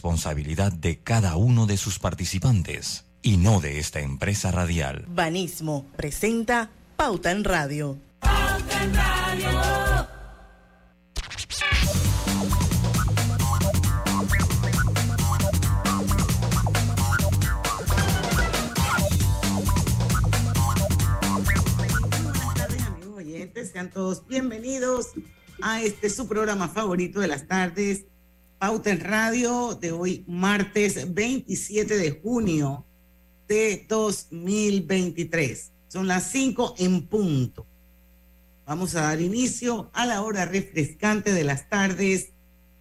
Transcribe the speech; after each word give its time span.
responsabilidad 0.00 0.72
de 0.72 0.98
cada 0.98 1.36
uno 1.36 1.66
de 1.66 1.76
sus 1.76 1.98
participantes 1.98 3.04
y 3.20 3.36
no 3.36 3.60
de 3.60 3.78
esta 3.78 4.00
empresa 4.00 4.50
radial. 4.50 5.04
Banismo 5.08 5.84
presenta 5.94 6.70
Pauta 6.96 7.30
en 7.30 7.44
Radio. 7.44 7.98
Pauta 8.18 8.82
en 8.82 8.94
Radio. 8.94 9.50
Sean 23.70 23.90
todos 23.90 24.26
bienvenidos 24.26 25.08
a 25.60 25.82
este 25.82 26.08
su 26.08 26.26
programa 26.26 26.68
favorito 26.68 27.20
de 27.20 27.28
las 27.28 27.46
tardes, 27.46 28.06
Pauta 28.60 28.90
en 28.90 29.00
Radio, 29.00 29.74
de 29.80 29.90
hoy 29.90 30.22
martes 30.28 31.14
27 31.14 31.96
de 31.96 32.10
junio 32.10 32.84
de 33.48 33.86
2023. 33.88 35.72
Son 35.88 36.06
las 36.06 36.30
5 36.30 36.74
en 36.76 37.06
punto. 37.06 37.66
Vamos 38.66 38.94
a 38.94 39.00
dar 39.00 39.22
inicio 39.22 39.88
a 39.94 40.04
la 40.04 40.20
hora 40.20 40.44
refrescante 40.44 41.32
de 41.32 41.42
las 41.42 41.70
tardes, 41.70 42.34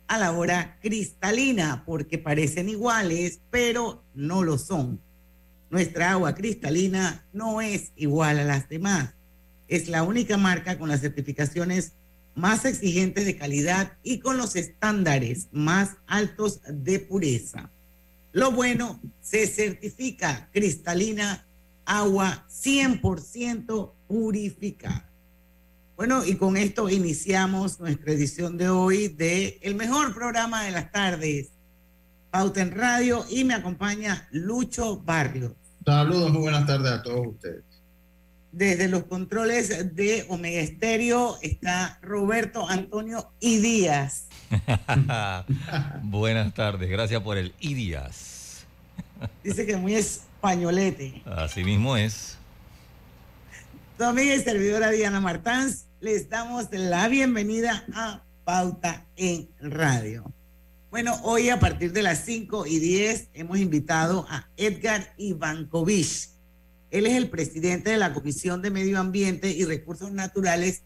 a 0.10 0.18
la 0.18 0.34
hora 0.34 0.78
cristalina, 0.82 1.84
porque 1.86 2.18
parecen 2.18 2.68
iguales, 2.68 3.40
pero 3.50 4.04
no 4.14 4.44
lo 4.44 4.58
son. 4.58 5.00
Nuestra 5.70 6.12
agua 6.12 6.36
cristalina 6.36 7.26
no 7.32 7.62
es 7.62 7.94
igual 7.96 8.40
a 8.40 8.44
las 8.44 8.68
demás 8.68 9.16
es 9.70 9.88
la 9.88 10.04
única 10.04 10.36
marca 10.36 10.78
con 10.78 10.90
las 10.90 11.02
certificaciones 11.02 11.94
más 12.40 12.64
exigentes 12.66 13.26
de 13.26 13.38
calidad 13.38 13.98
y 14.02 14.20
con 14.20 14.38
los 14.38 14.56
estándares 14.56 15.50
más 15.52 15.98
altos 16.08 16.62
de 16.68 17.00
pureza. 17.00 17.70
Lo 18.32 18.52
bueno, 18.52 19.02
se 19.22 19.46
certifica 19.46 20.50
cristalina 20.54 21.46
agua 21.86 22.46
100% 22.50 23.92
purificada. 24.08 25.10
Bueno, 25.98 26.24
y 26.24 26.36
con 26.36 26.56
esto 26.56 26.90
iniciamos 26.90 27.80
nuestra 27.80 28.14
edición 28.14 28.58
de 28.58 28.70
hoy 28.70 29.10
de 29.10 29.60
el 29.62 29.76
mejor 29.76 30.14
programa 30.14 30.64
de 30.64 30.72
las 30.72 30.92
tardes, 30.92 31.50
Pauta 32.32 32.62
en 32.62 32.72
Radio, 32.72 33.26
y 33.30 33.44
me 33.44 33.56
acompaña 33.56 34.30
Lucho 34.32 35.02
Barrios. 35.02 35.54
Saludos, 35.84 36.32
muy 36.32 36.44
buenas 36.44 36.66
tardes 36.66 36.92
a 36.92 37.04
todos 37.04 37.28
ustedes. 37.28 37.69
Desde 38.52 38.88
los 38.88 39.04
controles 39.04 39.96
de 39.96 40.26
Omega 40.28 40.60
Estéreo 40.60 41.38
está 41.42 42.00
Roberto 42.02 42.68
Antonio 42.68 43.32
Díaz. 43.40 44.28
Buenas 46.04 46.54
tardes, 46.56 46.90
gracias 46.90 47.22
por 47.22 47.38
el 47.38 47.54
Díaz. 47.60 48.66
Dice 49.44 49.68
que 49.68 49.78
muy 49.78 49.94
españolete. 49.94 51.22
Así 51.26 51.64
mismo 51.64 51.96
es. 51.96 52.38
Tu 53.98 54.04
amiga 54.04 54.34
y 54.34 54.40
servidora 54.40 54.90
Diana 54.90 55.20
Martans, 55.20 55.86
les 56.00 56.30
damos 56.30 56.68
la 56.72 57.08
bienvenida 57.08 57.86
a 57.94 58.24
Pauta 58.46 59.06
en 59.16 59.50
Radio. 59.60 60.34
Bueno, 60.90 61.20
hoy 61.22 61.50
a 61.50 61.60
partir 61.60 61.94
de 61.94 62.02
las 62.02 62.26
5 62.26 62.66
y 62.66 62.80
10 62.80 63.30
hemos 63.34 63.60
invitado 63.60 64.26
a 64.28 64.50
Edgar 64.58 65.14
Ivankovich 65.18 66.39
él 66.92 67.06
es 67.06 67.16
el 67.16 67.30
presidente 67.30 67.92
de 67.92 67.98
la 67.98 68.14
Comisión 68.14 68.62
de 68.62 68.72
Medio 68.72 69.00
Ambiente 69.00 69.52
y 69.52 69.64
Recursos 69.66 70.12
Naturales 70.12 70.84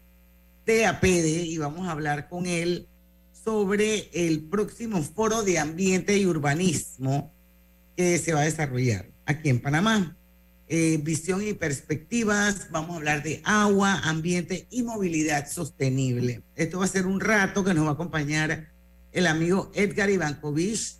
de 0.66 0.86
APEDE 0.86 1.42
y 1.44 1.58
vamos 1.58 1.88
a 1.88 1.92
hablar 1.92 2.28
con 2.28 2.46
él 2.46 2.88
sobre 3.32 4.10
el 4.12 4.42
próximo 4.44 5.02
foro 5.02 5.42
de 5.42 5.58
ambiente 5.58 6.16
y 6.16 6.26
urbanismo 6.26 7.32
que 7.96 8.18
se 8.18 8.32
va 8.32 8.40
a 8.40 8.44
desarrollar 8.44 9.10
aquí 9.26 9.48
en 9.48 9.60
Panamá. 9.60 10.16
Eh, 10.66 10.98
visión 11.02 11.46
y 11.46 11.52
perspectivas, 11.52 12.68
vamos 12.70 12.94
a 12.94 12.96
hablar 12.96 13.22
de 13.22 13.42
agua, 13.44 14.00
ambiente 14.04 14.66
y 14.70 14.82
movilidad 14.82 15.48
sostenible. 15.48 16.42
Esto 16.54 16.78
va 16.78 16.86
a 16.86 16.88
ser 16.88 17.06
un 17.06 17.20
rato 17.20 17.64
que 17.64 17.74
nos 17.74 17.84
va 17.84 17.90
a 17.90 17.94
acompañar 17.94 18.72
el 19.12 19.26
amigo 19.26 19.70
Edgar 19.74 20.08
Ivankovich, 20.08 20.96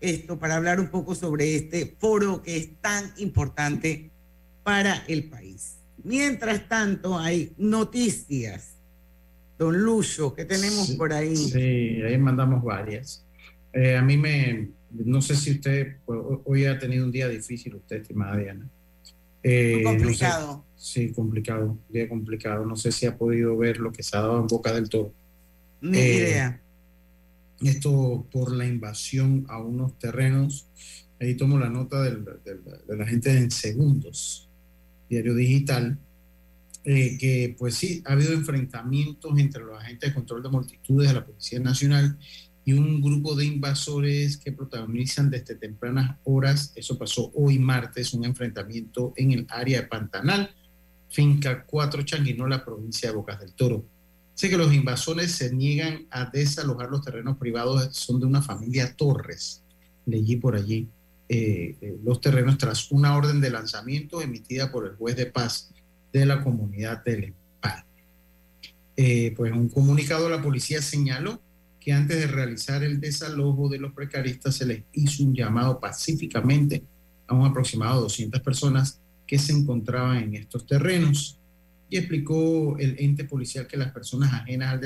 esto 0.00 0.38
para 0.38 0.56
hablar 0.56 0.80
un 0.80 0.88
poco 0.88 1.14
sobre 1.14 1.54
este 1.54 1.94
foro 1.98 2.42
que 2.42 2.56
es 2.56 2.80
tan 2.80 3.12
importante 3.18 4.11
para 4.62 5.04
el 5.08 5.24
país. 5.24 5.78
Mientras 6.04 6.68
tanto, 6.68 7.18
hay 7.18 7.52
noticias. 7.56 8.76
Don 9.58 9.78
Lucho, 9.78 10.34
¿qué 10.34 10.44
tenemos 10.44 10.90
por 10.92 11.12
ahí? 11.12 11.36
Sí, 11.36 12.02
ahí 12.02 12.18
mandamos 12.18 12.64
varias. 12.64 13.24
Eh, 13.72 13.96
a 13.96 14.02
mí 14.02 14.16
me, 14.16 14.70
no 14.90 15.22
sé 15.22 15.36
si 15.36 15.52
usted 15.52 15.98
pues, 16.04 16.20
hoy 16.44 16.66
ha 16.66 16.78
tenido 16.78 17.04
un 17.04 17.12
día 17.12 17.28
difícil, 17.28 17.76
usted, 17.76 18.02
estimada 18.02 18.36
Diana. 18.36 18.68
Eh, 19.44 19.82
complicado. 19.84 20.64
sí, 20.76 21.12
complicado, 21.12 21.78
día 21.88 22.08
complicado. 22.08 22.66
No 22.66 22.76
sé 22.76 22.90
si 22.90 23.06
ha 23.06 23.16
podido 23.16 23.56
ver 23.56 23.78
lo 23.78 23.92
que 23.92 24.02
se 24.02 24.16
ha 24.16 24.20
dado 24.20 24.40
en 24.40 24.46
Boca 24.46 24.72
del 24.72 24.88
Toro. 24.88 25.12
Ni 25.80 25.98
eh, 25.98 26.16
idea. 26.16 26.60
Esto 27.60 28.26
por 28.32 28.52
la 28.52 28.66
invasión 28.66 29.46
a 29.48 29.60
unos 29.60 29.96
terrenos. 29.98 30.68
Ahí 31.20 31.36
tomo 31.36 31.58
la 31.58 31.68
nota 31.68 32.02
de 32.02 32.96
la 32.96 33.06
gente 33.06 33.30
en 33.30 33.52
segundos 33.52 34.48
diario 35.12 35.34
digital, 35.34 35.98
eh, 36.84 37.18
que 37.18 37.54
pues 37.58 37.74
sí, 37.74 38.02
ha 38.06 38.12
habido 38.12 38.32
enfrentamientos 38.32 39.38
entre 39.38 39.62
los 39.62 39.78
agentes 39.78 40.08
de 40.08 40.14
control 40.14 40.42
de 40.42 40.48
multitudes 40.48 41.08
de 41.08 41.14
la 41.14 41.26
Policía 41.26 41.60
Nacional 41.60 42.18
y 42.64 42.72
un 42.72 43.02
grupo 43.02 43.34
de 43.34 43.44
invasores 43.44 44.38
que 44.38 44.52
protagonizan 44.52 45.28
desde 45.28 45.56
tempranas 45.56 46.16
horas, 46.24 46.72
eso 46.76 46.96
pasó 46.96 47.30
hoy 47.34 47.58
martes, 47.58 48.14
un 48.14 48.24
enfrentamiento 48.24 49.12
en 49.16 49.32
el 49.32 49.46
área 49.50 49.82
de 49.82 49.86
Pantanal, 49.86 50.50
finca 51.10 51.64
4 51.66 52.02
Changuinola, 52.04 52.64
provincia 52.64 53.10
de 53.10 53.16
Bocas 53.16 53.38
del 53.38 53.52
Toro. 53.52 53.84
Sé 54.32 54.48
que 54.48 54.56
los 54.56 54.72
invasores 54.72 55.32
se 55.32 55.54
niegan 55.54 56.06
a 56.10 56.24
desalojar 56.24 56.88
los 56.88 57.04
terrenos 57.04 57.36
privados, 57.36 57.94
son 57.94 58.18
de 58.18 58.24
una 58.24 58.40
familia 58.40 58.96
Torres, 58.96 59.62
leí 60.06 60.36
por 60.36 60.56
allí. 60.56 60.88
Eh, 61.28 61.76
eh, 61.80 61.96
los 62.04 62.20
terrenos 62.20 62.58
tras 62.58 62.90
una 62.90 63.16
orden 63.16 63.40
de 63.40 63.50
lanzamiento 63.50 64.20
emitida 64.20 64.70
por 64.70 64.86
el 64.86 64.96
juez 64.96 65.16
de 65.16 65.26
paz 65.26 65.70
de 66.12 66.26
la 66.26 66.42
comunidad 66.42 67.02
del 67.04 67.24
Empalme. 67.24 67.84
Eh, 68.96 69.32
pues 69.36 69.52
un 69.52 69.68
comunicado 69.68 70.28
la 70.28 70.42
policía 70.42 70.82
señaló 70.82 71.40
que 71.80 71.92
antes 71.92 72.18
de 72.18 72.26
realizar 72.26 72.84
el 72.84 73.00
desalojo 73.00 73.68
de 73.68 73.78
los 73.78 73.92
precaristas 73.92 74.56
se 74.56 74.66
les 74.66 74.82
hizo 74.92 75.24
un 75.24 75.34
llamado 75.34 75.80
pacíficamente 75.80 76.84
a 77.26 77.34
un 77.34 77.46
aproximado 77.46 77.96
de 77.96 78.02
200 78.02 78.40
personas 78.42 79.00
que 79.26 79.38
se 79.38 79.52
encontraban 79.52 80.18
en 80.18 80.34
estos 80.34 80.66
terrenos 80.66 81.38
y 81.88 81.96
explicó 81.96 82.76
el 82.78 82.96
ente 82.98 83.24
policial 83.24 83.66
que 83.66 83.76
las 83.76 83.92
personas 83.92 84.32
ajenas 84.32 84.72
al 84.72 84.80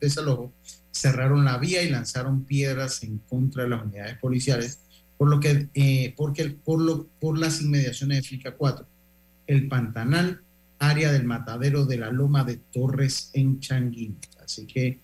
desalojo 0.00 0.52
cerraron 0.90 1.44
la 1.44 1.58
vía 1.58 1.82
y 1.82 1.90
lanzaron 1.90 2.44
piedras 2.44 3.02
en 3.02 3.18
contra 3.18 3.64
de 3.64 3.70
las 3.70 3.84
unidades 3.84 4.18
policiales 4.18 4.80
por 5.24 5.30
lo 5.30 5.40
que, 5.40 5.70
eh, 5.72 6.12
porque, 6.18 6.50
por, 6.50 6.82
lo, 6.82 7.06
por 7.18 7.38
las 7.38 7.62
inmediaciones 7.62 8.18
de 8.18 8.28
Finca 8.28 8.54
4, 8.54 8.86
el 9.46 9.68
Pantanal, 9.68 10.42
área 10.78 11.12
del 11.12 11.24
matadero 11.24 11.86
de 11.86 11.96
la 11.96 12.10
Loma 12.10 12.44
de 12.44 12.58
Torres 12.58 13.30
en 13.32 13.58
Changuín. 13.58 14.18
Así 14.44 14.66
que 14.66 15.00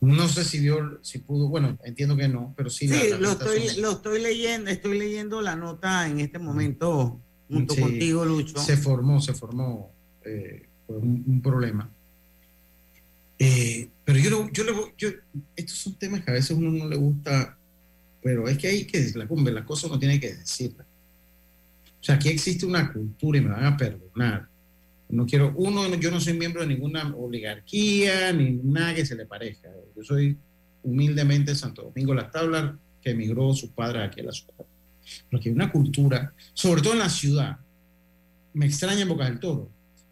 no 0.00 0.26
sé 0.26 0.42
si 0.42 0.58
vio, 0.58 0.98
si 1.02 1.20
pudo, 1.20 1.48
bueno, 1.48 1.78
entiendo 1.84 2.16
que 2.16 2.26
no, 2.26 2.52
pero 2.56 2.70
sí. 2.70 2.88
Sí, 2.88 3.10
lo, 3.20 3.30
estoy, 3.30 3.80
lo 3.80 3.92
estoy 3.92 4.20
leyendo, 4.20 4.68
estoy 4.68 4.98
leyendo 4.98 5.40
la 5.40 5.54
nota 5.54 6.08
en 6.08 6.18
este 6.18 6.40
momento 6.40 7.20
junto 7.48 7.76
contigo, 7.76 8.24
Lucho. 8.24 8.58
Se 8.58 8.76
formó, 8.76 9.20
se 9.20 9.32
formó 9.32 9.92
eh, 10.24 10.66
un, 10.88 11.40
problema. 11.40 11.88
Eh, 13.38 13.88
pero 14.04 14.18
yo, 14.18 14.50
yo, 14.50 14.64
yo, 14.98 15.08
estos 15.54 15.78
son 15.78 15.94
temas 15.94 16.24
que 16.24 16.32
a 16.32 16.34
veces 16.34 16.50
uno 16.50 16.72
no 16.72 16.88
le 16.88 16.96
gusta 16.96 17.58
pero 18.22 18.48
es 18.48 18.56
que 18.56 18.68
hay 18.68 18.84
que 18.84 19.10
la 19.16 19.26
cumbre, 19.26 19.52
las 19.52 19.64
cosas 19.64 19.90
no 19.90 19.98
tiene 19.98 20.20
que 20.20 20.34
decirlas. 20.34 20.86
O 22.00 22.04
sea, 22.04 22.14
aquí 22.14 22.28
existe 22.28 22.64
una 22.64 22.92
cultura 22.92 23.38
y 23.38 23.40
me 23.42 23.50
van 23.50 23.64
a 23.64 23.76
perdonar. 23.76 24.48
No 25.08 25.26
quiero, 25.26 25.52
uno, 25.56 25.94
yo 25.96 26.10
no 26.10 26.20
soy 26.20 26.34
miembro 26.34 26.62
de 26.62 26.68
ninguna 26.68 27.14
oligarquía 27.14 28.32
ni 28.32 28.52
nada 28.52 28.94
que 28.94 29.04
se 29.04 29.14
le 29.14 29.26
parezca. 29.26 29.68
Yo 29.94 30.02
soy 30.02 30.38
humildemente 30.82 31.54
Santo 31.54 31.82
Domingo 31.82 32.14
Las 32.14 32.30
Tablas, 32.30 32.74
que 33.00 33.10
emigró 33.10 33.52
su 33.54 33.72
padre 33.72 34.02
aquí 34.02 34.20
a 34.20 34.24
la 34.24 34.32
ciudad. 34.32 34.64
Pero 35.28 35.42
que 35.42 35.48
hay 35.48 35.54
una 35.54 35.70
cultura, 35.70 36.32
sobre 36.54 36.80
todo 36.80 36.94
en 36.94 37.00
la 37.00 37.10
ciudad, 37.10 37.58
me 38.54 38.66
extraña 38.66 39.02
en 39.02 39.08
Boca 39.08 39.24
del 39.24 39.40
Toro, 39.40 39.68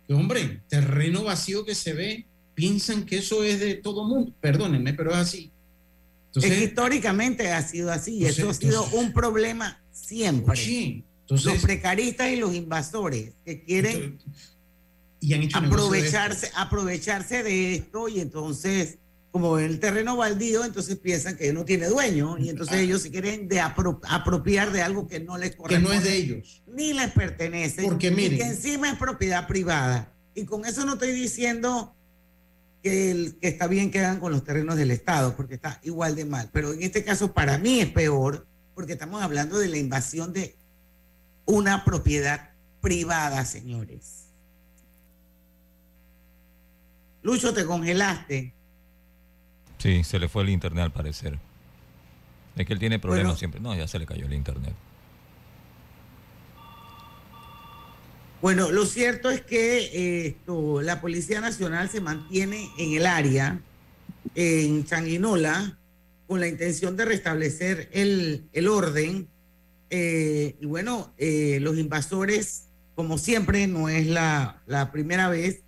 que 0.06 0.14
hombre, 0.14 0.62
terreno 0.68 1.24
vacío 1.24 1.64
que 1.64 1.74
se 1.74 1.92
ve, 1.92 2.26
piensan 2.54 3.04
que 3.04 3.18
eso 3.18 3.42
es 3.44 3.60
de 3.60 3.76
todo 3.76 4.04
mundo. 4.04 4.32
Perdónenme, 4.40 4.94
pero 4.94 5.10
es 5.10 5.16
así 5.16 5.49
históricamente 6.34 7.50
ha 7.52 7.62
sido 7.66 7.90
así 7.92 8.16
y 8.18 8.26
eso 8.26 8.50
ha 8.50 8.54
sido 8.54 8.84
un 8.92 9.12
problema 9.12 9.82
siempre. 9.92 10.56
Sí, 10.56 11.04
los 11.28 11.58
precaristas 11.62 12.30
y 12.30 12.36
los 12.36 12.54
invasores 12.54 13.32
que 13.44 13.62
quieren 13.64 14.18
aprovecharse, 15.54 16.50
aprovecharse 16.56 17.42
de 17.42 17.74
esto 17.74 18.08
y 18.08 18.20
entonces 18.20 18.98
como 19.30 19.60
el 19.60 19.78
terreno 19.78 20.16
baldío, 20.16 20.64
entonces 20.64 20.96
piensan 20.98 21.36
que 21.36 21.52
no 21.52 21.64
tiene 21.64 21.86
dueño 21.86 22.36
y 22.36 22.48
entonces 22.48 22.78
Ah. 22.78 22.80
ellos 22.80 23.02
se 23.02 23.12
quieren 23.12 23.46
de 23.46 23.60
apro- 23.60 24.00
apropiar 24.08 24.72
de 24.72 24.82
algo 24.82 25.06
que 25.06 25.20
no 25.20 25.38
les 25.38 25.52
que 25.52 25.56
corresponde. 25.56 25.88
no 25.88 25.94
es 25.94 26.02
de 26.02 26.16
ellos. 26.16 26.62
Ni 26.66 26.92
les 26.94 27.12
pertenece. 27.12 27.84
Porque 27.84 28.08
y 28.08 28.10
miren. 28.10 28.38
que 28.38 28.44
encima 28.44 28.90
es 28.90 28.98
propiedad 28.98 29.46
privada. 29.46 30.12
Y 30.34 30.44
con 30.46 30.64
eso 30.64 30.84
no 30.84 30.94
estoy 30.94 31.12
diciendo 31.12 31.94
que, 32.82 33.10
el- 33.10 33.36
que 33.40 33.48
está 33.48 33.66
bien 33.66 33.90
que 33.90 33.98
hagan 34.00 34.20
con 34.20 34.32
los 34.32 34.44
terrenos 34.44 34.76
del 34.76 34.90
Estado, 34.90 35.36
porque 35.36 35.54
está 35.54 35.80
igual 35.84 36.14
de 36.16 36.24
mal. 36.24 36.48
Pero 36.52 36.72
en 36.72 36.82
este 36.82 37.04
caso 37.04 37.32
para 37.32 37.58
mí 37.58 37.80
es 37.80 37.90
peor, 37.90 38.46
porque 38.74 38.92
estamos 38.94 39.22
hablando 39.22 39.58
de 39.58 39.68
la 39.68 39.76
invasión 39.78 40.32
de 40.32 40.56
una 41.46 41.84
propiedad 41.84 42.50
privada, 42.80 43.44
señores. 43.44 44.26
Lucho, 47.22 47.52
te 47.52 47.66
congelaste. 47.66 48.54
Sí, 49.78 50.04
se 50.04 50.18
le 50.18 50.28
fue 50.28 50.42
el 50.42 50.48
internet 50.50 50.84
al 50.84 50.92
parecer. 50.92 51.38
Es 52.56 52.66
que 52.66 52.72
él 52.72 52.78
tiene 52.78 52.98
problemas 52.98 53.24
Bueno. 53.32 53.38
siempre. 53.38 53.60
No, 53.60 53.74
ya 53.74 53.86
se 53.88 53.98
le 53.98 54.06
cayó 54.06 54.26
el 54.26 54.32
internet. 54.32 54.74
Bueno, 58.42 58.70
lo 58.70 58.86
cierto 58.86 59.28
es 59.28 59.42
que 59.42 60.34
la 60.82 61.02
Policía 61.02 61.42
Nacional 61.42 61.90
se 61.90 62.00
mantiene 62.00 62.70
en 62.78 62.94
el 62.94 63.04
área, 63.04 63.60
en 64.34 64.86
Changuinola, 64.86 65.78
con 66.26 66.40
la 66.40 66.48
intención 66.48 66.96
de 66.96 67.04
restablecer 67.04 67.90
el, 67.92 68.48
el 68.54 68.68
orden. 68.68 69.28
Eh, 69.90 70.56
y 70.58 70.64
bueno, 70.64 71.12
eh, 71.18 71.58
los 71.60 71.76
invasores, 71.76 72.68
como 72.94 73.18
siempre, 73.18 73.66
no 73.66 73.90
es 73.90 74.06
la, 74.06 74.62
la 74.66 74.90
primera 74.90 75.28
vez, 75.28 75.60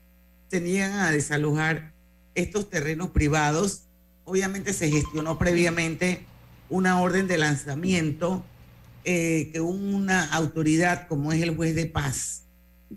se 0.49 0.83
a 0.83 1.11
desalojar 1.11 1.93
estos 2.35 2.71
terrenos 2.71 3.11
privados. 3.11 3.83
Obviamente 4.25 4.73
se 4.73 4.89
gestionó 4.89 5.39
previamente 5.39 6.25
una 6.71 7.03
orden 7.03 7.27
de 7.27 7.37
lanzamiento 7.37 8.43
eh, 9.05 9.51
que 9.53 9.61
una 9.61 10.25
autoridad 10.33 11.07
como 11.07 11.35
es 11.35 11.43
el 11.43 11.55
juez 11.55 11.75
de 11.75 11.85
paz 11.85 12.42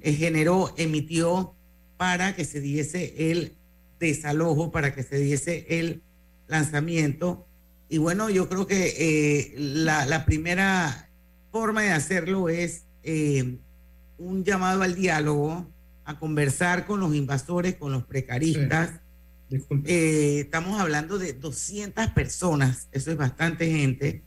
eh, 0.01 0.13
generó, 0.13 0.73
emitió 0.77 1.55
para 1.97 2.35
que 2.35 2.45
se 2.45 2.59
diese 2.61 3.31
el 3.31 3.53
desalojo, 3.99 4.71
para 4.71 4.93
que 4.93 5.03
se 5.03 5.17
diese 5.17 5.65
el 5.79 6.01
lanzamiento. 6.47 7.47
Y 7.89 7.97
bueno, 7.97 8.29
yo 8.29 8.49
creo 8.49 8.67
que 8.67 8.93
eh, 8.97 9.53
la, 9.57 10.05
la 10.05 10.25
primera 10.25 11.09
forma 11.51 11.83
de 11.83 11.91
hacerlo 11.91 12.49
es 12.49 12.83
eh, 13.03 13.57
un 14.17 14.43
llamado 14.43 14.81
al 14.81 14.95
diálogo, 14.95 15.71
a 16.03 16.19
conversar 16.19 16.85
con 16.85 16.99
los 16.99 17.15
invasores, 17.15 17.75
con 17.75 17.91
los 17.91 18.03
precaristas. 18.03 18.99
Eh, 19.85 20.41
estamos 20.41 20.79
hablando 20.81 21.17
de 21.17 21.33
200 21.33 22.07
personas, 22.07 22.89
eso 22.91 23.11
es 23.11 23.17
bastante 23.17 23.71
gente, 23.71 24.24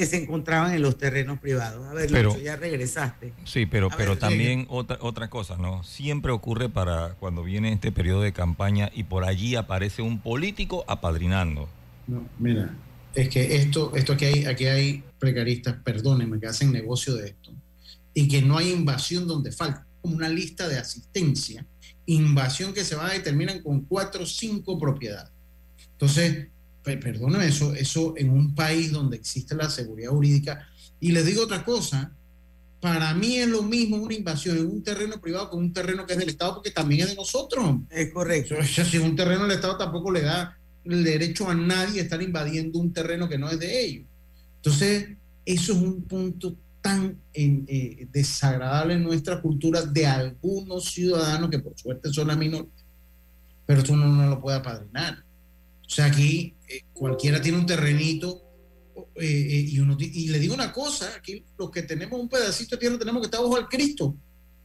que 0.00 0.06
se 0.06 0.16
encontraban 0.16 0.72
en 0.72 0.80
los 0.80 0.96
terrenos 0.96 1.38
privados. 1.40 1.86
A 1.86 1.92
ver, 1.92 2.08
Pero- 2.10 2.30
Lucho, 2.30 2.40
ya 2.42 2.56
regresaste. 2.56 3.34
Sí, 3.44 3.66
pero, 3.66 3.88
A 3.92 3.96
pero 3.98 4.12
ver, 4.12 4.18
también 4.18 4.66
otra, 4.70 4.96
otra 5.02 5.28
cosa, 5.28 5.58
¿no? 5.58 5.84
Siempre 5.84 6.32
ocurre 6.32 6.70
para 6.70 7.16
cuando 7.20 7.42
viene 7.42 7.70
este 7.70 7.92
periodo 7.92 8.22
de 8.22 8.32
campaña 8.32 8.90
y 8.94 9.02
por 9.04 9.24
allí 9.24 9.56
aparece 9.56 10.00
un 10.00 10.18
político 10.22 10.86
apadrinando. 10.88 11.68
No, 12.06 12.26
mira, 12.38 12.74
es 13.14 13.28
que 13.28 13.56
esto, 13.56 13.92
esto 13.94 14.14
aquí 14.14 14.24
hay, 14.24 14.44
aquí 14.46 14.64
hay 14.64 15.04
precaristas, 15.18 15.76
perdónenme, 15.84 16.40
que 16.40 16.46
hacen 16.46 16.72
negocio 16.72 17.14
de 17.16 17.28
esto, 17.28 17.52
y 18.14 18.26
que 18.26 18.40
no 18.40 18.56
hay 18.56 18.72
invasión 18.72 19.26
donde 19.28 19.52
falta, 19.52 19.86
como 20.00 20.16
una 20.16 20.30
lista 20.30 20.66
de 20.66 20.78
asistencia, 20.78 21.66
invasión 22.06 22.72
que 22.72 22.84
se 22.84 22.96
va 22.96 23.08
a 23.08 23.12
determinar 23.12 23.62
con 23.62 23.82
cuatro 23.82 24.22
o 24.22 24.26
cinco 24.26 24.78
propiedades. 24.78 25.30
Entonces, 25.92 26.48
pe- 26.82 26.96
perdónenme, 26.96 27.46
eso, 27.46 27.74
eso 27.74 28.14
en 28.16 28.30
un 28.30 28.54
país 28.54 28.92
donde 28.92 29.16
existe 29.16 29.54
la 29.54 29.68
seguridad 29.70 30.10
jurídica, 30.10 30.68
y 31.00 31.12
les 31.12 31.26
digo 31.26 31.44
otra 31.44 31.64
cosa, 31.64 32.12
para 32.80 33.12
mí 33.14 33.36
es 33.36 33.48
lo 33.48 33.62
mismo 33.62 33.96
una 33.96 34.14
invasión 34.14 34.56
en 34.56 34.66
un 34.66 34.82
terreno 34.82 35.20
privado 35.20 35.50
que 35.50 35.56
un 35.56 35.72
terreno 35.72 36.06
que 36.06 36.14
es 36.14 36.18
del 36.18 36.30
Estado, 36.30 36.54
porque 36.54 36.70
también 36.70 37.02
es 37.02 37.08
de 37.10 37.14
nosotros. 37.14 37.76
Es 37.90 38.10
correcto. 38.12 38.54
O 38.58 38.64
sea, 38.64 38.84
si 38.84 38.96
un 38.98 39.14
terreno 39.14 39.42
del 39.42 39.52
Estado 39.52 39.76
tampoco 39.76 40.10
le 40.10 40.22
da 40.22 40.58
el 40.84 41.04
derecho 41.04 41.48
a 41.48 41.54
nadie 41.54 42.00
a 42.00 42.04
estar 42.04 42.22
invadiendo 42.22 42.78
un 42.78 42.90
terreno 42.92 43.28
que 43.28 43.36
no 43.36 43.50
es 43.50 43.58
de 43.58 43.84
ellos. 43.84 44.06
Entonces, 44.56 45.10
eso 45.44 45.72
es 45.72 45.78
un 45.78 46.02
punto 46.04 46.56
tan 46.80 47.18
eh, 47.34 48.06
desagradable 48.10 48.94
en 48.94 49.02
nuestra 49.02 49.42
cultura 49.42 49.82
de 49.82 50.06
algunos 50.06 50.86
ciudadanos 50.86 51.50
que 51.50 51.58
por 51.58 51.78
suerte 51.78 52.10
son 52.10 52.28
la 52.28 52.36
minoría, 52.36 52.70
pero 53.66 53.82
no, 53.94 54.06
no 54.06 54.26
lo 54.30 54.40
puede 54.40 54.56
apadrinar. 54.56 55.22
O 55.86 55.90
sea, 55.90 56.06
aquí 56.06 56.54
eh, 56.70 56.84
cualquiera 56.92 57.42
tiene 57.42 57.58
un 57.58 57.66
terrenito 57.66 58.44
eh, 59.16 59.24
eh, 59.24 59.96
y, 59.98 60.28
le 60.28 60.38
digo 60.38 60.54
una 60.54 60.72
cosa, 60.72 61.10
aquí 61.16 61.44
los 61.58 61.68
que 61.70 61.82
tenemos 61.82 62.20
un 62.20 62.28
pedacito 62.28 62.76
de 62.76 62.80
tierra 62.80 62.96
tenemos 62.96 63.20
que 63.20 63.26
estar 63.26 63.40
bajo 63.40 63.56
al 63.56 63.68
Cristo, 63.68 64.14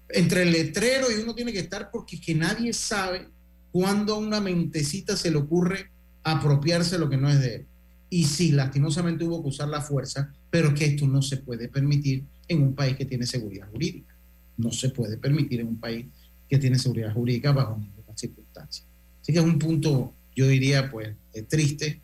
entre 0.10 0.44
el 0.44 0.52
letrero 0.52 1.08
y 1.12 1.16
uno 1.24 1.34
tiene 1.34 1.52
que 1.52 1.60
estar 1.60 1.90
porque 1.90 2.22
que 2.22 2.36
nadie 2.36 2.74
sabe 2.74 3.28
cuándo 3.72 4.14
a 4.14 4.20
una 4.20 4.40
mentecita 4.40 5.18
se 5.18 5.32
le 5.32 5.38
ocurre 5.38 5.90
apropiarse 6.22 7.00
lo 7.00 7.10
que 7.10 7.18
no 7.18 7.28
es 7.28 7.40
de 7.40 7.56
él. 7.56 7.66
Y 8.12 8.26
sí, 8.26 8.52
lastimosamente 8.52 9.26
hubo 9.26 9.42
que 9.42 9.50
usar 9.50 9.68
la 9.68 9.82
fuerza, 9.82 10.32
pero 10.52 10.76
que 10.76 10.86
esto 10.86 11.08
no 11.08 11.24
se 11.24 11.38
puede 11.38 11.70
permitir 11.70 12.24
en 12.48 12.62
un 12.62 12.76
país 12.76 12.96
que 12.96 13.06
tiene 13.06 13.26
seguridad 13.26 13.68
jurídica. 13.72 14.16
No 14.58 14.72
se 14.72 14.90
puede 14.90 15.18
permitir 15.18 15.62
en 15.62 15.70
un 15.70 15.80
país 15.80 16.06
que 16.48 16.60
tiene 16.60 16.78
seguridad 16.78 17.14
jurídica 17.14 17.52
bajo 17.52 17.78
ninguna 17.78 18.16
circunstancia. 18.16 18.86
Así 19.22 19.34
que 19.34 19.40
es 19.40 19.46
un 19.46 19.58
punto, 19.58 20.14
yo 20.36 20.48
diría, 20.48 20.92
pues, 20.92 21.16
triste, 21.50 22.02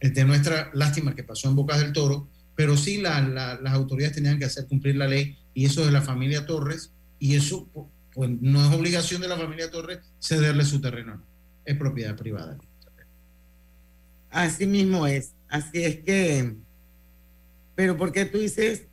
de 0.00 0.24
nuestra 0.24 0.70
lástima 0.74 1.14
que 1.14 1.24
pasó 1.24 1.48
en 1.48 1.56
Bocas 1.56 1.80
del 1.80 1.92
Toro, 1.92 2.28
pero 2.56 2.76
sí 2.76 2.98
la- 3.00 3.20
la- 3.22 3.58
las 3.60 3.72
autoridades 3.72 4.14
tenían 4.16 4.38
que 4.38 4.44
hacer 4.44 4.66
cumplir 4.66 4.96
la 4.96 5.06
ley 5.08 5.36
y 5.54 5.64
eso 5.66 5.84
de 5.84 5.90
la 5.92 6.02
familia 6.02 6.44
Torres, 6.46 6.92
y 7.18 7.34
eso 7.36 7.66
pu- 7.72 7.88
pues 8.12 8.30
no 8.40 8.64
es 8.68 8.72
obligación 8.74 9.22
de 9.22 9.28
la 9.28 9.36
familia 9.36 9.70
Torres 9.70 9.98
cederle 10.20 10.64
su 10.64 10.80
terreno, 10.80 11.16
no. 11.16 11.22
es 11.64 11.76
propiedad 11.76 12.14
privada. 12.16 12.58
Así 14.30 14.66
mismo 14.66 15.06
es. 15.06 15.32
Así 15.48 15.82
es 15.84 15.96
que, 16.00 16.54
pero 17.74 17.96
¿por 17.96 18.12
qué 18.12 18.24
tú 18.24 18.38
dices 18.38 18.86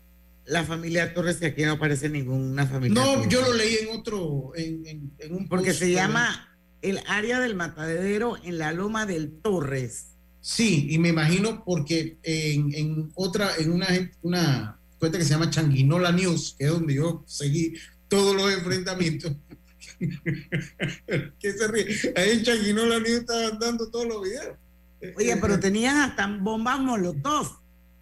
la 0.45 0.63
familia 0.63 1.13
Torres 1.13 1.39
y 1.41 1.45
aquí 1.45 1.63
no 1.63 1.73
aparece 1.73 2.09
ninguna 2.09 2.65
familia? 2.67 3.01
No, 3.03 3.13
Torres? 3.13 3.29
yo 3.29 3.41
lo 3.41 3.53
leí 3.53 3.75
en 3.81 3.97
otro, 3.99 4.51
en, 4.55 4.85
en- 4.85 5.11
en 5.19 5.35
un 5.35 5.47
Porque 5.47 5.73
se 5.73 5.91
llama 5.91 6.50
el 6.81 6.99
área 7.07 7.39
del 7.39 7.55
matadero 7.55 8.37
en 8.43 8.57
la 8.57 8.71
loma 8.73 9.05
del 9.05 9.31
Torres. 9.41 10.07
Sí, 10.39 10.87
y 10.89 10.97
me 10.97 11.09
imagino 11.09 11.63
porque 11.63 12.17
en, 12.23 12.73
en 12.73 13.11
otra, 13.15 13.51
en 13.57 13.71
una, 13.71 13.87
una 14.23 14.79
cuenta 14.97 15.17
que 15.19 15.23
se 15.23 15.31
llama 15.31 15.49
Changuinola 15.51 16.11
News, 16.11 16.55
que 16.57 16.65
es 16.65 16.71
donde 16.71 16.95
yo 16.95 17.23
seguí 17.27 17.73
todos 18.07 18.35
los 18.35 18.51
enfrentamientos. 18.51 19.33
¿Qué 21.39 21.53
se 21.53 21.67
ríe? 21.67 21.85
Ahí 22.15 22.31
en 22.31 22.43
Changuinola 22.43 22.99
News 22.99 23.19
estaban 23.19 23.59
dando 23.59 23.89
todos 23.89 24.07
los 24.07 24.23
videos. 24.23 24.57
Oye, 25.17 25.37
pero 25.37 25.59
tenían 25.59 25.97
hasta 25.97 26.27
bombas 26.27 26.79
molotov. 26.79 27.47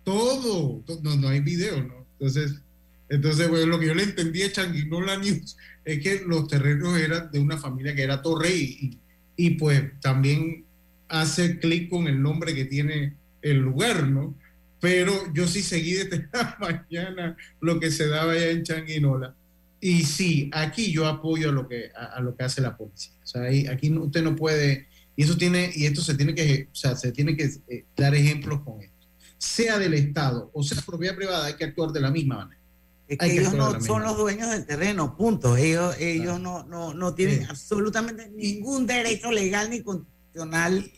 todo, 0.04 0.82
to- 0.86 1.00
no, 1.02 1.16
no 1.16 1.30
hay 1.30 1.40
video, 1.40 1.82
¿no? 1.84 2.06
Entonces, 2.20 2.62
entonces 3.10 3.48
pues, 3.48 3.66
lo 3.66 3.80
que 3.80 3.88
yo 3.88 3.96
le 3.96 4.04
entendí 4.04 4.44
a 4.44 4.52
Changuinola 4.52 5.18
News 5.18 5.58
es 5.86 6.00
que 6.00 6.24
los 6.26 6.48
terrenos 6.48 6.98
eran 7.00 7.32
de 7.32 7.40
una 7.40 7.58
familia 7.58 7.96
que 7.96 8.04
era 8.04 8.22
Torre 8.22 8.56
y, 8.56 8.98
y, 9.36 9.52
pues 9.52 9.84
también 10.02 10.66
hace 11.08 11.60
clic 11.60 11.90
con 11.90 12.08
el 12.08 12.22
nombre 12.22 12.54
que 12.54 12.66
tiene 12.66 13.16
el 13.42 13.58
lugar, 13.58 14.08
¿no? 14.08 14.36
Pero 14.80 15.34
yo 15.34 15.48
sí 15.48 15.62
seguí 15.62 15.94
desde 15.94 16.28
la 16.34 16.58
mañana 16.60 17.36
lo 17.62 17.80
que 17.80 17.92
se 17.92 18.08
daba 18.08 18.34
allá 18.34 18.52
en 18.52 18.64
Changuinola. 18.64 19.36
Y 19.82 20.04
sí, 20.04 20.50
aquí 20.54 20.92
yo 20.92 21.08
apoyo 21.08 21.50
a 21.50 21.54
lo 21.54 21.68
que, 21.68 21.90
a, 21.96 22.18
a 22.18 22.22
lo 22.22 22.36
que 22.36 22.44
hace 22.44 22.62
la 22.62 22.76
policía. 22.78 23.14
O 23.24 23.26
sea, 23.26 23.44
ahí, 23.44 23.66
aquí 23.68 23.90
no- 23.90 24.04
usted 24.04 24.22
no 24.24 24.36
puede, 24.36 24.88
y 25.16 25.24
eso 25.24 25.38
tiene, 25.38 25.72
y 25.74 25.86
esto 25.86 26.02
se 26.02 26.16
tiene 26.16 26.36
que, 26.36 26.68
o 26.72 26.76
sea, 26.76 26.96
se 26.96 27.12
tiene 27.14 27.36
que 27.36 27.50
eh, 27.70 27.86
dar 27.96 28.14
ejemplos 28.14 28.62
con 28.62 28.82
esto 28.82 29.00
sea 29.40 29.80
del 29.80 29.94
Estado 29.94 30.52
o 30.54 30.62
sea 30.62 30.82
propiedad 30.84 31.16
privada, 31.16 31.46
hay 31.46 31.54
que 31.56 31.64
actuar 31.64 31.92
de 31.92 32.02
la 32.02 32.12
misma 32.12 32.38
manera. 32.38 32.59
Es 33.10 33.18
que 33.18 33.26
que 33.26 33.40
ellos 33.40 33.54
no 33.54 33.72
son 33.72 33.80
misma 33.80 34.00
los 34.02 34.18
dueños 34.18 34.52
del 34.52 34.66
terreno, 34.66 35.18
punto. 35.18 35.58
Ellos, 35.58 35.96
ellos 36.00 36.40
no, 36.40 36.64
no, 36.66 36.94
no 36.94 37.16
tienen 37.16 37.40
Sí. 37.40 37.48
absolutamente 37.50 38.30
ningún 38.30 38.86
derecho 38.86 39.32
legal 39.32 39.72
ni 39.72 39.82
constitucional 39.82 40.92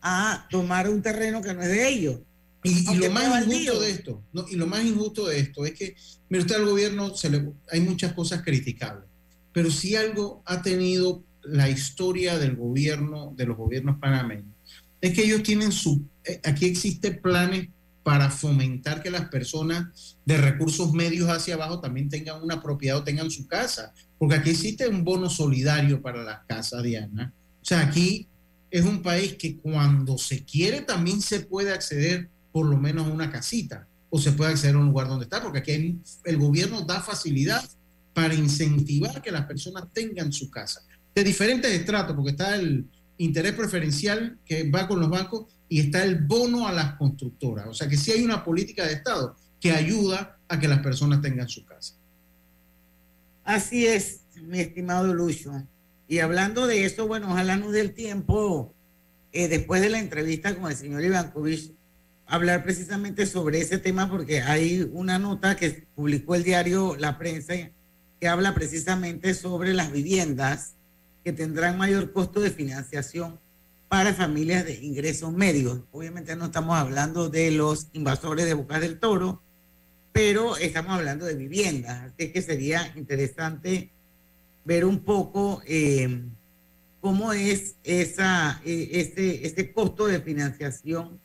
a 0.00 0.46
tomar 0.48 0.88
un 0.88 1.02
terreno 1.02 1.42
que 1.42 1.52
no 1.52 1.62
es 1.62 1.68
de 1.68 1.88
ellos. 1.88 2.20
Y, 2.62 2.94
lo 2.94 3.10
más 3.10 3.28
baldío. 3.28 3.58
injusto 3.58 3.80
de 3.80 3.90
esto, 3.90 4.22
¿no? 4.32 4.46
y 4.48 4.56
lo 4.56 4.66
más 4.66 4.84
injusto 4.84 5.26
de 5.26 5.38
esto 5.38 5.64
es 5.64 5.72
que, 5.72 5.96
mire 6.28 6.42
usted, 6.42 6.56
al 6.56 6.66
gobierno 6.66 7.14
se 7.14 7.30
le, 7.30 7.52
hay 7.70 7.80
muchas 7.80 8.12
cosas 8.12 8.42
criticables, 8.42 9.08
pero 9.52 9.70
si 9.70 9.94
algo 9.94 10.42
ha 10.46 10.62
tenido 10.62 11.22
la 11.42 11.68
historia 11.68 12.38
del 12.38 12.56
gobierno, 12.56 13.34
de 13.36 13.46
los 13.46 13.56
gobiernos 13.56 13.98
panameños, 14.00 14.52
es 15.00 15.14
que 15.14 15.24
ellos 15.24 15.42
tienen 15.44 15.70
su, 15.70 16.02
eh, 16.24 16.40
aquí 16.44 16.66
existen 16.66 17.20
planes 17.22 17.68
para 18.06 18.30
fomentar 18.30 19.02
que 19.02 19.10
las 19.10 19.28
personas 19.30 20.16
de 20.24 20.36
recursos 20.36 20.92
medios 20.92 21.28
hacia 21.28 21.54
abajo 21.54 21.80
también 21.80 22.08
tengan 22.08 22.40
una 22.40 22.62
propiedad 22.62 22.98
o 22.98 23.02
tengan 23.02 23.32
su 23.32 23.48
casa, 23.48 23.92
porque 24.16 24.36
aquí 24.36 24.50
existe 24.50 24.86
un 24.86 25.02
bono 25.02 25.28
solidario 25.28 26.00
para 26.00 26.22
las 26.22 26.44
casas, 26.46 26.84
Diana. 26.84 27.32
O 27.60 27.64
sea, 27.64 27.80
aquí 27.80 28.28
es 28.70 28.84
un 28.84 29.02
país 29.02 29.34
que 29.34 29.56
cuando 29.56 30.18
se 30.18 30.44
quiere 30.44 30.82
también 30.82 31.20
se 31.20 31.40
puede 31.40 31.72
acceder 31.72 32.30
por 32.52 32.66
lo 32.66 32.76
menos 32.76 33.08
a 33.08 33.10
una 33.10 33.28
casita 33.28 33.88
o 34.08 34.20
se 34.20 34.30
puede 34.30 34.52
acceder 34.52 34.76
a 34.76 34.78
un 34.78 34.86
lugar 34.86 35.08
donde 35.08 35.24
está, 35.24 35.42
porque 35.42 35.58
aquí 35.58 35.98
el 36.26 36.36
gobierno 36.36 36.82
da 36.82 37.00
facilidad 37.00 37.68
para 38.14 38.34
incentivar 38.34 39.20
que 39.20 39.32
las 39.32 39.46
personas 39.46 39.86
tengan 39.92 40.32
su 40.32 40.48
casa. 40.48 40.80
De 41.12 41.24
diferentes 41.24 41.72
estratos, 41.72 42.14
porque 42.14 42.30
está 42.30 42.54
el 42.54 42.86
interés 43.18 43.54
preferencial 43.54 44.38
que 44.44 44.70
va 44.70 44.86
con 44.86 45.00
los 45.00 45.10
bancos 45.10 45.46
y 45.68 45.80
está 45.80 46.04
el 46.04 46.18
bono 46.24 46.66
a 46.68 46.72
las 46.72 46.94
constructoras. 46.94 47.66
O 47.66 47.74
sea 47.74 47.88
que 47.88 47.96
sí 47.96 48.12
hay 48.12 48.24
una 48.24 48.44
política 48.44 48.84
de 48.84 48.94
Estado 48.94 49.36
que 49.60 49.72
ayuda 49.72 50.38
a 50.48 50.58
que 50.58 50.68
las 50.68 50.80
personas 50.80 51.20
tengan 51.22 51.48
su 51.48 51.64
casa. 51.64 51.94
Así 53.44 53.86
es, 53.86 54.22
mi 54.42 54.60
estimado 54.60 55.12
Lucho. 55.14 55.52
Y 56.08 56.18
hablando 56.20 56.66
de 56.66 56.84
eso, 56.84 57.06
bueno, 57.06 57.30
ojalá 57.30 57.56
nos 57.56 57.72
dé 57.72 57.80
el 57.80 57.94
tiempo, 57.94 58.74
eh, 59.32 59.48
después 59.48 59.80
de 59.80 59.90
la 59.90 59.98
entrevista 59.98 60.54
con 60.54 60.70
el 60.70 60.76
señor 60.76 61.02
Ivankovich, 61.02 61.72
hablar 62.26 62.64
precisamente 62.64 63.26
sobre 63.26 63.60
ese 63.60 63.78
tema, 63.78 64.10
porque 64.10 64.42
hay 64.42 64.88
una 64.92 65.18
nota 65.18 65.56
que 65.56 65.86
publicó 65.94 66.34
el 66.34 66.44
diario 66.44 66.96
La 66.96 67.18
Prensa 67.18 67.54
que 68.20 68.28
habla 68.28 68.54
precisamente 68.54 69.34
sobre 69.34 69.74
las 69.74 69.92
viviendas 69.92 70.74
que 71.24 71.32
tendrán 71.32 71.76
mayor 71.76 72.12
costo 72.12 72.40
de 72.40 72.50
financiación 72.50 73.38
para 73.88 74.14
familias 74.14 74.64
de 74.64 74.74
ingresos 74.84 75.32
medios. 75.32 75.80
Obviamente 75.92 76.36
no 76.36 76.46
estamos 76.46 76.76
hablando 76.76 77.28
de 77.28 77.50
los 77.50 77.88
invasores 77.92 78.46
de 78.46 78.54
Bocas 78.54 78.80
del 78.80 78.98
Toro, 78.98 79.42
pero 80.12 80.56
estamos 80.56 80.92
hablando 80.92 81.26
de 81.26 81.34
viviendas. 81.34 82.12
Así 82.12 82.32
que 82.32 82.42
sería 82.42 82.92
interesante 82.96 83.92
ver 84.64 84.84
un 84.84 85.00
poco 85.00 85.62
eh, 85.66 86.24
cómo 87.00 87.32
es 87.32 87.76
eh, 87.84 88.12
ese, 88.64 89.46
ese 89.46 89.72
costo 89.72 90.06
de 90.06 90.20
financiación 90.20 91.20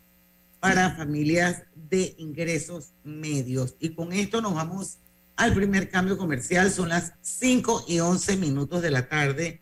para 0.59 0.95
familias 0.95 1.63
de 1.89 2.13
ingresos 2.19 2.93
medios. 3.03 3.75
Y 3.79 3.95
con 3.95 4.13
esto 4.13 4.41
nos 4.41 4.53
vamos 4.53 4.99
al 5.35 5.55
primer 5.55 5.89
cambio 5.89 6.19
comercial. 6.19 6.69
Son 6.69 6.89
las 6.89 7.13
5 7.21 7.85
y 7.87 7.99
11 7.99 8.37
minutos 8.37 8.83
de 8.83 8.91
la 8.91 9.09
tarde. 9.09 9.61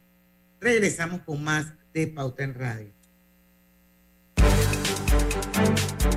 Regresamos 0.60 1.22
con 1.22 1.42
más 1.42 1.68
de 1.94 2.08
Pauta 2.08 2.44
en 2.44 2.54
Radio. 2.54 2.92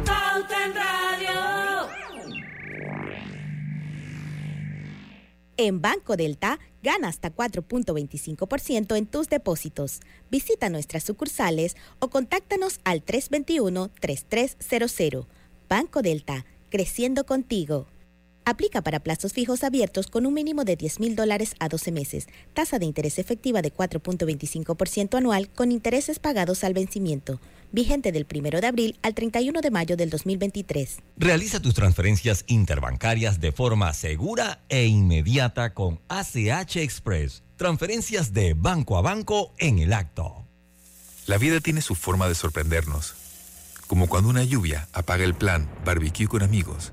Pauta 0.05 0.65
en 0.65 0.75
Radio. 0.75 1.89
En 5.57 5.81
Banco 5.81 6.17
Delta, 6.17 6.59
gana 6.83 7.09
hasta 7.09 7.35
4.25% 7.35 8.97
en 8.97 9.07
tus 9.07 9.29
depósitos. 9.29 10.01
Visita 10.31 10.69
nuestras 10.71 11.03
sucursales 11.05 11.77
o 12.01 12.11
contáctanos 12.11 12.81
al 12.85 13.05
321-3300. 13.05 15.27
Banco 15.69 16.03
Delta, 16.03 16.45
creciendo 16.71 17.25
contigo. 17.25 17.87
Aplica 18.45 18.83
para 18.83 18.99
plazos 19.01 19.33
fijos 19.33 19.63
abiertos 19.63 20.09
con 20.09 20.27
un 20.27 20.35
mínimo 20.35 20.65
de 20.65 20.75
10 20.75 20.99
mil 20.99 21.15
dólares 21.15 21.55
a 21.61 21.69
12 21.69 21.93
meses. 21.93 22.27
Tasa 22.55 22.81
de 22.81 22.87
interés 22.87 23.19
efectiva 23.21 23.63
de 23.63 23.73
4.25% 23.73 25.17
anual 25.17 25.49
con 25.51 25.71
intereses 25.71 26.19
pagados 26.19 26.65
al 26.65 26.75
vencimiento. 26.75 27.41
Vigente 27.71 28.11
del 28.11 28.27
1 28.31 28.61
de 28.61 28.67
abril 28.67 28.99
al 29.03 29.15
31 29.15 29.61
de 29.61 29.71
mayo 29.71 29.97
del 29.97 30.11
2023. 30.11 30.99
Realiza 31.17 31.61
tus 31.61 31.75
transferencias 31.75 32.45
interbancarias 32.49 33.41
de 33.41 33.53
forma 33.53 33.93
segura 33.95 34.61
e 34.69 34.87
inmediata 34.87 35.73
con 35.73 36.01
ACH 36.09 36.77
Express. 36.77 37.45
Transferencias 37.57 38.33
de 38.33 38.55
banco 38.55 38.99
a 38.99 39.03
banco 39.03 39.55
en 39.59 39.79
el 39.79 39.93
acto. 39.93 40.45
La 41.27 41.39
vida 41.39 41.61
tiene 41.61 41.81
su 41.81 41.95
forma 41.95 42.29
de 42.29 42.35
sorprendernos. 42.35 43.15
Como 43.87 44.09
cuando 44.09 44.31
una 44.31 44.43
lluvia 44.43 44.89
apaga 44.93 45.25
el 45.25 45.35
plan 45.35 45.71
barbecue 45.85 46.27
con 46.27 46.43
amigos 46.43 46.93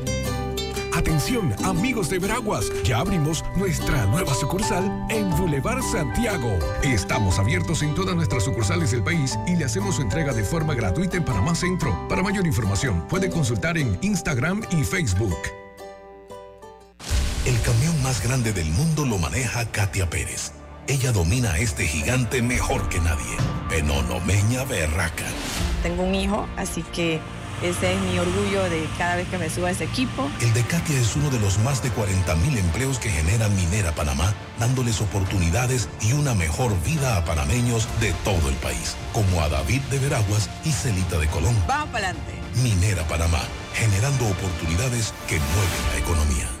Atención, 0.93 1.55
amigos 1.63 2.09
de 2.09 2.19
Veraguas, 2.19 2.65
ya 2.83 2.99
abrimos 2.99 3.45
nuestra 3.55 4.05
nueva 4.07 4.33
sucursal 4.33 5.05
en 5.09 5.29
Boulevard 5.37 5.81
Santiago. 5.81 6.59
Estamos 6.83 7.39
abiertos 7.39 7.81
en 7.81 7.95
todas 7.95 8.13
nuestras 8.13 8.43
sucursales 8.43 8.91
del 8.91 9.01
país 9.01 9.39
y 9.47 9.55
le 9.55 9.65
hacemos 9.65 9.95
su 9.95 10.01
entrega 10.01 10.33
de 10.33 10.43
forma 10.43 10.75
gratuita 10.75 11.15
en 11.15 11.23
Panamá 11.23 11.55
Centro. 11.55 11.97
Para 12.09 12.21
mayor 12.23 12.45
información, 12.45 13.07
puede 13.07 13.29
consultar 13.29 13.77
en 13.77 13.97
Instagram 14.01 14.63
y 14.71 14.83
Facebook. 14.83 15.37
El 17.45 17.59
camión 17.61 18.03
más 18.03 18.21
grande 18.21 18.51
del 18.51 18.69
mundo 18.71 19.05
lo 19.05 19.17
maneja 19.17 19.65
Katia 19.71 20.09
Pérez. 20.09 20.51
Ella 20.87 21.13
domina 21.13 21.53
a 21.53 21.59
este 21.59 21.87
gigante 21.87 22.41
mejor 22.41 22.89
que 22.89 22.99
nadie. 22.99 23.37
Penonomeña 23.69 24.65
Berraca. 24.65 25.25
Tengo 25.83 26.03
un 26.03 26.15
hijo, 26.15 26.45
así 26.57 26.83
que 26.83 27.21
ese 27.61 27.93
es 27.93 28.01
mi 28.01 28.19
orgullo 28.19 28.63
de 28.69 28.87
cada 28.97 29.15
vez 29.15 29.27
que 29.27 29.37
me 29.37 29.49
subo 29.49 29.67
a 29.67 29.71
ese 29.71 29.83
equipo. 29.83 30.29
El 30.41 30.53
de 30.53 30.63
Katia 30.63 30.99
es 30.99 31.15
uno 31.15 31.29
de 31.29 31.39
los 31.39 31.59
más 31.59 31.83
de 31.83 31.89
40 31.89 32.35
mil 32.35 32.57
empleos 32.57 32.99
que 32.99 33.09
genera 33.09 33.47
Minera 33.49 33.93
Panamá, 33.93 34.33
dándoles 34.59 35.01
oportunidades 35.01 35.89
y 36.01 36.13
una 36.13 36.33
mejor 36.33 36.71
vida 36.83 37.17
a 37.17 37.25
panameños 37.25 37.87
de 37.99 38.13
todo 38.23 38.49
el 38.49 38.55
país, 38.55 38.95
como 39.13 39.41
a 39.41 39.49
David 39.49 39.81
de 39.91 39.99
Veraguas 39.99 40.49
y 40.65 40.71
Celita 40.71 41.17
de 41.17 41.27
Colón. 41.27 41.55
Vamos 41.67 41.89
para 41.89 42.09
adelante. 42.09 42.33
Minera 42.63 43.07
Panamá, 43.07 43.41
generando 43.73 44.27
oportunidades 44.27 45.13
que 45.27 45.39
mueven 45.39 45.93
la 45.93 45.99
economía. 45.99 46.60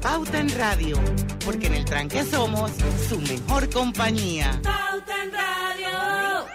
Pauta 0.00 0.38
en 0.38 0.48
Radio, 0.56 0.96
porque 1.44 1.66
en 1.66 1.74
el 1.74 1.84
tranque 1.84 2.24
somos 2.24 2.70
su 3.08 3.20
mejor 3.20 3.68
compañía. 3.70 4.60
Pauta 4.62 5.24
en 5.24 5.32
Radio. 5.32 6.46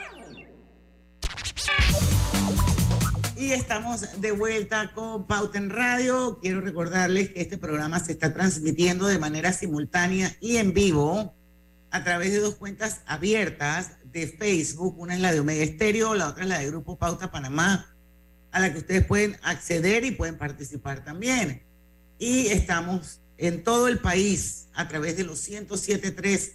Y 3.36 3.51
estamos 3.51 4.22
de 4.22 4.32
vuelta 4.32 4.91
con 4.94 5.27
Pauta 5.27 5.58
en 5.58 5.70
Radio. 5.70 6.39
Quiero 6.41 6.62
recordarles 6.62 7.29
que 7.29 7.41
este 7.41 7.58
programa 7.58 8.00
se 8.00 8.13
está 8.13 8.34
transmitiendo 8.34 9.08
de 9.08 9.20
manera 9.20 9.53
simultánea 9.53 10.36
y 10.39 10.58
en 10.58 10.74
vivo 10.74 11.36
a 11.91 12.03
través 12.03 12.32
de 12.32 12.39
dos 12.39 12.56
cuentas 12.56 13.01
abiertas 13.06 13.91
de 14.06 14.27
Facebook. 14.27 15.00
Una 15.00 15.15
es 15.15 15.22
la 15.22 15.32
de 15.32 15.39
Omega 15.39 15.63
Estéreo, 15.63 16.15
la 16.15 16.29
otra 16.29 16.44
es 16.44 16.50
la 16.50 16.60
de 16.60 16.67
Grupo 16.67 16.98
Pauta 16.98 17.32
Panamá, 17.32 17.96
a 18.51 18.60
la 18.60 18.72
que 18.72 18.79
ustedes 18.79 19.06
pueden 19.06 19.38
acceder 19.44 20.03
y 20.06 20.12
pueden 20.12 20.38
participar 20.38 21.03
también. 21.03 21.63
Y 22.20 22.48
estamos 22.48 23.22
en 23.38 23.63
todo 23.63 23.88
el 23.88 24.00
país 24.00 24.67
a 24.74 24.88
través 24.88 25.17
de 25.17 25.24
los 25.24 25.48
107.3 25.48 26.53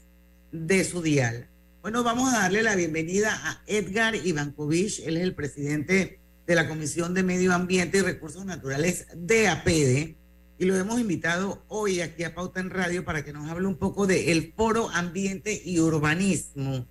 de 0.52 0.84
su 0.84 1.02
dial. 1.02 1.48
Bueno, 1.80 2.04
vamos 2.04 2.32
a 2.32 2.40
darle 2.40 2.62
la 2.62 2.76
bienvenida 2.76 3.40
a 3.44 3.62
Edgar 3.66 4.14
Ivankovich. 4.14 5.00
Él 5.00 5.16
es 5.16 5.22
el 5.22 5.34
presidente 5.34 6.20
de 6.46 6.54
la 6.54 6.68
Comisión 6.68 7.14
de 7.14 7.22
Medio 7.22 7.52
Ambiente 7.52 7.98
y 7.98 8.02
Recursos 8.02 8.44
Naturales 8.44 9.06
de 9.14 9.48
APEDE 9.48 10.16
y 10.62 10.64
lo 10.64 10.76
hemos 10.76 11.00
invitado 11.00 11.64
hoy 11.66 12.02
aquí 12.02 12.22
a 12.22 12.36
Pauta 12.36 12.60
en 12.60 12.70
Radio 12.70 13.04
para 13.04 13.24
que 13.24 13.32
nos 13.32 13.50
hable 13.50 13.66
un 13.66 13.78
poco 13.78 14.06
del 14.06 14.52
Foro 14.56 14.90
Ambiente 14.90 15.60
y 15.64 15.80
Urbanismo, 15.80 16.86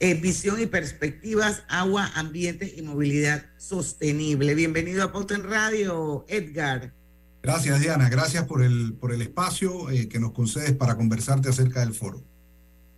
eh, 0.00 0.14
Visión 0.14 0.62
y 0.62 0.66
Perspectivas, 0.66 1.62
Agua, 1.68 2.10
Ambiente 2.14 2.72
y 2.74 2.80
Movilidad 2.80 3.44
Sostenible. 3.58 4.54
Bienvenido 4.54 5.04
a 5.04 5.12
Pauta 5.12 5.34
en 5.34 5.42
Radio, 5.42 6.24
Edgar. 6.28 6.95
Gracias, 7.46 7.80
Diana. 7.80 8.08
Gracias 8.08 8.44
por 8.44 8.60
el, 8.60 8.94
por 8.94 9.12
el 9.12 9.22
espacio 9.22 9.88
eh, 9.88 10.08
que 10.08 10.18
nos 10.18 10.32
concedes 10.32 10.72
para 10.72 10.96
conversarte 10.96 11.48
acerca 11.48 11.78
del 11.78 11.94
foro. 11.94 12.20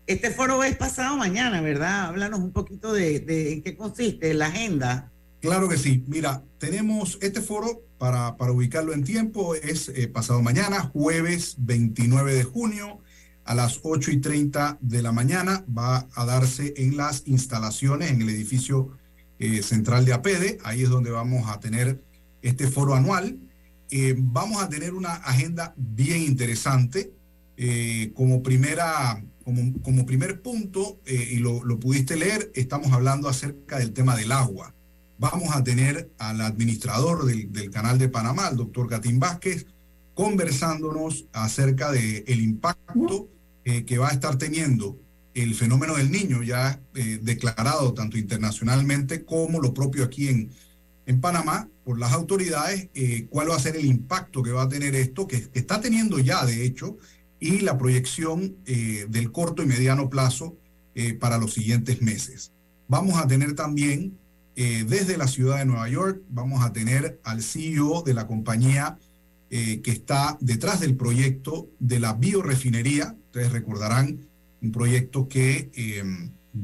Este 0.06 0.30
foro 0.30 0.64
es 0.64 0.74
pasado 0.74 1.18
mañana, 1.18 1.60
¿verdad? 1.60 2.06
Háblanos 2.06 2.40
un 2.40 2.52
poquito 2.52 2.94
de, 2.94 3.20
de 3.20 3.52
en 3.52 3.62
qué 3.62 3.76
consiste 3.76 4.32
la 4.32 4.46
agenda. 4.46 5.12
Claro 5.42 5.68
que 5.68 5.76
sí. 5.76 6.02
Mira, 6.06 6.42
tenemos 6.56 7.18
este 7.20 7.42
foro 7.42 7.82
para, 7.98 8.38
para 8.38 8.52
ubicarlo 8.52 8.94
en 8.94 9.04
tiempo, 9.04 9.54
es 9.54 9.90
eh, 9.90 10.08
pasado 10.08 10.40
mañana, 10.40 10.80
jueves 10.94 11.56
29 11.58 12.32
de 12.32 12.44
junio, 12.44 13.00
a 13.44 13.54
las 13.54 13.80
8 13.82 14.12
y 14.12 14.16
30 14.22 14.78
de 14.80 15.02
la 15.02 15.12
mañana. 15.12 15.62
Va 15.68 16.08
a 16.14 16.24
darse 16.24 16.72
en 16.78 16.96
las 16.96 17.22
instalaciones, 17.26 18.12
en 18.12 18.22
el 18.22 18.30
edificio 18.30 18.96
eh, 19.38 19.62
central 19.62 20.06
de 20.06 20.14
APEDE. 20.14 20.56
Ahí 20.64 20.84
es 20.84 20.88
donde 20.88 21.10
vamos 21.10 21.50
a 21.50 21.60
tener 21.60 22.02
este 22.40 22.66
foro 22.66 22.94
anual. 22.94 23.38
Eh, 23.90 24.14
vamos 24.16 24.62
a 24.62 24.68
tener 24.68 24.94
una 24.94 25.14
agenda 25.14 25.74
bien 25.76 26.22
interesante. 26.22 27.12
como, 28.14 28.40
primera, 28.42 29.20
como, 29.44 29.82
como 29.82 30.06
primer 30.06 30.42
punto, 30.42 31.00
y 31.06 31.38
lo, 31.38 31.64
lo 31.64 31.80
pudiste 31.80 32.14
leer, 32.14 32.52
estamos 32.54 32.92
hablando 32.92 33.28
acerca 33.28 33.78
del 33.80 33.92
tema 33.92 34.14
del 34.14 34.30
agua 34.30 34.74
vamos 35.18 35.54
a 35.54 35.62
tener 35.62 36.10
al 36.18 36.40
administrador 36.40 37.24
del, 37.26 37.70
canal 37.70 37.98
de 37.98 38.08
Panamá, 38.08 38.48
el 38.48 38.56
doctor 38.56 38.88
Gatín 38.88 39.18
Vázquez, 39.18 39.66
conversándonos 40.14 41.26
acerca 41.32 41.92
del 41.92 42.24
el 42.26 42.40
impacto 42.40 43.28
eh, 43.64 43.84
que 43.84 43.98
va 43.98 44.08
a 44.08 44.12
estar 44.12 44.36
teniendo 44.38 44.98
el 45.34 45.54
fenómeno 45.54 45.96
del 45.96 46.10
niño 46.10 46.42
ya 46.42 46.80
eh, 46.94 47.18
declarado 47.22 47.94
tanto 47.94 48.16
internacionalmente 48.16 49.24
como 49.24 49.60
lo 49.60 49.74
propio 49.74 50.04
aquí 50.04 50.28
en, 50.28 50.50
en 51.08 51.20
Panamá 51.20 51.68
por 51.82 51.98
las 51.98 52.12
autoridades, 52.12 52.88
eh, 52.94 53.26
cuál 53.28 53.50
va 53.50 53.56
a 53.56 53.60
ser 53.60 53.74
el 53.74 53.84
impacto 53.84 54.44
que 54.44 54.52
va 54.52 54.62
a 54.62 54.68
tener 54.68 54.94
esto, 54.94 55.26
que, 55.26 55.48
está 55.54 55.80
teniendo 55.80 56.20
ya 56.20 56.46
de 56.46 56.64
hecho, 56.64 56.96
y 57.40 57.60
la 57.60 57.76
proyección 57.78 58.56
del 58.64 59.30
corto 59.30 59.62
y 59.62 59.66
mediano 59.66 60.10
plazo 60.10 60.56
para 61.20 61.38
los 61.38 61.52
siguientes 61.52 62.02
meses. 62.02 62.50
Vamos 62.88 63.16
a 63.16 63.28
tener 63.28 63.54
también 63.54 64.18
eh, 64.60 64.84
desde 64.88 65.16
la 65.16 65.28
ciudad 65.28 65.58
de 65.58 65.66
Nueva 65.66 65.88
York 65.88 66.20
vamos 66.30 66.64
a 66.64 66.72
tener 66.72 67.20
al 67.22 67.44
CEO 67.44 68.02
de 68.02 68.12
la 68.12 68.26
compañía 68.26 68.98
eh, 69.50 69.80
que 69.82 69.92
está 69.92 70.36
detrás 70.40 70.80
del 70.80 70.96
proyecto 70.96 71.70
de 71.78 72.00
la 72.00 72.14
biorefinería. 72.14 73.16
Ustedes 73.26 73.52
recordarán 73.52 74.26
un 74.60 74.72
proyecto 74.72 75.28
que... 75.28 75.70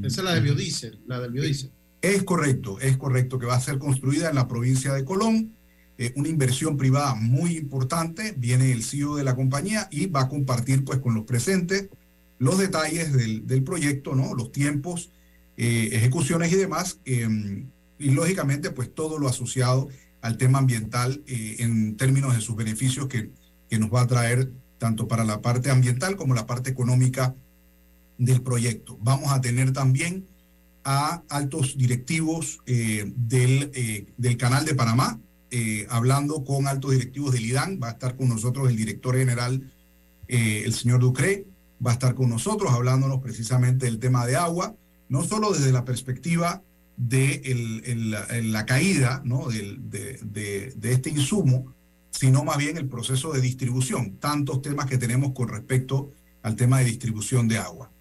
Esa 0.03 0.21
es 0.21 0.25
la 0.25 0.33
de 0.33 0.41
biodiesel, 0.41 0.99
la 1.07 1.21
del 1.21 1.31
biodiesel. 1.31 1.71
Es 2.13 2.23
correcto, 2.23 2.79
es 2.79 2.97
correcto, 2.97 3.39
que 3.39 3.45
va 3.45 3.55
a 3.55 3.61
ser 3.61 3.79
construida 3.79 4.29
en 4.29 4.35
la 4.35 4.47
provincia 4.47 4.93
de 4.93 5.03
Colón. 5.05 5.55
Eh, 5.97 6.11
una 6.15 6.29
inversión 6.29 6.77
privada 6.77 7.15
muy 7.15 7.57
importante. 7.57 8.33
Viene 8.37 8.71
el 8.71 8.83
CEO 8.83 9.15
de 9.15 9.23
la 9.23 9.35
compañía 9.35 9.87
y 9.89 10.07
va 10.07 10.21
a 10.21 10.29
compartir 10.29 10.83
pues 10.83 10.99
con 10.99 11.15
los 11.15 11.23
presentes 11.25 11.89
los 12.37 12.57
detalles 12.57 13.13
del, 13.13 13.47
del 13.47 13.63
proyecto, 13.63 14.13
¿no? 14.13 14.35
Los 14.35 14.51
tiempos, 14.51 15.11
ejecuciones 15.57 16.51
y 16.51 16.55
demás. 16.55 16.99
Em, 17.05 17.69
y 17.97 18.11
lógicamente 18.11 18.71
pues 18.71 18.93
todo 18.93 19.19
lo 19.19 19.27
asociado 19.27 19.87
al 20.21 20.37
tema 20.37 20.59
ambiental 20.59 21.23
eh, 21.27 21.57
en 21.59 21.97
términos 21.97 22.35
de 22.35 22.41
sus 22.41 22.55
beneficios 22.55 23.07
que, 23.07 23.31
que 23.69 23.79
nos 23.79 23.93
va 23.93 24.01
a 24.01 24.07
traer 24.07 24.51
tanto 24.77 25.07
para 25.07 25.23
la 25.23 25.41
parte 25.41 25.69
ambiental 25.69 26.15
como 26.15 26.33
la 26.33 26.45
parte 26.45 26.69
económica 26.69 27.35
del 28.17 28.41
proyecto. 28.41 28.97
Vamos 29.01 29.31
a 29.31 29.41
tener 29.41 29.71
también 29.71 30.25
a 30.85 31.23
altos 31.29 31.77
directivos 31.77 32.59
eh, 32.67 33.11
del, 33.15 33.71
eh, 33.73 34.13
del, 34.17 34.37
Canal 34.37 34.63
de 34.63 34.75
Panamá, 34.75 35.19
hablando 35.89 36.43
con 36.43 36.67
altos 36.67 36.91
directivos 36.91 37.31
del 37.31 37.45
IDAN. 37.45 37.79
Va 37.81 37.87
a 37.87 37.91
estar 37.91 38.17
con 38.17 38.27
nosotros 38.27 38.69
el 38.69 38.75
director 38.75 39.15
general, 39.15 39.71
el 40.27 40.73
señor 40.73 40.99
Ducre, 40.99 41.45
va 41.85 41.91
a 41.91 41.93
estar 41.93 42.13
con 42.13 42.29
nosotros 42.29 42.73
hablándonos 42.73 43.21
precisamente 43.21 43.85
del 43.85 43.99
tema 43.99 44.25
de 44.25 44.35
agua, 44.35 44.75
no 45.07 45.23
solo 45.23 45.53
desde 45.53 45.71
la 45.71 45.85
perspectiva 45.85 46.61
de 46.97 48.41
la 48.43 48.65
caída 48.65 49.21
¿no? 49.23 49.47
de, 49.47 49.77
de, 50.75 50.91
este 50.91 51.09
insumo, 51.09 51.73
sino 52.09 52.43
más 52.43 52.57
bien 52.57 52.77
el 52.77 52.87
proceso 52.87 53.33
de 53.33 53.41
distribución, 53.41 54.17
tantos 54.17 54.61
temas 54.61 54.85
que 54.85 54.97
tenemos 54.97 55.33
con 55.33 55.49
respecto 55.49 56.11
al 56.41 56.55
tema 56.55 56.79
de 56.79 56.85
distribución 56.85 57.47
de 57.47 57.57
agua. 57.57 57.91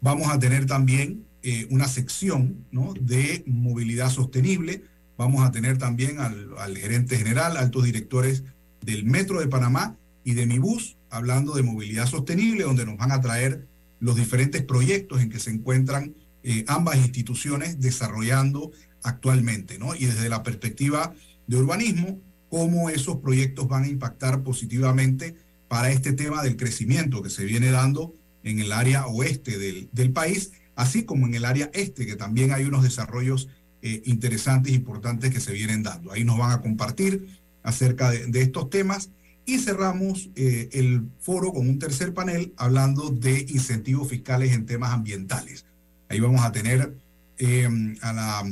Vamos 0.00 0.28
a 0.28 0.38
tener 0.38 0.66
también 0.66 1.26
eh, 1.42 1.66
una 1.70 1.88
sección 1.88 2.66
de 3.00 3.42
movilidad 3.46 4.10
sostenible, 4.10 4.82
vamos 5.16 5.44
a 5.46 5.50
tener 5.50 5.78
también 5.78 6.18
al, 6.18 6.50
al 6.58 6.76
gerente 6.76 7.16
general, 7.16 7.56
altos 7.56 7.84
directores 7.84 8.44
del 8.82 9.04
Metro 9.04 9.40
de 9.40 9.48
Panamá 9.48 9.96
y 10.24 10.34
de 10.34 10.46
Mi 10.46 10.58
Bus, 10.58 10.96
hablando 11.10 11.54
de 11.54 11.62
movilidad 11.62 12.06
sostenible, 12.06 12.64
donde 12.64 12.86
nos 12.86 12.96
van 12.96 13.12
a 13.12 13.20
traer 13.20 13.66
los 14.00 14.16
diferentes 14.16 14.62
proyectos 14.62 15.20
en 15.20 15.30
que 15.30 15.38
se 15.38 15.50
encuentran 15.50 16.14
eh, 16.42 16.64
ambas 16.68 16.96
instituciones 16.96 17.80
desarrollando 17.80 18.72
actualmente, 19.02 19.78
¿no? 19.78 19.94
Y 19.94 20.06
desde 20.06 20.28
la 20.28 20.42
perspectiva 20.42 21.14
de 21.46 21.56
urbanismo, 21.56 22.20
cómo 22.48 22.90
esos 22.90 23.18
proyectos 23.18 23.68
van 23.68 23.84
a 23.84 23.88
impactar 23.88 24.42
positivamente 24.42 25.36
para 25.68 25.90
este 25.90 26.12
tema 26.12 26.42
del 26.42 26.56
crecimiento 26.56 27.22
que 27.22 27.30
se 27.30 27.44
viene 27.44 27.70
dando 27.70 28.14
en 28.42 28.58
el 28.58 28.72
área 28.72 29.06
oeste 29.06 29.58
del, 29.58 29.88
del 29.92 30.12
país, 30.12 30.52
así 30.74 31.04
como 31.04 31.26
en 31.26 31.34
el 31.34 31.44
área 31.44 31.70
este, 31.74 32.06
que 32.06 32.16
también 32.16 32.52
hay 32.52 32.64
unos 32.64 32.82
desarrollos 32.82 33.48
eh, 33.82 34.02
interesantes 34.04 34.72
importantes 34.74 35.32
que 35.32 35.40
se 35.40 35.52
vienen 35.52 35.82
dando. 35.82 36.12
Ahí 36.12 36.24
nos 36.24 36.38
van 36.38 36.52
a 36.52 36.60
compartir 36.60 37.38
acerca 37.62 38.10
de, 38.10 38.42
estos 38.42 38.68
temas 38.70 39.10
y 39.46 39.58
cerramos 39.58 40.30
eh, 40.36 40.68
el 40.72 41.08
foro 41.18 41.52
con 41.52 41.68
un 41.68 41.78
tercer 41.78 42.12
panel 42.12 42.52
hablando 42.56 43.10
de 43.10 43.40
incentivos 43.48 44.08
fiscales 44.08 44.52
en 44.52 44.66
temas 44.66 44.92
ambientales. 44.92 45.64
Ahí 46.08 46.20
vamos 46.20 46.44
a 46.44 46.52
tener 46.52 46.94
em, 47.38 47.96
a, 48.02 48.44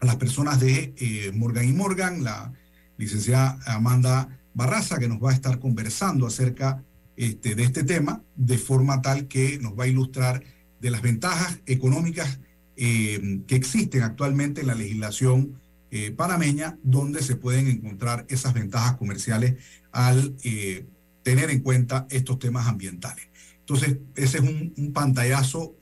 las 0.00 0.16
personas 0.16 0.60
de 0.60 0.94
eh, 0.96 1.30
Morgan 1.32 1.68
y 1.68 1.72
Morgan, 1.72 2.24
la 2.24 2.52
licenciada 2.96 3.58
Amanda 3.66 4.40
Barraza, 4.52 4.98
que 4.98 5.08
nos 5.08 5.22
va 5.22 5.30
a 5.30 5.34
estar 5.34 5.58
conversando 5.58 6.26
acerca 6.26 6.82
este, 7.16 7.54
de 7.54 7.62
este 7.62 7.84
tema, 7.84 8.22
de 8.34 8.58
forma 8.58 9.00
tal 9.00 9.28
que 9.28 9.58
nos 9.58 9.78
va 9.78 9.84
a 9.84 9.88
ilustrar 9.88 10.42
de 10.84 10.90
las 10.90 11.00
ventajas 11.00 11.60
económicas 11.64 12.38
em, 12.76 13.42
que 13.44 13.56
existen 13.56 14.02
actualmente 14.02 14.60
en 14.60 14.66
la 14.66 14.74
legislación 14.74 15.58
eh, 15.90 16.10
panameña, 16.10 16.76
donde 16.82 17.22
se 17.22 17.36
pueden 17.36 17.68
encontrar 17.68 18.26
esas 18.28 18.52
ventajas 18.52 18.96
comerciales 18.96 19.54
al 19.92 20.36
eh, 20.44 20.84
tener 21.22 21.48
en 21.48 21.60
cuenta 21.60 22.06
estos 22.10 22.38
temas 22.38 22.66
ambientales. 22.66 23.28
Entonces, 23.60 23.96
ese 24.14 24.38
es 24.38 24.44
un, 24.44 24.74
un 24.76 24.92
pantallazo 24.92 25.74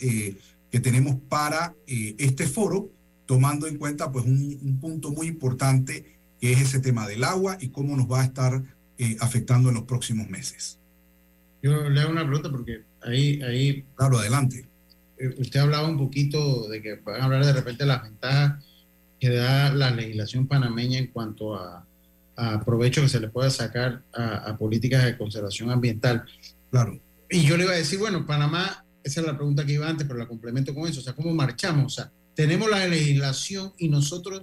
que 0.73 0.81
tenemos 0.81 1.17
para 1.29 1.75
eh, 1.87 2.15
este 2.19 2.47
foro, 2.47 2.89
tomando 3.27 3.67
en 3.67 3.77
cuenta 3.77 4.13
pues 4.13 4.25
un, 4.25 4.79
punto 4.81 5.11
muy 5.11 5.27
importante 5.27 6.17
que 6.41 6.53
es 6.53 6.61
ese 6.61 6.79
tema 6.79 7.09
del 7.09 7.25
agua 7.25 7.59
y 7.61 7.69
cómo 7.69 7.97
nos 7.97 8.11
va 8.11 8.21
a 8.23 8.25
estar 8.25 8.63
eh, 8.99 9.17
afectando 9.21 9.69
en 9.69 9.75
los 9.75 9.85
próximos 9.85 10.29
meses. 10.31 10.79
Yo 11.61 11.91
le 11.91 12.01
hago 12.01 12.13
una 12.13 12.25
pregunta 12.25 12.51
porque 12.51 12.85
ahí... 13.03 13.43
ahí 13.43 13.85
claro, 13.97 14.19
adelante. 14.19 14.72
Usted 15.39 15.61
hablaba 15.61 15.89
un 15.89 15.99
poquito 15.99 16.69
de 16.69 16.83
que 16.83 16.97
pueden 16.97 17.23
hablar 17.23 17.45
de 17.45 17.53
repente 17.53 17.85
de 17.85 17.89
las 17.89 18.03
ventajas 18.03 18.65
que 19.21 19.31
da 19.31 19.73
la 19.73 19.91
legislación 19.91 20.47
panameña 20.47 20.99
en 20.99 21.09
cuanto 21.09 21.55
a, 21.55 21.87
a 22.37 22.65
provecho 22.65 23.03
que 23.03 23.09
se 23.09 23.21
le 23.21 23.29
puede 23.29 23.51
sacar 23.51 24.03
a, 24.13 24.57
políticas 24.57 25.05
de 25.05 25.17
conservación 25.17 25.71
ambiental. 25.71 26.25
Claro. 26.71 27.01
Y 27.31 27.43
yo 27.43 27.57
le 27.57 27.65
iba 27.65 27.73
a 27.73 27.77
decir, 27.77 27.99
bueno, 27.99 28.27
Panamá, 28.27 28.85
esa 29.05 29.21
es 29.21 29.27
la 29.27 29.37
pregunta 29.37 29.65
que 29.65 29.75
iba 29.75 29.89
antes, 29.89 30.07
pero 30.07 30.19
la 30.19 30.29
complemento 30.29 30.75
con 30.75 30.89
eso, 30.89 31.01
o 31.01 31.03
sea, 31.03 31.15
¿cómo 31.15 31.33
marchamos? 31.35 31.87
O 31.87 31.95
sea, 31.97 32.13
tenemos 32.35 32.71
la 32.71 32.87
legislación 32.87 33.73
y 33.79 33.89
nosotros 33.89 34.43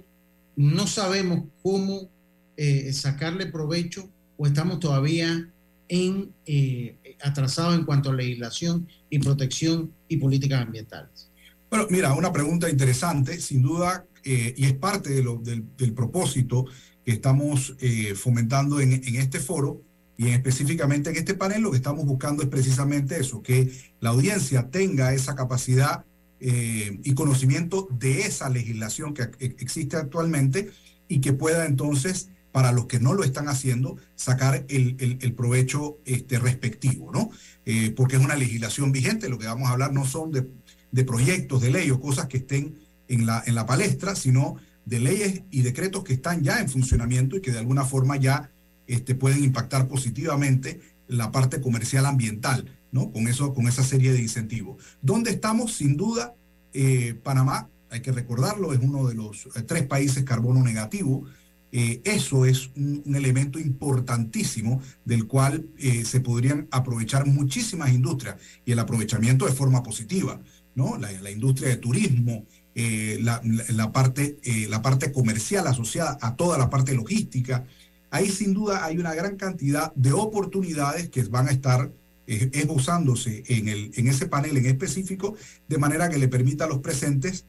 no 0.56 0.86
sabemos 0.86 1.44
cómo 1.62 2.10
eh, 2.56 2.92
sacarle 2.92 3.46
provecho 3.46 4.10
o 4.36 4.46
estamos 4.46 4.80
todavía 4.80 5.48
en, 5.88 6.32
eh, 6.46 6.96
atrasados 7.22 7.74
en 7.74 7.84
cuanto 7.84 8.10
a 8.10 8.14
legislación 8.14 8.88
y 9.08 9.18
protección 9.18 9.92
y 10.08 10.16
políticas 10.16 10.62
ambientales. 10.62 11.30
Bueno, 11.70 11.86
mira, 11.90 12.14
una 12.14 12.32
pregunta 12.32 12.68
interesante, 12.68 13.40
sin 13.40 13.62
duda, 13.62 14.04
eh, 14.24 14.54
y 14.56 14.66
es 14.66 14.74
parte 14.74 15.10
del, 15.10 15.94
propósito 15.94 16.66
que 17.04 17.12
estamos 17.12 17.74
eh, 17.80 18.14
fomentando 18.14 18.80
en, 18.80 18.92
en, 18.92 19.16
este 19.16 19.40
foro 19.40 19.82
y 20.18 20.28
específicamente 20.28 21.10
en 21.10 21.16
este 21.16 21.34
panel, 21.34 21.62
lo 21.62 21.70
que 21.70 21.78
estamos 21.78 22.04
buscando 22.04 22.42
es 22.42 22.48
precisamente 22.48 23.18
eso, 23.18 23.42
que 23.42 23.72
la 24.00 24.10
audiencia 24.10 24.68
tenga 24.68 25.14
esa 25.14 25.34
capacidad 25.34 26.04
eh, 26.42 26.98
y 27.04 27.12
conocimiento 27.12 27.86
de 27.90 28.22
esa 28.22 28.48
legislación 28.48 29.12
que 29.12 29.30
existe 29.40 29.98
actualmente 29.98 30.70
y 31.06 31.20
que 31.20 31.34
pueda 31.34 31.66
entonces, 31.66 32.30
para 32.52 32.72
los 32.72 32.86
que 32.86 33.00
no 33.00 33.14
lo 33.14 33.24
están 33.24 33.48
haciendo, 33.48 33.96
sacar 34.16 34.64
el, 34.68 34.96
el, 35.20 35.32
provecho 35.34 35.98
este, 36.04 36.38
respectivo, 36.38 37.12
¿no? 37.12 37.30
Eh, 37.64 37.92
porque 37.96 38.16
es 38.16 38.24
una 38.24 38.36
legislación 38.36 38.92
vigente, 38.92 39.28
lo 39.28 39.38
que 39.38 39.46
vamos 39.46 39.68
a 39.68 39.72
hablar 39.72 39.92
no 39.92 40.04
son 40.04 40.32
de, 40.32 40.48
de 40.90 41.04
proyectos 41.04 41.62
de 41.62 41.70
ley 41.70 41.90
o 41.90 42.00
cosas 42.00 42.26
que 42.26 42.38
estén 42.38 42.74
en 43.08 43.26
la, 43.26 43.42
en 43.46 43.54
la 43.54 43.66
palestra, 43.66 44.14
sino 44.14 44.56
de 44.84 45.00
leyes 45.00 45.42
y 45.50 45.62
decretos 45.62 46.04
que 46.04 46.14
están 46.14 46.42
ya 46.42 46.60
en 46.60 46.68
funcionamiento 46.68 47.36
y 47.36 47.40
que 47.40 47.52
de 47.52 47.58
alguna 47.58 47.84
forma 47.84 48.16
ya 48.16 48.50
este, 48.86 49.14
pueden 49.14 49.44
impactar 49.44 49.86
positivamente 49.86 50.80
la 51.06 51.30
parte 51.30 51.60
comercial 51.60 52.06
ambiental, 52.06 52.64
¿no? 52.92 53.12
Con, 53.12 53.28
eso, 53.28 53.52
con 53.54 53.68
esa 53.68 53.84
serie 53.84 54.12
de 54.12 54.20
incentivos. 54.20 54.82
¿Dónde 55.02 55.30
estamos? 55.30 55.74
Sin 55.74 55.96
duda, 55.96 56.34
eh, 56.72 57.14
Panamá, 57.22 57.68
hay 57.90 58.00
que 58.00 58.12
recordarlo, 58.12 58.72
es 58.72 58.80
uno 58.80 59.06
de 59.06 59.14
los 59.14 59.46
eh, 59.54 59.62
tres 59.66 59.84
países 59.86 60.24
carbono 60.24 60.62
negativo. 60.62 61.24
Eh, 61.72 62.00
eso 62.04 62.44
es 62.44 62.70
un, 62.76 63.02
elemento 63.14 63.58
importantísimo 63.58 64.82
del 65.04 65.26
cual 65.26 65.66
se 66.04 66.20
podrían 66.20 66.68
aprovechar 66.70 67.26
muchísimas 67.26 67.92
industrias 67.92 68.36
y 68.64 68.72
el 68.72 68.78
aprovechamiento 68.78 69.46
de 69.46 69.52
forma 69.52 69.82
positiva, 69.82 70.40
¿no? 70.74 70.96
La, 70.96 71.30
industria 71.30 71.68
de 71.68 71.76
turismo, 71.76 72.46
eh, 72.74 73.18
la, 73.20 73.92
parte, 73.92 74.38
eh, 74.42 74.66
la 74.68 74.80
parte 74.80 75.12
comercial 75.12 75.66
asociada 75.66 76.18
a 76.20 76.36
toda 76.36 76.56
la 76.56 76.70
parte 76.70 76.94
logística. 76.94 77.66
Ahí 78.10 78.28
sin 78.28 78.54
duda 78.54 78.84
hay 78.84 78.98
una 78.98 79.14
gran 79.14 79.36
cantidad 79.36 79.92
de 79.94 80.12
oportunidades 80.12 81.10
que 81.10 81.22
van 81.24 81.48
a 81.48 81.50
estar 81.50 81.92
eh, 82.26 82.50
esbozándose 82.52 83.42
en, 83.48 83.68
el, 83.68 83.90
en 83.94 84.06
ese 84.08 84.26
panel 84.26 84.56
en 84.56 84.66
específico, 84.66 85.34
de 85.68 85.78
manera 85.78 86.08
que 86.08 86.18
le 86.18 86.28
permita 86.28 86.64
a 86.64 86.68
los 86.68 86.78
presentes 86.78 87.46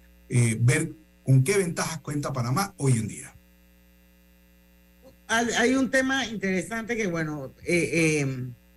ver 0.62 0.94
con 1.24 1.44
qué 1.44 1.58
ventajas 1.58 2.00
cuenta 2.00 2.32
Panamá 2.32 2.74
hoy 2.78 2.94
en 2.94 3.10
día. 3.10 3.36
Hay 5.32 5.76
un 5.76 5.90
tema 5.90 6.26
interesante 6.26 6.96
que, 6.96 7.08
bueno, 7.08 7.54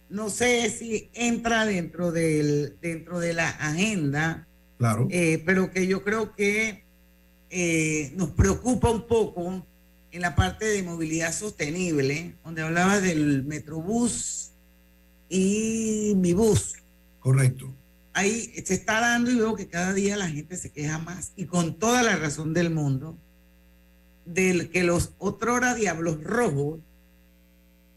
no 0.09 0.31
sé 0.31 0.71
si 0.71 1.11
entra 1.13 1.67
dentro, 1.67 2.13
del, 2.13 2.77
dentro 2.81 3.19
de 3.19 3.33
la 3.33 3.49
agenda 3.49 4.47
Claro. 4.79 5.07
Eh, 5.11 5.43
pero 5.45 5.71
que 5.71 5.87
yo 5.87 6.03
creo 6.03 6.35
que 6.35 6.85
eh, 7.51 8.13
nos 8.17 8.31
preocupa 8.31 8.91
un 8.91 9.07
poco 9.07 9.67
en 10.11 10.21
la 10.21 10.35
parte 10.35 10.65
de 10.67 10.83
movilidad 10.83 11.33
sostenible, 11.33 12.37
donde 12.45 12.63
hablaba 12.63 13.01
del 13.01 13.45
Metrobús 13.45 14.53
y 15.29 16.13
mi 16.17 16.33
bus. 16.33 16.75
Correcto. 17.21 17.75
Ahí 18.13 18.53
se 18.65 18.75
está 18.75 19.01
dando 19.01 19.31
y 19.31 19.37
veo 19.37 19.57
que 19.57 19.69
cada 19.69 19.93
día 19.93 20.17
la 20.17 20.29
gente 20.29 20.57
se 20.57 20.71
queja 20.71 20.99
más, 20.99 21.33
y 21.35 21.47
con 21.47 21.79
toda 21.79 22.03
la 22.03 22.17
razón 22.17 22.55
del 22.55 22.71
mundo, 22.71 23.19
del 24.25 24.71
que 24.71 24.85
los 24.85 25.13
otrora 25.19 25.75
diablos 25.75 26.23
rojos 26.23 26.81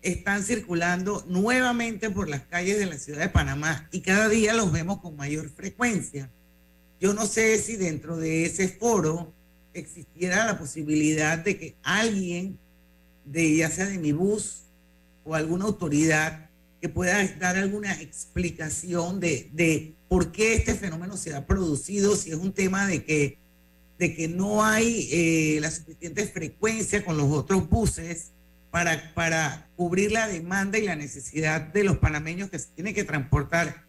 están 0.01 0.43
circulando 0.43 1.23
nuevamente 1.27 2.09
por 2.09 2.29
las 2.29 2.41
calles 2.43 2.79
de 2.79 2.85
la 2.85 2.97
ciudad 2.97 3.19
de 3.19 3.29
Panamá 3.29 3.87
y 3.91 4.01
cada 4.01 4.29
día 4.29 4.53
los 4.53 4.71
vemos 4.71 4.99
con 4.99 5.15
mayor 5.15 5.49
frecuencia. 5.49 6.29
Yo 6.99 7.13
no 7.13 7.25
sé 7.25 7.57
si 7.59 7.75
dentro 7.75 8.17
de 8.17 8.45
ese 8.45 8.67
foro 8.67 9.33
existiera 9.73 10.45
la 10.45 10.57
posibilidad 10.57 11.37
de 11.37 11.57
que 11.57 11.75
alguien, 11.83 12.57
de 13.25 13.55
ya 13.55 13.69
sea 13.69 13.85
de 13.85 13.97
mi 13.97 14.11
bus 14.11 14.63
o 15.23 15.35
alguna 15.35 15.65
autoridad, 15.65 16.49
que 16.81 16.89
pueda 16.89 17.25
dar 17.39 17.57
alguna 17.57 17.99
explicación 18.01 19.19
de, 19.19 19.49
de 19.53 19.95
por 20.07 20.31
qué 20.31 20.53
este 20.53 20.75
fenómeno 20.75 21.17
se 21.17 21.33
ha 21.35 21.45
producido, 21.45 22.15
si 22.15 22.29
es 22.29 22.37
un 22.37 22.53
tema 22.53 22.87
de 22.87 23.03
que, 23.03 23.39
de 23.97 24.15
que 24.15 24.27
no 24.27 24.63
hay 24.63 25.09
eh, 25.11 25.59
la 25.61 25.71
suficiente 25.71 26.25
frecuencia 26.27 27.03
con 27.03 27.17
los 27.17 27.31
otros 27.31 27.67
buses 27.69 28.31
para, 28.69 29.13
para 29.13 29.69
cubrir 29.75 30.11
la 30.11 30.27
demanda 30.27 30.77
y 30.77 30.83
la 30.83 30.95
necesidad 30.95 31.61
de 31.61 31.83
los 31.83 31.97
panameños 31.97 32.49
que 32.49 32.59
se 32.59 32.67
tienen 32.69 32.93
que 32.93 33.03
transportar 33.03 33.87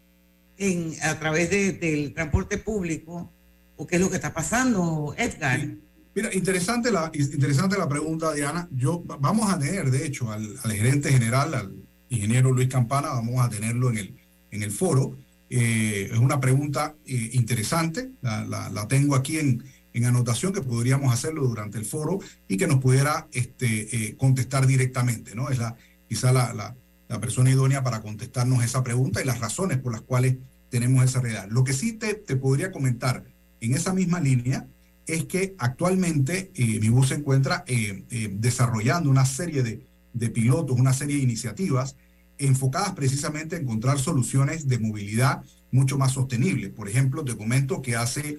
a 1.03 1.19
través 1.19 1.49
del 1.49 2.13
transporte 2.13 2.57
público 2.57 3.31
o 3.77 3.87
qué 3.87 3.95
es 3.95 4.01
lo 4.01 4.09
que 4.09 4.17
está 4.17 4.33
pasando, 4.33 5.13
Edgar. 5.17 5.59
Mira, 6.13 6.33
interesante 6.33 6.91
la, 6.91 7.09
interesante 7.13 7.77
la 7.77 7.87
pregunta, 7.87 8.33
Diana. 8.33 8.67
Yo, 8.71 9.01
vamos 9.05 9.49
a 9.49 9.57
tener, 9.57 9.89
de 9.89 10.05
hecho, 10.05 10.31
al, 10.31 10.57
gerente 10.69 11.11
general, 11.11 11.53
al 11.53 11.73
ingeniero 12.09 12.51
Luis 12.51 12.67
Campana, 12.67 13.09
vamos 13.09 13.39
a 13.39 13.49
tenerlo 13.49 13.89
en 13.89 13.99
el, 13.99 14.15
en 14.51 14.63
el 14.63 14.71
foro. 14.71 15.17
Eh, 15.49 16.09
es 16.11 16.19
una 16.19 16.41
pregunta 16.41 16.95
eh, 17.05 17.29
interesante, 17.33 18.11
la, 18.21 18.69
la, 18.69 18.87
tengo 18.87 19.15
aquí 19.15 19.39
en, 19.39 19.63
en, 19.93 20.05
anotación 20.05 20.53
que 20.53 20.61
podríamos 20.61 21.13
hacerlo 21.13 21.43
durante 21.43 21.77
el 21.77 21.85
foro 21.85 22.19
y 22.47 22.57
que 22.57 22.67
nos 22.67 22.79
pudiera 22.79 23.27
este, 23.31 23.95
eh, 23.95 24.15
contestar 24.17 24.67
directamente, 24.67 25.35
¿no? 25.35 25.49
Es 25.49 25.59
la, 25.59 25.75
quizá 26.07 26.31
la, 26.31 26.75
la 27.09 27.19
persona 27.19 27.49
idónea 27.49 27.83
para 27.83 28.01
contestarnos 28.01 28.63
esa 28.63 28.83
pregunta 28.83 29.21
y 29.21 29.25
las 29.25 29.39
razones 29.39 29.79
por 29.79 29.91
las 29.91 30.01
cuales 30.01 30.37
tenemos 30.69 31.03
esa 31.03 31.19
realidad. 31.19 31.47
Lo 31.49 31.63
que 31.63 31.73
sí 31.73 31.93
te, 31.93 32.13
te 32.13 32.35
podría 32.35 32.71
comentar 32.71 33.23
en 33.59 33.73
esa 33.73 33.93
misma 33.93 34.19
línea 34.19 34.67
es 35.07 35.25
que 35.25 35.55
actualmente 35.57 36.51
eh, 36.53 36.79
mi 36.79 36.89
bus 36.89 37.09
se 37.09 37.15
encuentra 37.15 37.63
eh, 37.67 38.05
desarrollando 38.31 39.09
una 39.09 39.25
serie 39.25 39.63
de, 39.63 39.83
de, 40.13 40.29
pilotos, 40.29 40.79
una 40.79 40.93
serie 40.93 41.17
de 41.17 41.23
iniciativas 41.23 41.95
enfocadas 42.37 42.93
precisamente 42.93 43.55
a 43.55 43.59
encontrar 43.59 43.99
soluciones 43.99 44.67
de 44.67 44.79
movilidad 44.79 45.43
mucho 45.71 45.97
más 45.97 46.13
sostenibles. 46.13 46.69
Por 46.69 46.87
ejemplo, 46.87 47.25
te 47.25 47.35
comento 47.35 47.81
que 47.81 47.95
hace 47.95 48.37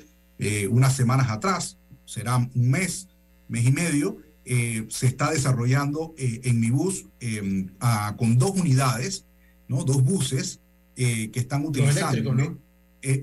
unas 0.70 0.96
semanas 0.96 1.28
atrás, 1.30 1.78
será 2.04 2.36
un 2.36 2.70
mes, 2.70 3.08
mes 3.48 3.66
y 3.66 3.72
medio, 3.72 4.18
eh, 4.44 4.86
se 4.88 5.06
está 5.06 5.30
desarrollando 5.30 6.14
eh, 6.16 6.40
en 6.44 6.58
mi 6.58 6.70
bus 6.70 7.06
em, 7.20 7.68
con 8.16 8.38
dos 8.38 8.52
unidades, 8.52 9.26
¿no? 9.68 9.84
dos 9.84 10.02
buses 10.02 10.60
eh, 10.96 11.30
que 11.30 11.40
están 11.40 11.64
utilizando. 11.64 12.34
¿no? 12.34 12.58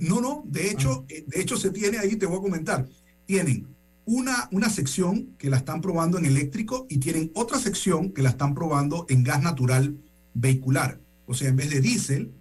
¿no? 0.02 0.22
no, 0.22 0.44
de 0.46 0.72
hecho, 0.72 1.04
ah. 1.04 1.14
de 1.28 1.42
hecho 1.42 1.58
se 1.58 1.72
tiene 1.72 1.98
ahí, 1.98 2.16
te 2.16 2.28
voy 2.28 2.38
a 2.38 2.42
comentar, 2.42 2.88
tienen 3.26 3.68
una, 4.06 4.48
una 4.52 4.70
sección 4.70 5.36
que 5.38 5.50
la 5.50 5.58
están 5.58 5.82
probando 5.82 6.18
en 6.18 6.26
eléctrico 6.26 6.86
y 6.88 7.00
tienen 7.00 7.30
otra 7.34 7.60
sección 7.60 8.14
que 8.14 8.22
la 8.22 8.30
están 8.30 8.54
probando 8.54 9.06
en 9.10 9.24
gas 9.24 9.42
natural 9.42 9.98
vehicular. 10.34 11.02
O 11.26 11.34
sea, 11.34 11.50
en 11.50 11.58
vez 11.58 11.72
de 11.72 11.82
diésel, 11.82 12.32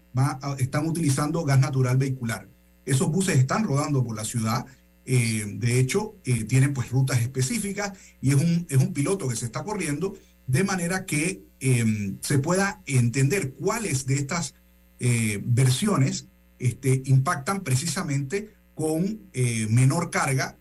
están 0.59 0.87
utilizando 0.87 1.45
gas 1.45 1.59
natural 1.59 1.97
vehicular. 1.97 2.49
Esos 2.87 3.11
buses 3.11 3.37
están 3.37 3.64
rodando 3.64 4.03
por 4.03 4.16
la 4.16 4.25
ciudad 4.25 4.64
eh, 5.07 5.44
de 5.46 5.79
hecho, 5.79 6.16
eh, 6.25 6.44
tienen 6.44 6.75
pues 6.75 6.90
rutas 6.90 7.20
específicas 7.20 7.92
y 8.20 8.31
es 8.31 8.35
un, 8.35 8.66
es 8.68 8.77
un 8.77 8.92
piloto 8.92 9.29
que 9.29 9.37
se 9.37 9.46
está 9.46 9.62
corriendo 9.62 10.14
de 10.49 10.64
manera 10.64 11.07
que 11.07 11.42
em, 11.61 12.18
se 12.20 12.40
pueda 12.40 12.83
entender 12.87 13.55
cuáles 13.55 14.07
de 14.07 14.14
estas 14.14 14.55
eh, 14.99 15.40
versiones 15.44 16.27
este, 16.59 17.03
impactan 17.07 17.62
precisamente 17.62 18.55
con 18.75 19.31
menor 19.70 20.11
carga 20.11 20.59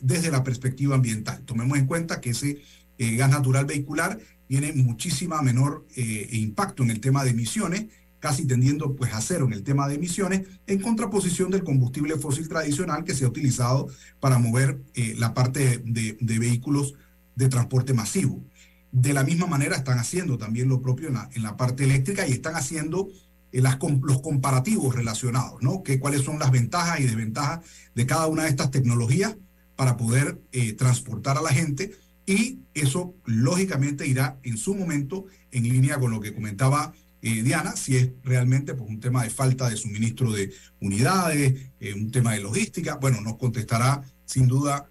desde 0.00 0.30
la 0.30 0.42
perspectiva 0.42 0.94
ambiental. 0.94 1.42
Tomemos 1.44 1.76
en 1.76 1.86
cuenta 1.86 2.18
que 2.18 2.30
ese 2.30 2.62
gas 2.98 3.28
natural 3.28 3.66
vehicular 3.66 4.18
tiene 4.48 4.72
muchísima 4.72 5.42
menor 5.42 5.86
impacto 6.30 6.82
en 6.82 6.90
el 6.90 7.00
tema 7.00 7.24
de 7.24 7.30
emisiones 7.32 7.88
casi 8.22 8.46
tendiendo 8.46 8.94
pues 8.94 9.12
a 9.12 9.20
cero 9.20 9.46
en 9.46 9.52
el 9.52 9.64
tema 9.64 9.88
de 9.88 9.96
emisiones, 9.96 10.42
en 10.68 10.80
contraposición 10.80 11.50
del 11.50 11.64
combustible 11.64 12.16
fósil 12.16 12.48
tradicional 12.48 13.02
que 13.02 13.16
se 13.16 13.24
ha 13.24 13.28
utilizado 13.28 13.88
para 14.20 14.38
mover 14.38 14.80
eh, 14.94 15.16
la 15.18 15.34
parte 15.34 15.82
de, 15.84 16.16
vehículos 16.38 16.94
de 17.34 17.48
transporte 17.48 17.94
masivo. 17.94 18.44
De 18.92 19.12
la 19.12 19.24
misma 19.24 19.48
manera 19.48 19.74
están 19.74 19.98
haciendo 19.98 20.38
también 20.38 20.68
lo 20.68 20.80
propio 20.80 21.08
en 21.08 21.42
la, 21.42 21.56
parte 21.56 21.82
eléctrica 21.82 22.28
y 22.28 22.30
están 22.30 22.54
haciendo 22.54 23.08
las, 23.50 23.78
los 24.00 24.22
comparativos 24.22 24.94
relacionados, 24.94 25.60
¿no? 25.60 25.82
Que, 25.82 25.98
cuáles 25.98 26.22
son 26.22 26.38
las 26.38 26.52
ventajas 26.52 27.00
y 27.00 27.04
desventajas 27.04 27.66
de 27.96 28.06
cada 28.06 28.28
una 28.28 28.44
de 28.44 28.50
estas 28.50 28.70
tecnologías 28.70 29.36
para 29.74 29.96
poder 29.96 30.40
eh, 30.52 30.74
transportar 30.74 31.38
a 31.38 31.42
la 31.42 31.50
gente 31.50 31.90
y 32.24 32.60
eso 32.72 33.16
lógicamente 33.24 34.06
irá 34.06 34.38
en 34.44 34.58
su 34.58 34.76
momento 34.76 35.26
en 35.50 35.64
línea 35.64 35.98
con 35.98 36.12
lo 36.12 36.20
que 36.20 36.32
comentaba 36.32 36.92
eh, 37.22 37.42
Diana, 37.42 37.76
si 37.76 37.96
es 37.96 38.10
realmente 38.24 38.74
pues, 38.74 38.90
un 38.90 39.00
tema 39.00 39.22
de 39.22 39.30
falta 39.30 39.70
de 39.70 39.76
suministro 39.76 40.32
de 40.32 40.52
unidades, 40.80 41.70
eh, 41.80 41.94
un 41.94 42.10
tema 42.10 42.32
de 42.32 42.40
logística. 42.40 42.96
Bueno, 42.96 43.20
nos 43.20 43.36
contestará 43.36 44.02
sin 44.24 44.48
duda 44.48 44.90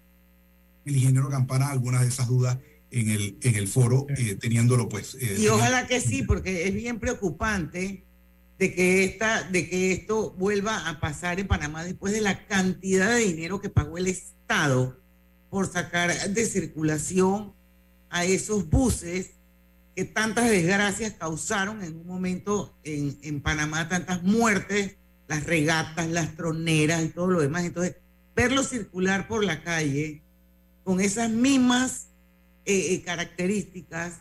el 0.84 0.96
ingeniero 0.96 1.28
Campana 1.28 1.68
algunas 1.68 2.00
de 2.00 2.08
esas 2.08 2.28
dudas 2.28 2.58
en 2.90 3.10
el, 3.10 3.38
en 3.42 3.54
el 3.54 3.68
foro, 3.68 4.06
teniéndolo 4.40 4.88
pues. 4.88 5.16
y 5.38 5.48
ojalá 5.48 5.86
que 5.86 6.00
sí, 6.00 6.22
porque 6.24 6.68
es 6.68 6.74
bien 6.74 6.98
preocupante 6.98 8.04
de 8.58 8.74
que, 8.74 9.04
esta, 9.04 9.42
de 9.44 9.68
que 9.68 9.92
esto 9.92 10.32
vuelva 10.32 10.88
a 10.88 11.00
pasar 11.00 11.40
en 11.40 11.48
Panamá 11.48 11.84
después 11.84 12.12
de 12.12 12.20
la 12.20 12.46
cantidad 12.46 13.10
de 13.14 13.20
dinero 13.20 13.60
que 13.60 13.70
pagó 13.70 13.98
el 13.98 14.06
Estado 14.06 15.00
por 15.50 15.70
sacar 15.70 16.30
de 16.30 16.46
circulación 16.46 17.54
a 18.08 18.24
esos 18.24 18.68
buses 18.68 19.30
que 19.94 20.04
tantas 20.04 20.48
desgracias 20.48 21.14
causaron 21.14 21.82
en 21.82 21.96
un 21.96 22.06
momento 22.06 22.74
en, 22.84 23.18
en 23.22 23.40
Panamá, 23.40 23.88
tantas 23.88 24.22
muertes, 24.22 24.96
las 25.28 25.44
regatas, 25.44 26.08
las 26.08 26.36
troneras 26.36 27.02
y 27.02 27.08
todo 27.08 27.28
lo 27.28 27.40
demás. 27.40 27.64
Entonces, 27.64 27.96
verlo 28.34 28.62
circular 28.62 29.28
por 29.28 29.44
la 29.44 29.62
calle 29.62 30.22
con 30.84 31.00
esas 31.00 31.30
mismas 31.30 32.08
eh, 32.64 32.94
eh, 32.94 33.02
características 33.02 34.20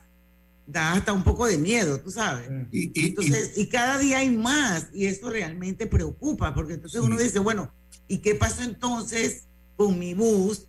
da 0.67 0.93
hasta 0.93 1.11
un 1.13 1.23
poco 1.23 1.47
de 1.47 1.57
miedo, 1.57 1.99
tú 1.99 2.11
sabes. 2.11 2.49
Y, 2.71 3.07
entonces, 3.07 3.57
y, 3.57 3.67
cada 3.67 3.97
día 3.97 4.19
hay 4.19 4.29
más 4.29 4.87
y 4.93 5.05
eso 5.05 5.29
realmente 5.29 5.85
preocupa, 5.87 6.53
porque 6.53 6.73
entonces 6.73 7.01
uno 7.01 7.17
dice, 7.17 7.39
bueno, 7.39 7.73
¿y 8.07 8.19
qué 8.19 8.35
pasó 8.35 8.63
entonces 8.63 9.47
con 9.75 9.99
mi 9.99 10.13
bus, 10.13 10.67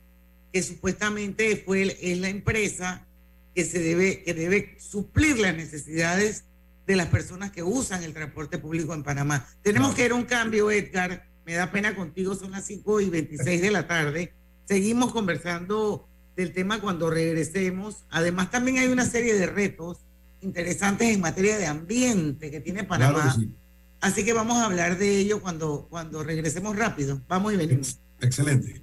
que 0.52 0.62
supuestamente 0.62 1.62
fue 1.64 1.96
es 2.00 2.18
la 2.18 2.28
empresa 2.28 3.06
que 3.54 3.64
se 3.64 3.78
debe 3.80 4.22
que 4.22 4.34
debe 4.34 4.76
suplir 4.78 5.38
las 5.38 5.54
necesidades 5.54 6.44
de 6.86 6.96
las 6.96 7.08
personas 7.08 7.50
que 7.50 7.62
usan 7.62 8.02
el 8.02 8.12
transporte 8.12 8.58
público 8.58 8.94
en 8.94 9.02
Panamá? 9.02 9.46
Tenemos 9.62 9.94
que 9.94 10.04
ir 10.04 10.12
a 10.12 10.14
un 10.14 10.24
cambio, 10.24 10.70
Edgar. 10.70 11.28
Me 11.44 11.54
da 11.54 11.72
pena 11.72 11.96
contigo, 11.96 12.34
son 12.34 12.52
las 12.52 12.64
5 12.66 13.00
y 13.00 13.10
26 13.10 13.60
de 13.60 13.70
la 13.70 13.86
tarde. 13.86 14.32
Seguimos 14.64 15.12
conversando 15.12 16.08
del 16.36 16.52
tema 16.52 16.80
cuando 16.80 17.10
regresemos. 17.10 18.04
Además, 18.10 18.50
también 18.50 18.78
hay 18.78 18.88
una 18.88 19.04
serie 19.04 19.34
de 19.34 19.46
retos 19.46 19.98
interesantes 20.40 21.08
en 21.08 21.20
materia 21.20 21.58
de 21.58 21.66
ambiente 21.66 22.50
que 22.50 22.60
tiene 22.60 22.84
Panamá. 22.84 23.36
Así 24.00 24.24
que 24.24 24.32
vamos 24.32 24.56
a 24.58 24.66
hablar 24.66 24.98
de 24.98 25.18
ello 25.18 25.40
cuando, 25.40 25.86
cuando 25.88 26.24
regresemos 26.24 26.76
rápido. 26.76 27.22
Vamos 27.28 27.52
y 27.54 27.56
venimos. 27.56 28.00
Excelente. 28.20 28.82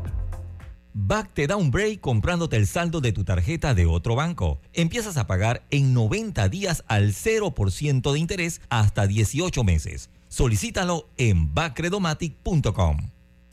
BAC 0.93 1.33
te 1.33 1.47
da 1.47 1.55
un 1.55 1.71
break 1.71 2.01
comprándote 2.01 2.57
el 2.57 2.67
saldo 2.67 3.01
de 3.01 3.11
tu 3.11 3.23
tarjeta 3.23 3.73
de 3.73 3.85
otro 3.85 4.15
banco. 4.15 4.59
Empiezas 4.73 5.17
a 5.17 5.27
pagar 5.27 5.63
en 5.69 5.93
90 5.93 6.49
días 6.49 6.83
al 6.87 7.13
0% 7.13 8.11
de 8.11 8.19
interés 8.19 8.61
hasta 8.69 9.07
18 9.07 9.63
meses. 9.63 10.09
Solicítalo 10.27 11.09
en 11.17 11.53
bacredomatic.com. 11.53 13.11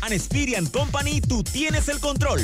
An 0.00 0.66
Company, 0.66 1.20
tú 1.20 1.42
tienes 1.42 1.88
el 1.88 2.00
control. 2.00 2.40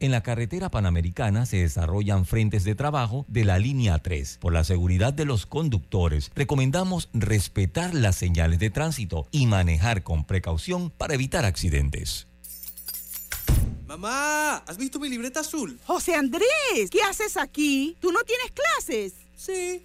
En 0.00 0.12
la 0.12 0.22
carretera 0.22 0.70
panamericana 0.70 1.44
se 1.44 1.58
desarrollan 1.58 2.24
frentes 2.24 2.64
de 2.64 2.74
trabajo 2.74 3.26
de 3.28 3.44
la 3.44 3.58
línea 3.58 3.98
3. 3.98 4.38
Por 4.40 4.54
la 4.54 4.64
seguridad 4.64 5.12
de 5.12 5.26
los 5.26 5.44
conductores, 5.44 6.30
recomendamos 6.34 7.10
respetar 7.12 7.94
las 7.94 8.16
señales 8.16 8.58
de 8.60 8.70
tránsito 8.70 9.28
y 9.30 9.46
manejar 9.46 10.02
con 10.02 10.24
precaución 10.24 10.88
para 10.88 11.12
evitar 11.12 11.44
accidentes. 11.44 12.28
Mamá, 13.86 14.56
¿has 14.66 14.78
visto 14.78 14.98
mi 14.98 15.10
libreta 15.10 15.40
azul? 15.40 15.78
José 15.84 16.14
Andrés, 16.14 16.88
¿qué 16.90 17.02
haces 17.02 17.36
aquí? 17.36 17.96
¿Tú 18.00 18.10
no 18.10 18.20
tienes 18.22 18.52
clases? 18.52 19.14
Sí, 19.36 19.84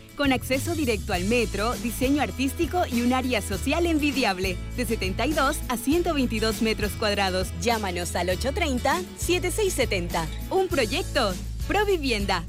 con 0.21 0.31
acceso 0.33 0.75
directo 0.75 1.13
al 1.13 1.23
metro, 1.23 1.73
diseño 1.77 2.21
artístico 2.21 2.83
y 2.85 3.01
un 3.01 3.11
área 3.11 3.41
social 3.41 3.87
envidiable, 3.87 4.55
de 4.77 4.85
72 4.85 5.57
a 5.67 5.77
122 5.77 6.61
metros 6.61 6.91
cuadrados. 6.91 7.47
Llámanos 7.59 8.15
al 8.15 8.27
830-7670. 8.27 10.27
Un 10.51 10.67
proyecto, 10.67 11.33
Provivienda. 11.67 12.43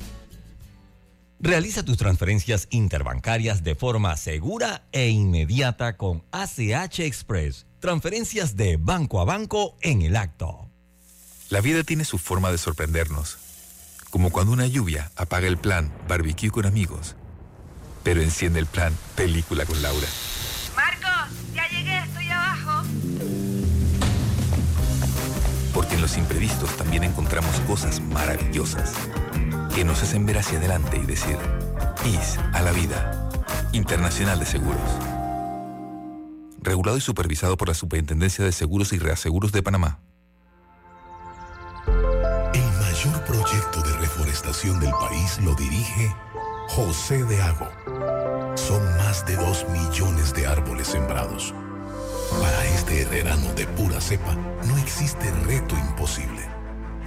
Realiza 1.41 1.83
tus 1.83 1.97
transferencias 1.97 2.69
interbancarias 2.69 3.65
de 3.65 3.75
forma 3.75 4.19
segura 4.19 4.85
e 4.93 5.09
inmediata 5.09 5.97
con 5.97 6.25
ACH 6.31 7.01
Express. 7.01 7.65
Transferencias 7.81 8.55
de 8.55 8.77
banco 8.77 9.19
a 9.19 9.25
banco 9.25 9.79
en 9.81 10.03
el 10.03 10.17
acto. 10.17 10.69
La 11.49 11.63
vida 11.63 11.85
tiene 11.85 12.05
su 12.05 12.19
forma 12.19 12.53
de 12.53 12.59
sorprendernos. 12.59 13.39
Como 14.11 14.31
cuando 14.31 14.53
una 14.53 14.67
lluvia 14.67 15.11
apaga 15.17 15.49
el 15.49 15.57
plan 15.57 15.91
barbecue 16.07 16.51
con 16.51 16.67
amigos 16.67 17.17
pero 18.03 18.21
enciende 18.21 18.59
el 18.59 18.67
plan 18.67 18.97
Película 19.15 19.65
con 19.65 19.81
Laura. 19.83 20.07
Marcos, 20.75 21.37
ya 21.55 21.69
llegué, 21.69 21.99
estoy 21.99 22.29
abajo. 22.29 22.83
Porque 25.75 25.95
en 25.95 26.03
los 26.03 26.17
imprevistos 26.17 26.77
también 26.77 27.05
encontramos 27.05 27.61
cosas 27.61 28.01
maravillosas 28.01 28.93
que 29.75 29.85
nos 29.85 30.03
hacen 30.03 30.27
ver 30.27 30.39
hacia 30.39 30.59
adelante 30.59 30.99
y 31.03 31.07
decir, 31.07 31.39
IS 32.05 32.39
a 32.53 32.61
la 32.63 32.73
vida. 32.73 33.19
Internacional 33.73 34.39
de 34.39 34.45
Seguros. 34.45 34.81
Regulado 36.61 36.99
y 36.99 37.01
supervisado 37.01 37.57
por 37.57 37.69
la 37.69 37.75
Superintendencia 37.75 38.45
de 38.45 38.53
Seguros 38.53 38.93
y 38.93 38.99
Reaseguros 38.99 39.51
de 39.51 39.63
Panamá. 39.63 39.99
El 42.53 42.65
mayor 42.81 43.25
proyecto 43.25 43.83
de 43.83 43.97
reforestación 43.97 44.79
del 44.79 44.91
país 44.91 45.39
lo 45.41 45.55
dirige 45.55 46.15
José 46.75 47.23
de 47.25 47.43
Ago. 47.43 47.69
Son 48.55 48.83
más 48.97 49.27
de 49.27 49.37
dos 49.37 49.67
millones 49.69 50.33
de 50.33 50.47
árboles 50.47 50.89
sembrados. 50.89 51.53
Para 52.41 52.65
este 52.65 53.03
herrerano 53.03 53.53
de 53.53 53.67
pura 53.67 54.01
cepa, 54.01 54.35
no 54.65 54.79
existe 54.79 55.31
reto 55.45 55.77
imposible. 55.77 56.41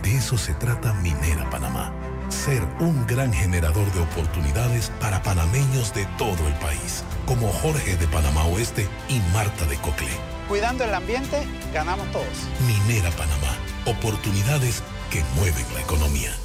De 0.03 0.17
eso 0.17 0.37
se 0.37 0.53
trata 0.53 0.93
Minera 0.93 1.49
Panamá. 1.49 1.91
Ser 2.29 2.61
un 2.79 3.07
gran 3.07 3.33
generador 3.33 3.91
de 3.93 4.01
oportunidades 4.01 4.91
para 5.01 5.23
panameños 5.23 5.95
de 5.95 6.05
todo 6.19 6.47
el 6.47 6.53
país, 6.59 7.03
como 7.25 7.51
Jorge 7.51 7.97
de 7.97 8.07
Panamá 8.09 8.45
Oeste 8.45 8.87
y 9.09 9.19
Marta 9.33 9.65
de 9.65 9.77
Coclé. 9.77 10.13
Cuidando 10.47 10.83
el 10.83 10.93
ambiente, 10.93 11.41
ganamos 11.73 12.05
todos. 12.11 12.27
Minera 12.67 13.09
Panamá. 13.11 13.57
Oportunidades 13.87 14.83
que 15.09 15.23
mueven 15.35 15.65
la 15.73 15.81
economía. 15.81 16.44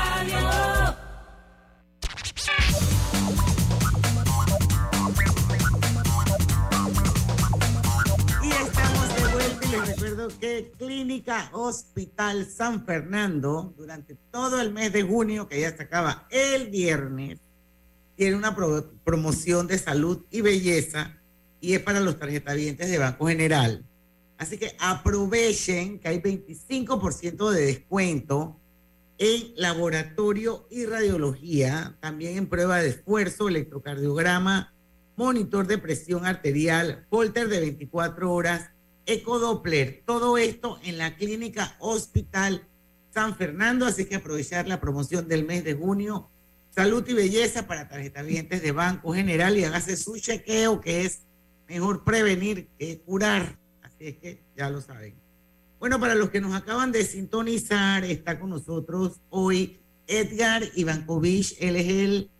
Que 10.29 10.71
Clínica 10.77 11.49
Hospital 11.53 12.45
San 12.45 12.85
Fernando, 12.85 13.73
durante 13.77 14.15
todo 14.31 14.61
el 14.61 14.71
mes 14.71 14.93
de 14.93 15.03
junio, 15.03 15.47
que 15.47 15.61
ya 15.61 15.75
se 15.75 15.83
acaba 15.83 16.27
el 16.29 16.69
viernes, 16.69 17.39
tiene 18.15 18.35
una 18.35 18.55
promoción 19.03 19.67
de 19.67 19.77
salud 19.77 20.25
y 20.29 20.41
belleza 20.41 21.17
y 21.59 21.73
es 21.73 21.79
para 21.81 21.99
los 21.99 22.19
tarjetavientes 22.19 22.89
de 22.89 22.97
Banco 22.97 23.27
General. 23.27 23.83
Así 24.37 24.57
que 24.57 24.75
aprovechen 24.79 25.99
que 25.99 26.07
hay 26.07 26.19
25% 26.19 27.51
de 27.51 27.65
descuento 27.65 28.59
en 29.17 29.53
laboratorio 29.55 30.67
y 30.71 30.85
radiología, 30.85 31.95
también 31.99 32.37
en 32.37 32.47
prueba 32.47 32.79
de 32.79 32.89
esfuerzo, 32.89 33.49
electrocardiograma, 33.49 34.73
monitor 35.15 35.67
de 35.67 35.77
presión 35.77 36.25
arterial, 36.25 37.05
folter 37.09 37.47
de 37.47 37.59
24 37.59 38.33
horas 38.33 38.71
Ecodoppler. 39.05 40.03
Todo 40.05 40.37
esto 40.37 40.79
en 40.83 40.97
la 40.97 41.15
clínica 41.15 41.75
Hospital 41.79 42.67
San 43.13 43.35
Fernando, 43.35 43.85
así 43.85 44.05
que 44.05 44.15
aprovechar 44.15 44.67
la 44.67 44.79
promoción 44.79 45.27
del 45.27 45.45
mes 45.45 45.63
de 45.63 45.73
junio. 45.73 46.29
Salud 46.69 47.05
y 47.07 47.13
belleza 47.13 47.67
para 47.67 47.89
tarjetavientes 47.89 48.61
de 48.61 48.71
Banco 48.71 49.13
General 49.13 49.57
y 49.57 49.65
hágase 49.65 49.97
su 49.97 50.17
chequeo, 50.17 50.79
que 50.79 51.05
es 51.05 51.23
mejor 51.67 52.03
prevenir 52.03 52.69
que 52.79 52.99
curar. 52.99 53.59
Así 53.81 54.07
es 54.07 54.17
que 54.17 54.43
ya 54.55 54.69
lo 54.69 54.81
saben. 54.81 55.15
Bueno, 55.79 55.99
para 55.99 56.15
los 56.15 56.29
que 56.29 56.39
nos 56.39 56.53
acaban 56.53 56.91
de 56.91 57.03
sintonizar, 57.03 58.05
está 58.05 58.39
con 58.39 58.51
nosotros 58.51 59.19
hoy 59.29 59.81
Edgar 60.07 60.63
Ivankovich. 60.75 61.57
Él 61.59 61.75
es 61.75 61.87
el 61.87 62.31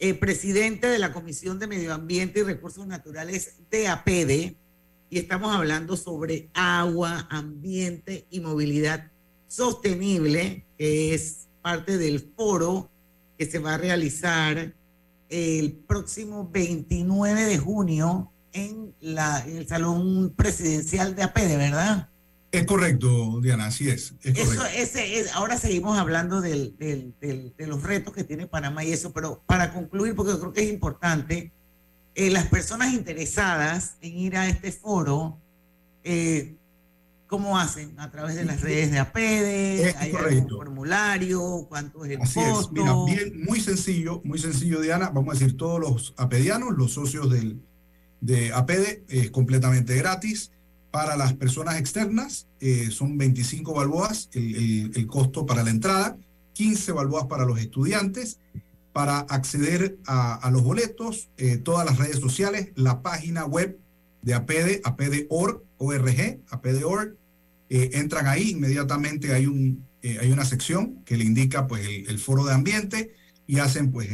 eh, 0.00 0.14
presidente 0.14 0.88
de 0.88 0.98
la 0.98 1.12
Comisión 1.12 1.58
de 1.58 1.66
Medio 1.66 1.94
Ambiente 1.94 2.40
y 2.40 2.42
Recursos 2.42 2.86
Naturales 2.86 3.60
de 3.70 3.88
APEDE 3.88 4.56
y 5.14 5.18
estamos 5.18 5.54
hablando 5.54 5.96
sobre 5.96 6.50
agua, 6.54 7.28
ambiente 7.30 8.26
y 8.30 8.40
movilidad 8.40 9.12
sostenible, 9.46 10.66
que 10.76 11.14
es 11.14 11.46
parte 11.62 11.98
del 11.98 12.32
foro 12.36 12.90
que 13.38 13.46
se 13.46 13.60
va 13.60 13.74
a 13.74 13.78
realizar 13.78 14.74
el 15.28 15.72
próximo 15.86 16.50
29 16.50 17.44
de 17.44 17.58
junio 17.58 18.32
en, 18.52 18.92
la, 18.98 19.38
el 19.46 19.68
Salón 19.68 20.34
Presidencial 20.34 21.14
de 21.14 21.22
APD, 21.22 21.58
¿verdad? 21.58 22.08
Es 22.50 22.66
correcto, 22.66 23.40
Diana, 23.40 23.66
así 23.66 23.88
es. 23.88 24.14
eso, 24.24 24.64
ese 24.66 25.26
ahora 25.34 25.58
seguimos 25.58 25.96
hablando 25.96 26.40
del, 26.40 26.74
de 26.76 27.66
los 27.68 27.84
retos 27.84 28.12
que 28.12 28.24
tiene 28.24 28.48
Panamá 28.48 28.82
y 28.82 28.90
eso, 28.90 29.12
pero 29.12 29.44
para 29.46 29.72
concluir, 29.72 30.16
porque 30.16 30.36
creo 30.36 30.52
que 30.52 30.62
es 30.62 30.72
importante, 30.72 31.52
eh, 32.14 32.30
las 32.30 32.46
personas 32.46 32.92
interesadas 32.92 33.96
en 34.00 34.16
ir 34.16 34.36
a 34.36 34.48
este 34.48 34.70
foro, 34.70 35.38
eh, 36.04 36.54
¿cómo 37.26 37.58
hacen? 37.58 37.98
A 37.98 38.10
través 38.10 38.36
de 38.36 38.44
las 38.44 38.60
redes 38.60 38.92
de 38.92 39.00
APEDE, 39.00 39.94
hay 39.98 40.12
un 40.12 40.48
formulario, 40.48 41.66
cuánto 41.68 42.04
es 42.04 42.12
el 42.12 42.22
Así 42.22 42.38
Es. 42.38 42.70
Mira, 42.70 42.94
bien, 43.04 43.44
muy 43.44 43.60
sencillo, 43.60 44.20
muy 44.24 44.38
sencillo, 44.38 44.80
Diana. 44.80 45.10
Vamos 45.10 45.34
a 45.34 45.38
decir, 45.38 45.56
todos 45.56 45.80
los 45.80 46.14
apedianos, 46.16 46.76
los 46.76 46.92
socios 46.92 47.28
del, 47.30 47.60
de 48.20 48.52
APEDE, 48.52 49.04
es 49.08 49.30
completamente 49.30 49.96
gratis. 49.96 50.52
Para 50.92 51.16
las 51.16 51.32
personas 51.32 51.78
externas, 51.80 52.46
eh, 52.60 52.92
son 52.92 53.18
25 53.18 53.74
balboas 53.74 54.28
el, 54.32 54.92
el 54.94 55.06
costo 55.08 55.44
para 55.44 55.64
la 55.64 55.70
entrada, 55.70 56.16
15 56.52 56.92
balboas 56.92 57.26
para 57.26 57.44
los 57.44 57.58
estudiantes 57.58 58.38
para 58.94 59.18
acceder 59.18 59.98
a, 60.06 60.48
los 60.52 60.62
boletos, 60.62 61.28
eh, 61.36 61.56
todas 61.56 61.84
las 61.84 61.98
redes 61.98 62.20
sociales, 62.20 62.68
la 62.76 63.02
página 63.02 63.44
web 63.44 63.76
de 64.22 64.34
APD, 64.34 64.82
APD.org, 64.84 65.64
ORG, 65.78 66.38
APD.org. 66.48 67.16
Eh, 67.70 67.90
entran 67.94 68.28
ahí, 68.28 68.50
inmediatamente 68.50 69.34
hay, 69.34 69.46
un, 69.46 69.84
eh, 70.00 70.18
hay 70.20 70.30
una 70.30 70.44
sección 70.44 71.02
que 71.04 71.16
le 71.16 71.24
indica 71.24 71.66
pues, 71.66 71.84
el, 71.84 72.20
foro 72.20 72.44
de 72.44 72.54
ambiente 72.54 73.12
y 73.48 73.58
hacen 73.58 73.90
pues, 73.90 74.08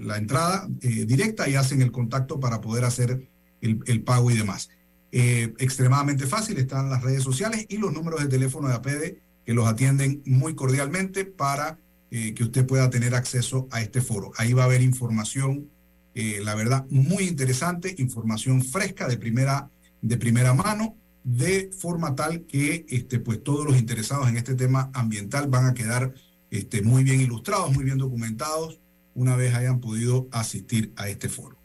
la 0.00 0.16
entrada 0.16 0.66
directa 0.80 1.48
y 1.48 1.54
hacen 1.54 1.80
el 1.80 1.92
contacto 1.92 2.40
para 2.40 2.60
poder 2.60 2.84
hacer 2.84 3.28
el, 3.60 4.02
pago 4.02 4.32
y 4.32 4.36
demás. 4.36 4.70
extremadamente 5.12 6.26
fácil, 6.26 6.58
están 6.58 6.90
las 6.90 7.02
redes 7.02 7.22
sociales 7.22 7.64
y 7.68 7.76
los 7.76 7.92
números 7.92 8.20
de 8.22 8.26
teléfono 8.26 8.66
de 8.66 8.74
APD 8.74 9.18
que 9.46 9.54
los 9.54 9.68
atienden 9.68 10.20
muy 10.26 10.56
cordialmente 10.56 11.24
para 11.24 11.78
eh, 12.10 12.34
que 12.34 12.44
usted 12.44 12.66
pueda 12.66 12.90
tener 12.90 13.14
acceso 13.14 13.68
a 13.70 13.80
este 13.80 14.00
foro. 14.00 14.32
Ahí 14.36 14.52
va 14.52 14.62
a 14.62 14.66
haber 14.66 14.82
información, 14.82 15.70
eh, 16.14 16.40
la 16.42 16.54
verdad, 16.54 16.84
muy 16.90 17.24
interesante, 17.24 17.94
información 17.98 18.64
fresca 18.64 19.06
de 19.06 19.16
primera, 19.16 19.70
de 20.02 20.16
primera 20.16 20.52
mano, 20.52 20.96
de 21.22 21.70
forma 21.72 22.14
tal 22.14 22.46
que 22.46 22.84
este, 22.88 23.20
pues, 23.20 23.42
todos 23.44 23.64
los 23.64 23.78
interesados 23.78 24.28
en 24.28 24.36
este 24.36 24.54
tema 24.54 24.90
ambiental 24.92 25.48
van 25.48 25.66
a 25.66 25.74
quedar 25.74 26.12
este, 26.50 26.82
muy 26.82 27.04
bien 27.04 27.20
ilustrados, 27.20 27.72
muy 27.72 27.84
bien 27.84 27.98
documentados, 27.98 28.80
una 29.14 29.36
vez 29.36 29.54
hayan 29.54 29.80
podido 29.80 30.28
asistir 30.32 30.92
a 30.96 31.08
este 31.08 31.28
foro. 31.28 31.60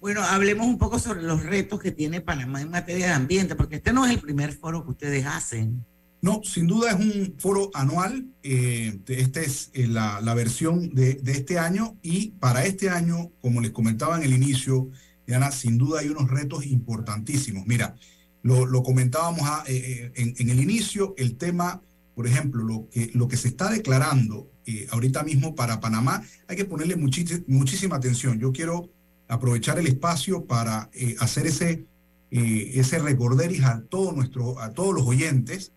Bueno, 0.00 0.22
hablemos 0.22 0.66
un 0.66 0.78
poco 0.78 1.00
sobre 1.00 1.22
los 1.22 1.42
retos 1.44 1.80
que 1.80 1.90
tiene 1.90 2.20
Panamá 2.20 2.60
en 2.60 2.70
materia 2.70 3.06
de 3.06 3.12
ambiente, 3.12 3.56
porque 3.56 3.76
este 3.76 3.92
no 3.92 4.06
es 4.06 4.12
el 4.12 4.20
primer 4.20 4.52
foro 4.52 4.84
que 4.84 4.90
ustedes 4.90 5.26
hacen. 5.26 5.84
No, 6.20 6.40
sin 6.42 6.66
duda 6.66 6.90
es 6.90 6.96
un 6.96 7.34
foro 7.38 7.70
anual. 7.74 8.26
Eh, 8.42 9.00
esta 9.06 9.40
es 9.40 9.70
eh, 9.72 9.86
la, 9.86 10.20
versión 10.34 10.92
de, 10.94 11.20
este 11.24 11.58
año 11.58 11.96
y 12.02 12.30
para 12.30 12.64
este 12.64 12.90
año, 12.90 13.30
como 13.40 13.60
les 13.60 13.70
comentaba 13.70 14.16
en 14.16 14.24
el 14.24 14.32
inicio, 14.32 14.90
Diana, 15.26 15.52
sin 15.52 15.78
duda 15.78 16.00
hay 16.00 16.08
unos 16.08 16.28
retos 16.28 16.66
importantísimos. 16.66 17.66
Mira, 17.66 17.94
lo, 18.42 18.82
comentábamos 18.82 19.42
ah, 19.44 19.62
eh, 19.68 20.10
en, 20.16 20.50
el 20.50 20.60
inicio, 20.60 21.14
el 21.18 21.36
tema, 21.36 21.82
por 22.14 22.26
ejemplo, 22.26 22.64
lo 22.64 23.28
que, 23.28 23.36
se 23.36 23.48
está 23.48 23.70
declarando 23.70 24.50
ahorita 24.90 25.22
mismo 25.22 25.54
para 25.54 25.80
Panamá, 25.80 26.22
hay 26.48 26.56
que 26.56 26.64
ponerle 26.64 26.96
muchísima 26.96 27.96
atención. 27.96 28.40
Yo 28.40 28.52
quiero 28.52 28.90
aprovechar 29.28 29.78
el 29.78 29.86
espacio 29.86 30.46
para 30.46 30.90
hacer 31.20 31.46
ese, 31.46 31.86
ese 32.30 32.98
recorderis 32.98 33.62
a, 33.62 33.72
a 33.72 33.80
todos 33.82 34.94
los 34.94 35.06
oyentes 35.06 35.72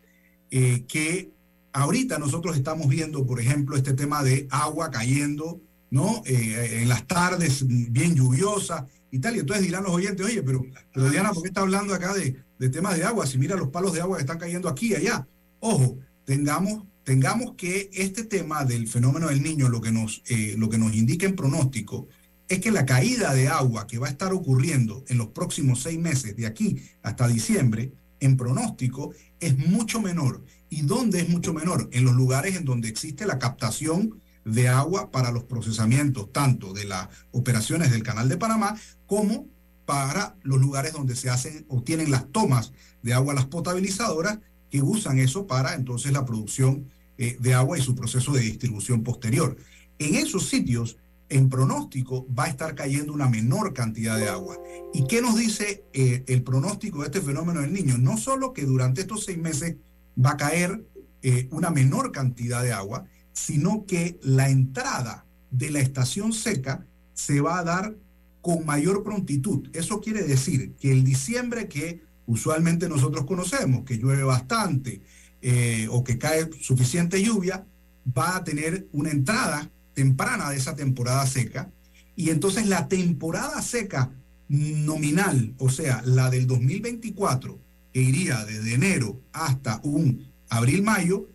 eh, 0.52 0.86
que 0.88 1.32
ahorita 1.74 2.20
nosotros 2.20 2.58
estamos 2.58 2.88
viendo, 2.88 3.26
por 3.26 3.40
ejemplo, 3.40 3.76
este 3.76 3.94
tema 3.94 4.22
de 4.24 4.48
agua 4.52 4.92
cayendo, 4.92 5.62
¿no? 5.90 6.22
Eh, 6.26 6.82
en 6.82 6.90
las 6.90 7.08
tardes 7.08 7.66
bien 7.68 8.16
lluviosas 8.16 8.84
y 9.12 9.20
tal. 9.20 9.36
Y 9.36 9.40
entonces 9.40 9.66
dirán 9.66 9.84
los 9.84 9.94
oyentes, 9.94 10.26
oye, 10.26 10.44
pero, 10.44 10.64
pero 10.94 11.10
Diana, 11.10 11.32
¿por 11.32 11.44
qué 11.44 11.50
está 11.50 11.62
hablando 11.62 11.94
acá 11.94 12.14
de, 12.14 12.36
de 12.60 12.70
temas 12.70 12.98
de 12.98 13.04
agua? 13.04 13.26
Si 13.26 13.38
mira 13.38 13.56
los 13.56 13.70
palos 13.70 13.94
de 13.94 14.02
agua 14.02 14.18
que 14.18 14.22
están 14.22 14.40
cayendo 14.40 14.70
aquí 14.70 14.92
y 14.92 14.96
allá. 14.96 15.28
Ojo, 15.60 15.98
tengamos, 16.26 16.86
tengamos 17.04 17.56
que 17.56 17.90
este 17.94 18.24
tema 18.24 18.66
del 18.66 18.88
fenómeno 18.88 19.28
del 19.28 19.42
niño, 19.42 19.70
lo 19.70 19.82
que 19.82 19.92
nos, 19.92 20.24
eh, 20.28 20.56
lo 20.58 20.70
que 20.70 20.78
nos 20.78 20.94
indica 20.94 21.26
en 21.26 21.36
pronóstico, 21.36 22.08
es 22.48 22.60
que 22.60 22.72
la 22.72 22.86
caída 22.86 23.34
de 23.34 23.48
agua 23.48 23.88
que 23.88 23.98
va 23.98 24.08
a 24.08 24.12
estar 24.12 24.34
ocurriendo 24.34 25.06
en 25.08 25.18
los 25.18 25.28
próximos 25.28 25.82
seis 25.82 25.98
meses, 25.98 26.36
de 26.36 26.46
aquí 26.46 26.82
hasta 27.02 27.28
diciembre, 27.28 27.94
en 28.22 28.38
pronóstico, 28.38 29.14
es 29.40 29.58
mucho 29.58 30.02
menor. 30.02 30.46
¿Y 30.70 30.84
dónde 30.84 31.20
es 31.20 31.30
mucho 31.30 31.54
menor? 31.54 31.90
En 31.92 32.06
los 32.06 32.16
lugares 32.16 32.56
en 32.56 32.64
donde 32.64 32.88
existe 32.88 33.26
la 33.26 33.40
captación 33.40 34.22
de 34.46 34.70
agua 34.70 35.12
para 35.12 35.32
los 35.32 35.44
procesamientos, 35.44 36.32
tanto 36.32 36.72
de 36.74 36.86
las 36.86 37.10
operaciones 37.32 37.92
del 37.92 38.04
Canal 38.04 38.30
de 38.30 38.38
Panamá 38.38 38.80
como 39.06 39.48
para 39.86 40.36
los 40.44 40.62
lugares 40.62 40.94
donde 40.94 41.16
se 41.16 41.30
hacen 41.30 41.66
o 41.68 41.84
tienen 41.84 42.12
las 42.12 42.32
tomas 42.32 42.72
de 43.02 43.14
agua, 43.14 43.34
las 43.34 43.48
potabilizadoras, 43.48 44.40
que 44.70 44.82
usan 44.82 45.20
eso 45.20 45.48
para 45.48 45.76
entonces 45.76 46.14
la 46.14 46.26
producción 46.26 46.88
eh, 47.18 47.36
de 47.40 47.54
agua 47.54 47.78
y 47.78 47.82
su 47.82 47.94
proceso 47.94 48.32
de 48.32 48.40
distribución 48.40 49.04
posterior. 49.04 49.58
En 50.00 50.16
esos 50.16 50.48
sitios 50.48 50.98
en 51.32 51.50
pronóstico 51.50 52.28
va 52.38 52.46
a 52.46 52.50
estar 52.50 52.76
cayendo 52.76 53.14
una 53.14 53.30
menor 53.30 53.74
cantidad 53.74 54.18
de 54.18 54.28
agua. 54.28 54.58
¿Y 54.94 55.08
qué 55.08 55.22
nos 55.22 55.38
dice 55.38 55.86
eh, 55.94 56.24
el 56.28 56.44
pronóstico 56.44 57.00
de 57.00 57.06
este 57.06 57.22
fenómeno 57.22 57.62
del 57.62 57.74
niño? 57.74 57.98
No 57.98 58.18
solo 58.18 58.52
que 58.54 58.66
durante 58.66 59.02
estos 59.02 59.24
seis 59.24 59.38
meses 59.38 59.78
va 60.24 60.32
a 60.32 60.38
caer 60.38 60.86
eh, 61.22 61.48
una 61.52 61.72
menor 61.72 62.12
cantidad 62.12 62.62
de 62.62 62.74
agua, 62.74 63.06
sino 63.32 63.86
que 63.86 64.20
la 64.22 64.50
entrada 64.50 65.26
de 65.52 65.72
la 65.72 65.80
estación 65.80 66.34
seca 66.34 66.86
se 67.14 67.40
va 67.40 67.60
a 67.60 67.64
dar 67.64 67.96
con 68.42 68.66
mayor 68.66 69.04
prontitud. 69.04 69.70
Eso 69.74 70.02
quiere 70.02 70.24
decir 70.24 70.74
que 70.76 70.92
el 70.92 71.06
diciembre 71.06 71.70
que 71.70 72.02
usualmente 72.26 72.90
nosotros 72.90 73.26
conocemos, 73.26 73.86
que 73.86 73.98
llueve 73.98 74.24
bastante 74.24 75.02
eh, 75.42 75.88
o 75.90 76.04
que 76.04 76.18
cae 76.18 76.50
suficiente 76.60 77.24
lluvia, 77.24 77.66
va 78.06 78.36
a 78.36 78.44
tener 78.44 78.88
una 78.92 79.12
entrada 79.12 79.72
temprana 79.94 80.50
de 80.50 80.58
esa 80.58 80.76
temporada 80.76 81.26
seca. 81.28 81.70
Y 82.16 82.30
entonces 82.30 82.68
la 82.68 82.88
temporada 82.88 83.62
seca 83.62 84.12
nominal, 84.48 85.54
o 85.58 85.70
sea, 85.70 86.02
la 86.06 86.30
del 86.30 86.46
2024, 86.46 87.58
que 87.94 88.02
iría 88.02 88.44
desde 88.46 88.74
enero 88.74 89.22
hasta 89.32 89.80
un 89.84 90.28
abril-mayo, 90.50 91.28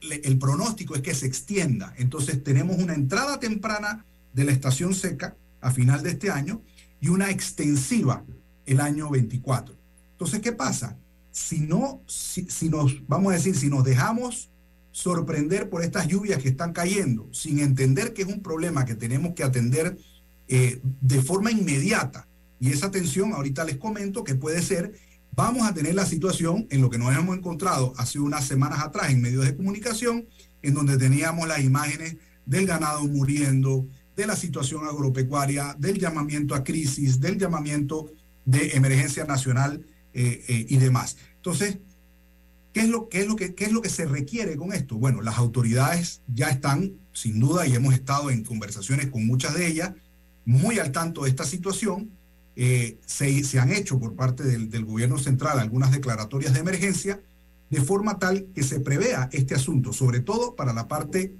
el 0.00 0.38
pronóstico 0.38 0.94
es 0.94 1.02
que 1.02 1.14
se 1.14 1.26
extienda. 1.26 1.92
Entonces 1.96 2.42
tenemos 2.42 2.78
una 2.78 2.94
entrada 2.94 3.40
temprana 3.40 4.04
de 4.32 4.44
la 4.44 4.52
estación 4.52 4.94
seca 4.94 5.36
a 5.60 5.70
final 5.70 6.02
de 6.02 6.10
este 6.10 6.30
año 6.30 6.62
y 7.00 7.08
una 7.08 7.30
extensiva 7.30 8.24
el 8.66 8.80
año 8.80 9.10
24. 9.10 9.74
Entonces, 10.12 10.40
¿qué 10.40 10.52
pasa? 10.52 10.96
Si 11.30 11.60
no, 11.60 12.02
si, 12.06 12.68
nos, 12.68 13.06
vamos 13.06 13.32
a 13.32 13.36
decir, 13.36 13.56
si 13.56 13.68
nos 13.68 13.84
dejamos 13.84 14.50
sorprender 14.96 15.68
por 15.68 15.84
estas 15.84 16.08
lluvias 16.08 16.42
que 16.42 16.48
están 16.48 16.72
cayendo, 16.72 17.28
sin 17.30 17.58
entender 17.58 18.14
que 18.14 18.22
es 18.22 18.28
un 18.28 18.40
problema 18.40 18.86
que 18.86 18.94
tenemos 18.94 19.34
que 19.34 19.44
atender 19.44 19.98
eh, 20.48 20.80
de 21.02 21.20
forma 21.20 21.50
inmediata, 21.50 22.26
y 22.58 22.70
esa 22.70 22.86
atención, 22.86 23.34
ahorita 23.34 23.66
les 23.66 23.76
comento 23.76 24.24
que 24.24 24.36
puede 24.36 24.62
ser, 24.62 24.94
vamos 25.32 25.68
a 25.68 25.74
tener 25.74 25.94
la 25.94 26.06
situación 26.06 26.66
en 26.70 26.80
lo 26.80 26.88
que 26.88 26.96
nos 26.96 27.14
hemos 27.14 27.36
encontrado 27.36 27.92
hace 27.98 28.18
unas 28.18 28.46
semanas 28.46 28.80
atrás 28.80 29.10
en 29.10 29.20
medios 29.20 29.44
de 29.44 29.54
comunicación, 29.54 30.24
en 30.62 30.72
donde 30.72 30.96
teníamos 30.96 31.46
las 31.46 31.60
imágenes 31.60 32.16
del 32.46 32.66
ganado 32.66 33.04
muriendo, 33.06 33.86
de 34.16 34.26
la 34.26 34.34
situación 34.34 34.86
agropecuaria, 34.86 35.76
del 35.78 35.98
llamamiento 35.98 36.54
a 36.54 36.64
crisis, 36.64 37.20
del 37.20 37.36
llamamiento 37.36 38.10
de 38.46 38.70
emergencia 38.70 39.26
nacional 39.26 39.84
eh, 40.14 40.42
eh, 40.48 40.66
y 40.70 40.78
demás. 40.78 41.18
Entonces, 41.34 41.80
¿qué 42.76 42.82
es, 42.82 42.90
lo, 42.90 43.08
qué, 43.08 43.20
es 43.20 43.26
lo 43.26 43.36
que, 43.36 43.54
¿qué 43.54 43.64
es 43.64 43.72
lo 43.72 43.80
que 43.80 43.88
se 43.88 44.04
requiere 44.04 44.54
con 44.54 44.74
esto? 44.74 44.98
Bueno, 44.98 45.22
las 45.22 45.38
autoridades 45.38 46.20
ya 46.26 46.50
están, 46.50 46.92
sin 47.14 47.40
duda, 47.40 47.66
y 47.66 47.74
hemos 47.74 47.94
estado 47.94 48.30
en 48.30 48.44
conversaciones 48.44 49.06
con 49.06 49.26
muchas 49.26 49.54
de 49.54 49.66
ellas, 49.66 49.94
muy 50.44 50.78
al 50.78 50.92
tanto 50.92 51.24
de 51.24 51.30
esta 51.30 51.46
situación. 51.46 52.10
Eh, 52.54 52.98
se, 53.06 53.44
se, 53.44 53.58
han 53.58 53.72
hecho 53.72 53.98
por 53.98 54.14
parte 54.14 54.42
del, 54.42 54.68
del 54.68 54.84
gobierno 54.84 55.16
central 55.16 55.58
algunas 55.58 55.90
declaratorias 55.90 56.52
de 56.52 56.60
emergencia 56.60 57.22
de 57.70 57.80
forma 57.80 58.18
tal 58.18 58.48
que 58.54 58.62
se 58.62 58.78
prevea 58.80 59.30
este 59.32 59.54
asunto, 59.54 59.94
sobre 59.94 60.20
todo 60.20 60.54
para 60.54 60.74
la 60.74 60.86
parte 60.86 61.34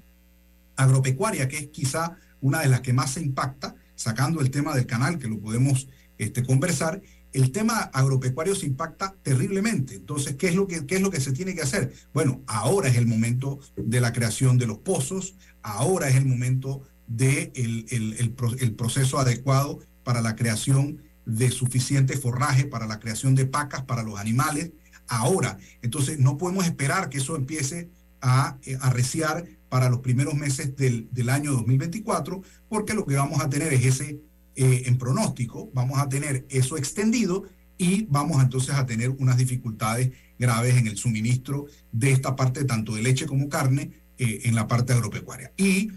agropecuaria, 0.76 1.48
que 1.48 1.58
es 1.58 1.68
quizá 1.68 2.16
una 2.40 2.60
de 2.60 2.68
las 2.68 2.80
que 2.80 2.94
más 2.94 3.12
se 3.12 3.20
impacta, 3.20 3.74
sacando 3.94 4.40
el 4.40 4.50
tema 4.50 4.74
del 4.74 4.86
canal, 4.86 5.18
que 5.18 5.28
lo 5.28 5.38
podemos 5.38 5.86
este, 6.16 6.42
conversar, 6.42 7.02
el 7.36 7.52
tema 7.52 7.90
agropecuario 7.92 8.54
se 8.54 8.64
impacta 8.64 9.14
terriblemente. 9.22 9.94
Entonces, 9.94 10.36
¿qué 10.36 10.48
es, 10.48 10.54
lo 10.54 10.66
que, 10.66 10.86
¿qué 10.86 10.96
es 10.96 11.02
lo 11.02 11.10
que 11.10 11.20
se 11.20 11.32
tiene 11.32 11.54
que 11.54 11.60
hacer? 11.60 11.92
Bueno, 12.14 12.42
ahora 12.46 12.88
es 12.88 12.96
el 12.96 13.06
momento 13.06 13.60
de 13.76 14.00
la 14.00 14.14
creación 14.14 14.56
de 14.56 14.66
los 14.66 14.78
pozos, 14.78 15.36
ahora 15.60 16.08
es 16.08 16.16
el 16.16 16.24
momento 16.24 16.82
del 17.06 17.52
de 17.54 17.86
el, 17.90 18.16
el, 18.58 18.74
proceso 18.74 19.18
adecuado 19.18 19.80
para 20.02 20.22
la 20.22 20.34
creación 20.34 21.02
de 21.26 21.50
suficiente 21.50 22.16
forraje, 22.16 22.64
para 22.64 22.86
la 22.86 23.00
creación 23.00 23.34
de 23.34 23.44
pacas 23.44 23.84
para 23.84 24.02
los 24.02 24.18
animales, 24.18 24.72
ahora. 25.06 25.58
Entonces, 25.82 26.18
no 26.18 26.38
podemos 26.38 26.64
esperar 26.64 27.10
que 27.10 27.18
eso 27.18 27.36
empiece 27.36 27.90
a 28.22 28.56
eh, 28.62 28.78
arreciar 28.80 29.44
para 29.68 29.90
los 29.90 30.00
primeros 30.00 30.34
meses 30.34 30.74
del, 30.74 31.08
del, 31.12 31.28
año 31.28 31.52
2024, 31.52 32.40
porque 32.68 32.94
lo 32.94 33.04
que 33.04 33.16
vamos 33.16 33.42
a 33.42 33.50
tener 33.50 33.74
es 33.74 33.84
ese, 33.84 34.20
eh, 34.56 34.84
en 34.86 34.98
pronóstico, 34.98 35.70
vamos 35.74 35.98
a 35.98 36.08
tener 36.08 36.46
eso 36.48 36.76
extendido 36.76 37.44
y 37.78 38.06
vamos 38.06 38.42
entonces 38.42 38.74
a 38.74 38.86
tener 38.86 39.10
unas 39.10 39.36
dificultades 39.36 40.10
graves 40.38 40.76
en 40.76 40.86
el 40.86 40.96
suministro 40.96 41.66
de 41.92 42.12
esta 42.12 42.34
parte, 42.34 42.64
tanto 42.64 42.94
de 42.94 43.02
leche 43.02 43.26
como 43.26 43.48
carne, 43.48 43.90
eh, 44.18 44.40
en 44.44 44.54
la 44.54 44.66
parte 44.66 44.94
agropecuaria. 44.94 45.52
Y 45.58 45.90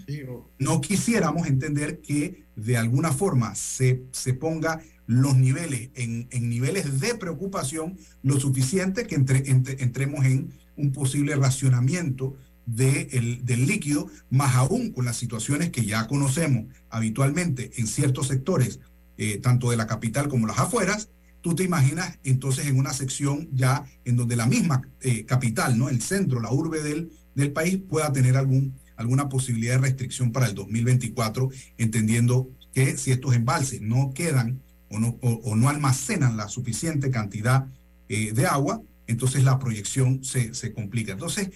no 0.58 0.82
quisiéramos 0.82 1.48
entender 1.48 2.02
que 2.02 2.44
de 2.58 2.76
alguna 2.76 3.14
forma 3.14 3.56
se, 3.56 4.04
se 4.12 4.34
ponga 4.34 4.82
los 5.06 5.38
niveles 5.38 5.90
en, 5.96 6.28
en, 6.30 6.50
niveles 6.50 7.00
de 7.00 7.16
preocupación 7.16 7.98
lo 8.22 8.38
suficiente 8.38 9.08
que 9.08 9.16
entre, 9.16 9.50
entre, 9.50 9.82
entremos 9.82 10.26
en 10.26 10.52
un 10.76 10.92
posible 10.92 11.34
racionamiento 11.36 12.36
de 12.76 13.40
del 13.44 13.66
líquido, 13.66 14.08
más 14.30 14.56
aún 14.56 14.92
con 14.92 15.06
las 15.06 15.18
situaciones 15.18 15.70
que 15.70 15.86
ya 15.86 16.08
conocemos 16.08 16.66
habitualmente 16.90 17.72
en 17.78 17.88
ciertos 17.88 18.28
sectores, 18.28 18.80
eh, 19.18 19.38
tanto 19.38 19.72
de 19.72 19.78
la 19.78 19.88
capital 19.88 20.28
como 20.28 20.48
las 20.48 20.60
afueras, 20.60 21.10
tú 21.42 21.56
te 21.56 21.64
imaginas 21.64 22.20
entonces 22.24 22.68
en 22.68 22.78
una 22.78 22.94
sección 22.94 23.50
ya 23.54 23.86
en 24.06 24.16
donde 24.16 24.36
la 24.36 24.46
misma 24.46 24.82
eh, 25.02 25.26
capital, 25.26 25.78
¿no? 25.78 25.90
el 25.90 26.02
centro, 26.02 26.40
la 26.40 26.52
urbe 26.52 26.82
del, 26.82 27.12
del 27.36 27.52
país 27.52 27.80
pueda 27.90 28.12
tener 28.12 28.38
algún, 28.38 28.76
alguna 28.96 29.30
posibilidad 29.30 29.76
de 29.76 29.88
restricción 29.88 30.32
para 30.32 30.48
el 30.48 30.56
2024, 30.56 31.50
entendiendo 31.78 32.50
que 32.74 32.98
si 32.98 33.12
estos 33.12 33.34
embalses 33.36 33.82
no 33.82 34.14
quedan 34.14 34.62
o 34.90 35.00
no, 35.00 35.18
o, 35.22 35.56
no 35.56 35.70
almacenan 35.70 36.38
la 36.38 36.48
suficiente 36.48 37.10
cantidad 37.12 37.68
eh, 38.10 38.34
de 38.34 38.46
agua, 38.46 38.82
entonces 39.08 39.44
la 39.44 39.58
proyección 39.58 40.24
se, 40.24 40.54
se 40.54 40.74
complica. 40.74 41.14
Entonces, 41.14 41.50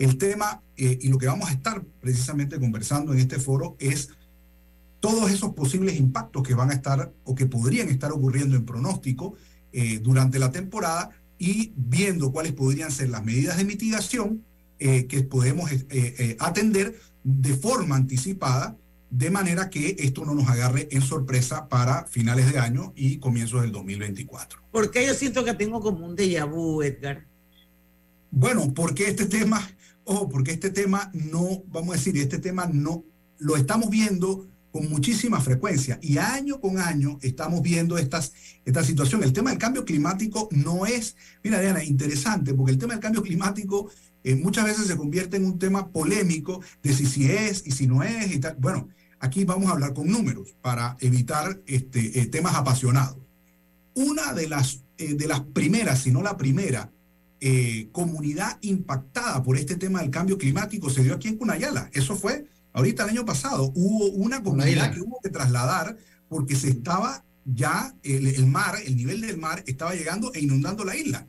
el 0.00 0.16
tema 0.16 0.62
eh, 0.78 0.98
y 1.02 1.08
lo 1.08 1.18
que 1.18 1.26
vamos 1.26 1.50
a 1.50 1.52
estar 1.52 1.84
precisamente 2.00 2.58
conversando 2.58 3.12
en 3.12 3.18
este 3.18 3.38
foro 3.38 3.76
es 3.78 4.08
todos 4.98 5.30
esos 5.30 5.52
posibles 5.52 6.00
impactos 6.00 6.42
que 6.42 6.54
van 6.54 6.70
a 6.70 6.72
estar 6.72 7.12
o 7.24 7.34
que 7.34 7.44
podrían 7.44 7.90
estar 7.90 8.10
ocurriendo 8.10 8.56
en 8.56 8.64
pronóstico 8.64 9.34
eh, 9.72 9.98
durante 9.98 10.38
la 10.38 10.50
temporada 10.50 11.10
y 11.38 11.74
viendo 11.76 12.32
cuáles 12.32 12.52
podrían 12.54 12.90
ser 12.90 13.10
las 13.10 13.22
medidas 13.22 13.58
de 13.58 13.64
mitigación 13.64 14.42
eh, 14.78 15.06
que 15.06 15.22
podemos 15.22 15.70
atender 16.38 16.98
de 17.22 17.54
forma 17.54 17.96
anticipada, 17.96 18.78
de 19.10 19.30
manera 19.30 19.68
que 19.68 19.96
esto 19.98 20.24
no 20.24 20.34
nos 20.34 20.48
agarre 20.48 20.88
en 20.92 21.02
sorpresa 21.02 21.68
para 21.68 22.06
finales 22.06 22.50
de 22.50 22.58
año 22.58 22.94
y 22.96 23.18
comienzos 23.18 23.60
del 23.60 23.72
2024. 23.72 24.62
Porque 24.72 25.06
yo 25.06 25.12
siento 25.12 25.44
que 25.44 25.52
tengo 25.52 25.80
como 25.80 26.06
un 26.06 26.16
déjà 26.16 26.46
vu, 26.46 26.80
Edgar. 26.80 27.26
Bueno, 28.30 28.72
porque 28.72 29.08
este 29.08 29.26
tema 29.26 29.60
ojo, 30.10 30.28
porque 30.28 30.50
este 30.50 30.70
tema 30.70 31.10
no, 31.14 31.62
vamos 31.68 31.94
a 31.94 31.96
decir, 31.98 32.16
este 32.18 32.38
tema 32.38 32.66
no, 32.66 33.04
lo 33.38 33.56
estamos 33.56 33.88
viendo 33.90 34.48
con 34.72 34.88
muchísima 34.88 35.40
frecuencia 35.40 35.98
y 36.02 36.18
año 36.18 36.60
con 36.60 36.78
año 36.78 37.18
estamos 37.22 37.62
viendo 37.62 37.96
estas, 37.96 38.32
esta 38.64 38.84
situación. 38.84 39.22
El 39.22 39.32
tema 39.32 39.50
del 39.50 39.58
cambio 39.58 39.84
climático 39.84 40.48
no 40.50 40.84
es, 40.84 41.16
mira 41.42 41.60
Diana, 41.60 41.84
interesante, 41.84 42.54
porque 42.54 42.72
el 42.72 42.78
tema 42.78 42.94
del 42.94 43.02
cambio 43.02 43.22
climático 43.22 43.90
eh, 44.24 44.34
muchas 44.34 44.64
veces 44.64 44.86
se 44.86 44.96
convierte 44.96 45.36
en 45.36 45.44
un 45.44 45.58
tema 45.58 45.88
polémico 45.90 46.60
de 46.82 46.92
si, 46.92 47.06
si 47.06 47.30
es 47.30 47.66
y 47.66 47.70
si 47.70 47.86
no 47.86 48.02
es 48.02 48.34
y 48.34 48.40
tal. 48.40 48.56
Bueno, 48.58 48.88
aquí 49.20 49.44
vamos 49.44 49.68
a 49.68 49.72
hablar 49.72 49.94
con 49.94 50.08
números 50.08 50.56
para 50.60 50.96
evitar 51.00 51.60
este, 51.66 52.20
eh, 52.20 52.26
temas 52.26 52.56
apasionados. 52.56 53.18
Una 53.94 54.32
de 54.34 54.48
las, 54.48 54.82
eh, 54.98 55.14
de 55.14 55.26
las 55.26 55.40
primeras, 55.40 56.02
si 56.02 56.10
no 56.10 56.20
la 56.22 56.36
primera, 56.36 56.90
eh, 57.40 57.88
comunidad 57.92 58.58
impactada 58.60 59.42
por 59.42 59.56
este 59.56 59.76
tema 59.76 60.02
del 60.02 60.10
cambio 60.10 60.36
climático 60.36 60.90
se 60.90 61.02
dio 61.02 61.14
aquí 61.14 61.28
en 61.28 61.36
Cunayala. 61.36 61.90
Eso 61.94 62.14
fue 62.14 62.46
ahorita 62.72 63.04
el 63.04 63.10
año 63.10 63.24
pasado. 63.24 63.72
Hubo 63.74 64.10
una 64.10 64.42
comunidad 64.42 64.92
que 64.92 65.00
hubo 65.00 65.20
que 65.22 65.30
trasladar 65.30 65.96
porque 66.28 66.54
se 66.54 66.68
estaba 66.68 67.24
ya 67.44 67.94
el, 68.02 68.46
mar, 68.46 68.76
el 68.84 68.94
nivel 68.94 69.22
del 69.22 69.38
mar 69.38 69.64
estaba 69.66 69.94
llegando 69.94 70.32
e 70.34 70.40
inundando 70.40 70.84
la 70.84 70.96
isla. 70.96 71.26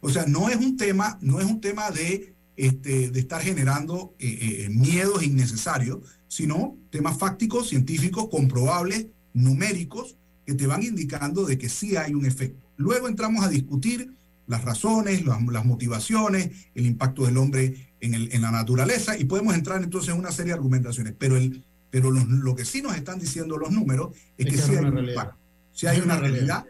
O 0.00 0.10
sea, 0.10 0.24
no 0.26 0.48
es 0.48 0.56
un 0.56 0.76
tema, 0.76 1.18
no 1.20 1.38
es 1.38 1.46
un 1.46 1.60
tema 1.60 1.90
de, 1.90 2.34
este, 2.56 3.10
de 3.10 3.20
estar 3.20 3.42
generando 3.42 4.14
eh, 4.18 4.38
eh, 4.40 4.68
miedos 4.70 5.22
innecesarios, 5.22 5.98
sino 6.28 6.76
temas 6.90 7.18
fácticos, 7.18 7.68
científicos, 7.68 8.28
comprobables, 8.30 9.08
numéricos, 9.34 10.16
que 10.46 10.54
te 10.54 10.66
van 10.66 10.82
indicando 10.82 11.44
de 11.44 11.58
que 11.58 11.68
sí 11.68 11.96
hay 11.96 12.14
un 12.14 12.26
efecto. 12.26 12.66
Luego 12.76 13.06
entramos 13.06 13.44
a 13.44 13.48
discutir 13.48 14.12
las 14.46 14.64
razones, 14.64 15.24
las, 15.24 15.64
motivaciones, 15.64 16.50
el 16.74 16.86
impacto 16.86 17.24
del 17.24 17.36
hombre 17.38 17.92
en, 18.00 18.14
el, 18.14 18.32
en, 18.32 18.42
la 18.42 18.50
naturaleza 18.50 19.16
y 19.16 19.24
podemos 19.24 19.54
entrar 19.54 19.82
entonces 19.82 20.12
en 20.12 20.18
una 20.18 20.32
serie 20.32 20.52
de 20.52 20.58
argumentaciones. 20.58 21.14
Pero, 21.18 21.36
el, 21.36 21.64
pero 21.90 22.10
lo, 22.10 22.56
que 22.56 22.64
sí 22.64 22.82
nos 22.82 22.96
están 22.96 23.18
diciendo 23.18 23.56
los 23.56 23.70
números 23.70 24.16
es, 24.36 24.46
que, 24.46 24.58
sí 24.58 24.76
hay 24.76 24.84
un 24.84 25.08
impacto. 25.08 25.36
Si 25.72 25.86
hay 25.86 26.00
una, 26.00 26.18
realidad, 26.18 26.66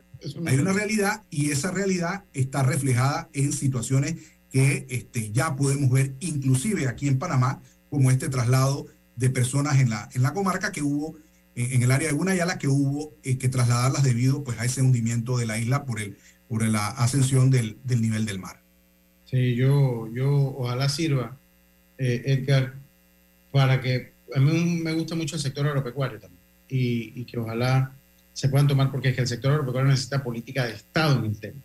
hay 0.47 0.59
una 0.59 0.73
realidad 0.73 1.23
y 1.31 1.51
esa 1.51 1.71
realidad 1.71 2.25
está 2.33 2.63
reflejada 2.63 3.29
en 3.33 3.53
situaciones 3.53 4.17
que 4.51 4.87
este, 4.91 5.33
ya 5.33 5.57
podemos 5.57 5.91
ver, 5.91 6.15
inclusive 6.21 6.87
aquí 6.87 7.09
en 7.09 7.19
Panamá, 7.19 7.61
como 7.89 8.11
este 8.11 8.29
traslado 8.29 8.87
de 9.17 9.31
personas 9.31 9.81
en 9.81 9.91
la, 9.91 10.09
en 10.13 10.23
la 10.23 10.35
comarca 10.35 10.73
que 10.73 10.83
hubo 10.83 11.17
en, 11.55 11.83
el 11.83 11.91
área 11.91 12.09
de 12.09 12.15
Gunayala 12.15 12.59
que 12.59 12.69
hubo 12.69 13.15
eh, 13.23 13.39
que 13.39 13.49
trasladarlas 13.49 14.03
debido 14.03 14.43
pues 14.45 14.59
a 14.59 14.65
ese 14.65 14.83
hundimiento 14.83 15.37
de 15.37 15.47
la 15.47 15.59
isla 15.59 15.85
por 15.85 16.01
el 16.01 16.17
por 16.53 16.69
la 16.69 16.89
ascensión 16.89 17.51
del, 17.51 17.79
del 17.83 18.03
nivel 18.03 18.27
del 18.27 18.39
mar. 18.39 18.61
Sí, 19.25 19.55
yo, 19.55 20.07
yo 20.13 20.55
ojalá 20.59 20.87
sirva, 20.91 21.35
eh, 21.97 22.23
Edgar, 22.27 22.75
para 23.51 23.81
que 23.81 24.13
a 24.37 24.39
mí 24.39 24.83
me 24.85 24.93
gusta 24.93 25.15
mucho 25.15 25.37
el 25.37 25.41
sector 25.41 25.67
agropecuario 25.67 26.21
también 26.21 26.43
y, 26.69 27.19
y, 27.19 27.25
que 27.25 27.39
ojalá 27.39 27.95
se 28.35 28.51
puedan 28.51 28.69
tomar, 28.69 28.91
porque 28.91 29.09
es 29.09 29.15
que 29.15 29.23
el 29.23 29.29
sector 29.29 29.53
agropecuario 29.53 29.89
necesita 29.89 30.23
política 30.23 30.67
de 30.67 30.75
Estado 30.75 31.21
en 31.21 31.25
el 31.31 31.41
tema. 31.41 31.61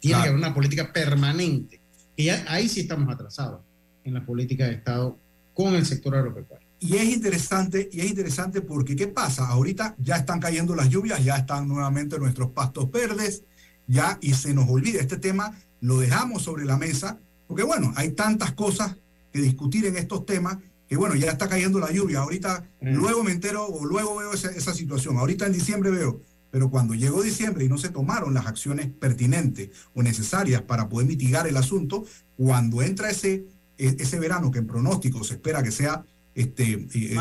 tiene 0.00 0.22
que 0.22 0.28
haber 0.28 0.38
una 0.38 0.54
política 0.54 0.90
permanente. 0.90 1.78
Y 2.16 2.24
ya 2.24 2.42
ahí 2.48 2.70
sí 2.70 2.80
estamos 2.80 3.12
atrasados 3.12 3.60
en 4.02 4.14
la 4.14 4.24
política 4.24 4.64
de 4.64 4.76
Estado 4.76 5.18
con 5.52 5.74
el 5.74 5.84
sector 5.84 6.16
agropecuario. 6.16 6.66
Y 6.80 6.96
es 6.96 7.04
interesante, 7.04 7.90
y 7.92 8.00
es 8.00 8.06
interesante 8.08 8.62
porque 8.62 8.96
¿qué 8.96 9.08
pasa? 9.08 9.46
Ahorita 9.48 9.94
ya 9.98 10.16
están 10.16 10.40
cayendo 10.40 10.74
las 10.74 10.88
lluvias, 10.88 11.22
ya 11.22 11.36
están 11.36 11.68
nuevamente 11.68 12.18
nuestros 12.18 12.50
pastos 12.52 12.90
verdes, 12.90 13.44
ya, 13.86 14.18
y 14.20 14.34
se 14.34 14.54
nos 14.54 14.68
olvida 14.68 15.00
este 15.00 15.16
tema, 15.16 15.56
lo 15.80 15.98
dejamos 15.98 16.42
sobre 16.42 16.64
la 16.64 16.76
mesa, 16.76 17.18
porque 17.46 17.62
bueno, 17.62 17.92
hay 17.96 18.12
tantas 18.12 18.52
cosas 18.52 18.96
que 19.32 19.40
discutir 19.40 19.86
en 19.86 19.96
estos 19.96 20.24
temas 20.26 20.58
que 20.92 20.98
bueno, 20.98 21.14
ya 21.14 21.30
está 21.30 21.48
cayendo 21.48 21.80
la 21.80 21.90
lluvia. 21.90 22.18
Ahorita, 22.18 22.68
mm. 22.82 22.94
luego 22.94 23.24
me 23.24 23.32
entero 23.32 23.66
o 23.66 23.86
luego 23.86 24.14
veo 24.16 24.34
esa, 24.34 24.50
esa 24.50 24.74
situación. 24.74 25.16
Ahorita 25.16 25.46
en 25.46 25.54
diciembre 25.54 25.90
veo, 25.90 26.20
pero 26.50 26.68
cuando 26.70 26.92
llegó 26.92 27.22
diciembre 27.22 27.64
y 27.64 27.68
no 27.70 27.78
se 27.78 27.88
tomaron 27.88 28.34
las 28.34 28.46
acciones 28.46 28.88
pertinentes 28.88 29.70
o 29.94 30.02
necesarias 30.02 30.60
para 30.60 30.90
poder 30.90 31.08
mitigar 31.08 31.46
el 31.46 31.56
asunto, 31.56 32.04
cuando 32.36 32.82
entra 32.82 33.08
ese, 33.08 33.46
e, 33.78 33.96
ese 33.98 34.20
verano 34.20 34.50
que 34.50 34.58
en 34.58 34.66
pronóstico 34.66 35.24
se 35.24 35.34
espera 35.34 35.62
que 35.62 35.70
sea, 35.70 36.04
este, 36.34 36.86
eh, 36.92 37.16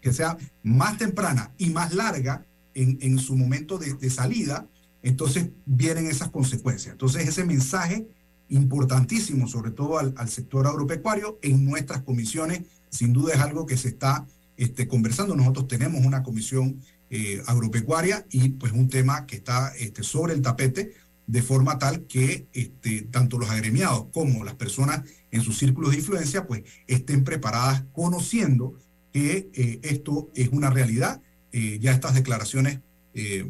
que 0.00 0.12
sea 0.14 0.38
más 0.62 0.96
temprana 0.96 1.52
y 1.58 1.68
más 1.68 1.92
larga 1.92 2.46
en, 2.72 2.96
en 3.02 3.18
su 3.18 3.36
momento 3.36 3.76
de, 3.76 3.92
de 3.92 4.08
salida, 4.08 4.66
entonces 5.04 5.50
vienen 5.66 6.06
esas 6.06 6.30
consecuencias. 6.30 6.92
Entonces 6.92 7.28
ese 7.28 7.44
mensaje 7.44 8.08
importantísimo, 8.48 9.46
sobre 9.46 9.70
todo 9.70 9.98
al, 9.98 10.28
sector 10.30 10.66
agropecuario, 10.66 11.38
en 11.42 11.62
nuestras 11.64 12.02
comisiones, 12.02 12.62
sin 12.88 13.12
duda 13.12 13.34
es 13.34 13.40
algo 13.40 13.66
que 13.66 13.76
se 13.76 13.88
está 13.88 14.26
este, 14.56 14.88
conversando. 14.88 15.36
Nosotros 15.36 15.68
tenemos 15.68 16.04
una 16.04 16.22
comisión 16.22 16.80
eh, 17.10 17.42
agropecuaria 17.46 18.26
y 18.30 18.50
pues 18.50 18.72
un 18.72 18.88
tema 18.88 19.26
que 19.26 19.36
está 19.36 19.74
este, 19.76 20.02
sobre 20.02 20.32
el 20.32 20.40
tapete 20.40 20.94
de 21.26 21.42
forma 21.42 21.78
tal 21.78 22.06
que 22.06 22.48
este, 22.54 23.02
tanto 23.02 23.38
los 23.38 23.50
agremiados 23.50 24.06
como 24.12 24.42
las 24.42 24.54
personas 24.54 25.02
en 25.30 25.42
sus 25.42 25.58
círculos 25.58 25.90
de 25.90 25.98
influencia 25.98 26.46
pues 26.46 26.62
estén 26.86 27.24
preparadas 27.24 27.84
conociendo 27.92 28.74
que 29.12 29.50
eh, 29.52 29.80
esto 29.82 30.30
es 30.34 30.48
una 30.48 30.70
realidad. 30.70 31.20
Eh, 31.52 31.78
ya 31.80 31.92
estas 31.92 32.14
declaraciones 32.14 32.80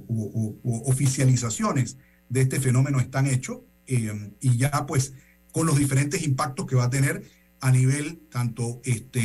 o, 0.08 0.58
o, 0.62 0.90
oficializaciones 0.90 1.96
de 2.28 2.42
este 2.42 2.60
fenómeno 2.60 3.00
están 3.00 3.26
hechos 3.26 3.58
eh, 3.86 4.32
y 4.40 4.56
ya 4.56 4.86
pues 4.86 5.12
con 5.52 5.66
los 5.66 5.78
diferentes 5.78 6.22
impactos 6.22 6.66
que 6.66 6.76
va 6.76 6.84
a 6.84 6.90
tener 6.90 7.22
a 7.60 7.70
nivel 7.70 8.22
tanto 8.30 8.80
este, 8.84 9.20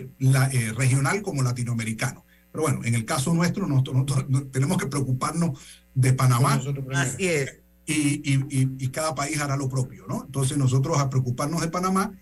eh, 0.00 0.10
la, 0.18 0.46
eh, 0.48 0.72
regional 0.72 1.22
como 1.22 1.42
latinoamericano. 1.42 2.24
Pero 2.50 2.62
bueno, 2.62 2.80
en 2.84 2.94
el 2.94 3.04
caso 3.04 3.32
nuestro, 3.32 3.66
nosotros, 3.66 4.26
tenemos 4.50 4.78
que 4.78 4.86
preocuparnos 4.86 5.58
de 5.94 6.12
Panamá. 6.12 6.60
Así 6.94 7.26
es. 7.28 7.60
Y, 7.86 8.34
y, 8.34 8.68
y, 8.78 8.88
cada 8.88 9.14
país 9.14 9.40
hará 9.40 9.56
lo 9.56 9.68
propio, 9.68 10.04
¿no? 10.06 10.24
Entonces 10.26 10.58
nosotros 10.58 10.98
a 10.98 11.08
preocuparnos 11.08 11.62
de 11.62 11.68
Panamá 11.68 12.12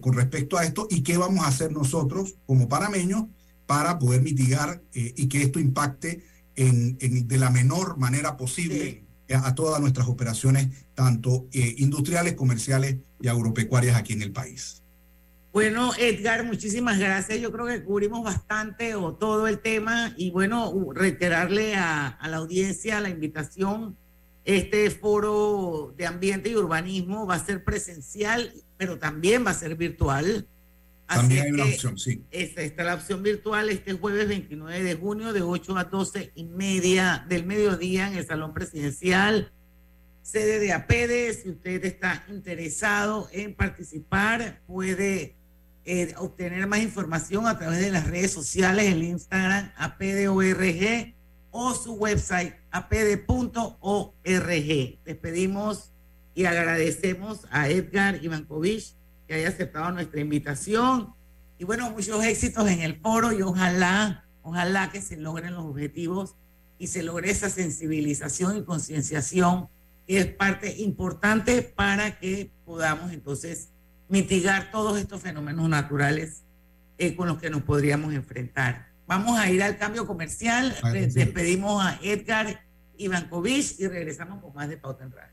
con 0.00 0.14
respecto 0.14 0.56
a 0.56 0.64
esto 0.64 0.88
y 0.90 1.02
qué 1.02 1.18
vamos 1.18 1.44
a 1.44 1.48
hacer 1.48 1.70
nosotros 1.70 2.36
como 2.46 2.66
panameños 2.66 3.26
para 3.66 3.98
poder 3.98 4.22
mitigar 4.22 4.82
y 4.92 5.28
que 5.28 5.42
esto 5.42 5.60
impacte 5.60 6.24
en, 6.56 6.96
en, 7.00 7.28
de 7.28 7.38
la 7.38 7.50
menor 7.50 7.98
manera 7.98 8.36
posible 8.36 9.04
a 9.28 9.54
todas 9.54 9.80
nuestras 9.80 10.06
operaciones, 10.06 10.68
tanto 10.94 11.48
eh, 11.52 11.74
industriales, 11.78 12.34
comerciales 12.34 12.98
y 13.20 13.28
agropecuarias 13.28 13.96
aquí 13.96 14.12
en 14.12 14.22
el 14.22 14.32
país. 14.32 14.82
Bueno, 15.52 15.92
Edgar, 15.98 16.44
muchísimas 16.44 16.98
gracias. 16.98 17.40
Yo 17.40 17.50
creo 17.50 17.66
que 17.66 17.82
cubrimos 17.82 18.22
bastante 18.22 18.94
o 18.94 19.14
todo 19.14 19.48
el 19.48 19.60
tema 19.60 20.14
y 20.16 20.30
bueno, 20.30 20.72
reiterarle 20.92 21.74
a, 21.74 22.08
a 22.08 22.28
la 22.28 22.36
audiencia 22.36 23.00
la 23.00 23.08
invitación. 23.08 23.96
Este 24.44 24.90
foro 24.90 25.94
de 25.96 26.06
ambiente 26.06 26.50
y 26.50 26.54
urbanismo 26.54 27.26
va 27.26 27.34
a 27.34 27.44
ser 27.44 27.64
presencial, 27.64 28.52
pero 28.76 28.98
también 28.98 29.44
va 29.44 29.50
a 29.50 29.54
ser 29.54 29.74
virtual. 29.76 30.46
También 31.06 31.44
hay 31.44 31.52
una 31.52 31.64
opción, 31.64 31.98
sí. 31.98 32.24
Esta 32.30 32.62
está 32.62 32.82
la 32.82 32.94
opción 32.94 33.22
virtual 33.22 33.68
este 33.70 33.92
jueves 33.92 34.28
29 34.28 34.82
de 34.82 34.94
junio 34.94 35.32
de 35.32 35.42
8 35.42 35.78
a 35.78 35.84
12 35.84 36.32
y 36.34 36.44
media 36.44 37.24
del 37.28 37.46
mediodía 37.46 38.08
en 38.08 38.16
el 38.16 38.26
Salón 38.26 38.52
Presidencial, 38.52 39.52
sede 40.22 40.58
de 40.58 40.72
APEDE. 40.72 41.32
Si 41.34 41.50
usted 41.50 41.84
está 41.84 42.24
interesado 42.28 43.28
en 43.32 43.54
participar, 43.54 44.62
puede 44.66 45.36
eh, 45.84 46.12
obtener 46.18 46.66
más 46.66 46.80
información 46.80 47.46
a 47.46 47.56
través 47.56 47.80
de 47.80 47.92
las 47.92 48.08
redes 48.08 48.32
sociales, 48.32 48.92
el 48.92 49.04
Instagram 49.04 49.72
APEDEORG 49.76 51.14
o 51.52 51.74
su 51.74 51.94
website 51.94 52.54
apede.org. 52.72 54.24
Les 54.24 55.16
pedimos 55.16 55.92
y 56.34 56.44
agradecemos 56.44 57.46
a 57.50 57.68
Edgar 57.70 58.22
Ivankovich 58.22 58.96
que 59.26 59.34
haya 59.34 59.48
aceptado 59.48 59.90
nuestra 59.92 60.20
invitación. 60.20 61.14
Y 61.58 61.64
bueno, 61.64 61.90
muchos 61.90 62.22
éxitos 62.24 62.68
en 62.68 62.80
el 62.80 63.00
foro 63.00 63.32
y 63.32 63.42
ojalá, 63.42 64.24
ojalá 64.42 64.90
que 64.90 65.00
se 65.00 65.16
logren 65.16 65.54
los 65.54 65.64
objetivos 65.64 66.36
y 66.78 66.88
se 66.88 67.02
logre 67.02 67.30
esa 67.30 67.48
sensibilización 67.48 68.58
y 68.58 68.64
concienciación 68.64 69.68
que 70.06 70.18
es 70.18 70.26
parte 70.26 70.76
importante 70.78 71.62
para 71.62 72.18
que 72.18 72.52
podamos 72.64 73.12
entonces 73.12 73.70
mitigar 74.08 74.70
todos 74.70 74.98
estos 74.98 75.20
fenómenos 75.20 75.68
naturales 75.68 76.44
eh, 76.98 77.16
con 77.16 77.28
los 77.28 77.38
que 77.38 77.50
nos 77.50 77.62
podríamos 77.62 78.14
enfrentar. 78.14 78.88
Vamos 79.06 79.38
a 79.38 79.50
ir 79.50 79.62
al 79.62 79.78
cambio 79.78 80.06
comercial. 80.06 80.74
Despedimos 80.92 81.84
a 81.84 81.98
Edgar 82.02 82.64
Ivankovich 82.96 83.76
y 83.78 83.86
regresamos 83.88 84.42
con 84.42 84.54
más 84.54 84.68
de 84.68 84.76
Pauta 84.76 85.04
en 85.04 85.12
Radio. 85.12 85.32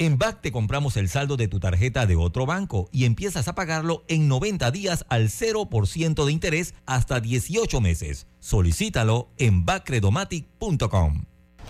En 0.00 0.16
BAC 0.16 0.40
te 0.40 0.50
compramos 0.50 0.96
el 0.96 1.10
saldo 1.10 1.36
de 1.36 1.46
tu 1.46 1.60
tarjeta 1.60 2.06
de 2.06 2.16
otro 2.16 2.46
banco 2.46 2.88
y 2.90 3.04
empiezas 3.04 3.48
a 3.48 3.54
pagarlo 3.54 4.02
en 4.08 4.28
90 4.28 4.70
días 4.70 5.04
al 5.10 5.28
0% 5.28 6.24
de 6.24 6.32
interés 6.32 6.74
hasta 6.86 7.20
18 7.20 7.82
meses. 7.82 8.26
Solicítalo 8.38 9.28
en 9.36 9.66
bacredomatic.com. 9.66 11.29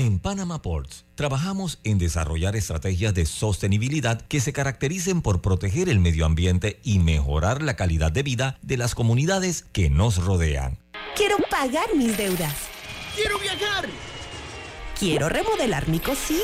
En 0.00 0.18
Panama 0.18 0.62
Ports 0.62 1.04
trabajamos 1.14 1.78
en 1.84 1.98
desarrollar 1.98 2.56
estrategias 2.56 3.12
de 3.12 3.26
sostenibilidad 3.26 4.18
que 4.28 4.40
se 4.40 4.50
caractericen 4.50 5.20
por 5.20 5.42
proteger 5.42 5.90
el 5.90 6.00
medio 6.00 6.24
ambiente 6.24 6.80
y 6.82 7.00
mejorar 7.00 7.60
la 7.60 7.76
calidad 7.76 8.10
de 8.10 8.22
vida 8.22 8.58
de 8.62 8.78
las 8.78 8.94
comunidades 8.94 9.66
que 9.74 9.90
nos 9.90 10.16
rodean. 10.24 10.78
Quiero 11.14 11.36
pagar 11.50 11.94
mis 11.94 12.16
deudas. 12.16 12.54
Quiero 13.14 13.38
viajar. 13.40 13.90
Quiero 14.98 15.28
remodelar 15.28 15.86
mi 15.86 15.98
cocina. 15.98 16.40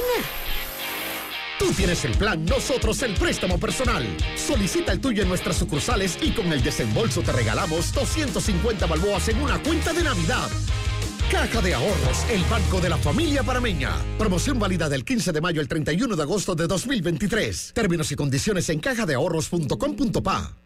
Tú 1.58 1.72
tienes 1.72 2.04
el 2.04 2.12
plan, 2.12 2.44
nosotros 2.44 3.00
el 3.00 3.14
préstamo 3.14 3.58
personal. 3.58 4.06
Solicita 4.36 4.92
el 4.92 5.00
tuyo 5.00 5.22
en 5.22 5.30
nuestras 5.30 5.56
sucursales 5.56 6.18
y 6.20 6.32
con 6.32 6.52
el 6.52 6.62
desembolso 6.62 7.22
te 7.22 7.32
regalamos 7.32 7.90
250 7.94 8.84
balboas 8.84 9.30
en 9.30 9.40
una 9.40 9.62
cuenta 9.62 9.94
de 9.94 10.02
Navidad. 10.02 10.50
Caja 11.30 11.60
de 11.60 11.74
Ahorros, 11.74 12.24
el 12.30 12.42
banco 12.44 12.80
de 12.80 12.88
la 12.88 12.96
familia 12.96 13.42
parameña. 13.42 13.90
Promoción 14.18 14.58
válida 14.58 14.88
del 14.88 15.04
15 15.04 15.32
de 15.32 15.40
mayo 15.40 15.60
al 15.60 15.68
31 15.68 16.14
de 16.14 16.22
agosto 16.22 16.54
de 16.54 16.66
2023. 16.66 17.72
Términos 17.74 18.12
y 18.12 18.16
condiciones 18.16 18.68
en 18.68 18.78
cajadeahorros.com.pa. 18.78 20.65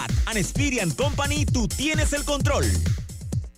An 0.25 0.91
Company, 0.91 1.45
tú 1.45 1.67
tienes 1.67 2.13
el 2.13 2.23
control. 2.23 2.65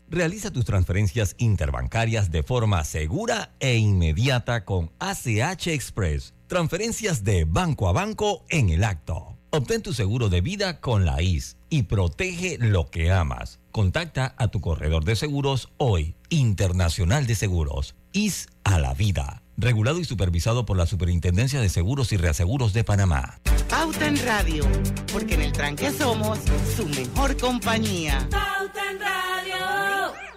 Realiza 0.10 0.52
tus 0.52 0.66
transferencias 0.66 1.36
interbancarias 1.38 2.30
de 2.32 2.44
forma 2.44 2.84
segura 2.84 3.52
e 3.60 3.78
inmediata 3.78 4.64
con 4.66 4.92
ACH 5.00 5.68
Express. 5.68 6.34
Transferencias 6.48 7.24
de 7.24 7.46
banco 7.46 7.88
a 7.90 7.94
banco 7.94 8.46
en 8.50 8.70
el 8.70 8.84
acto. 8.84 9.38
Obtén 9.50 9.82
tu 9.82 9.94
seguro 9.94 10.30
de 10.30 10.42
vida 10.42 10.82
con 10.82 11.06
la 11.06 11.22
IS 11.22 11.58
y 11.70 11.84
protege 11.84 12.58
lo 12.60 12.90
que 12.90 13.12
amas. 13.12 13.60
Contacta 13.72 14.36
a 14.38 14.48
tu 14.48 14.62
corredor 14.62 15.04
de 15.04 15.16
seguros 15.16 15.70
hoy, 15.78 16.16
Internacional 16.30 17.28
de 17.28 17.36
Seguros. 17.36 17.96
IS 18.14 18.48
a 18.64 18.80
la 18.80 18.94
vida 18.94 19.43
regulado 19.58 20.00
y 20.00 20.06
supervisado 20.06 20.66
por 20.66 20.78
la 20.78 20.86
Superintendencia 20.86 21.62
de 21.62 21.70
Seguros 21.70 22.12
y 22.12 22.18
Reaseguros 22.18 22.74
de 22.74 22.84
Panamá. 22.84 23.40
Pauta 23.70 24.08
en 24.08 24.24
Radio, 24.26 24.66
porque 25.12 25.36
en 25.36 25.42
el 25.42 25.52
tranque 25.52 25.92
somos 25.92 26.40
su 26.76 26.86
mejor 26.88 27.38
compañía. 27.38 28.28
Pauta 28.30 28.92
en 28.92 29.00
Radio. 29.00 30.33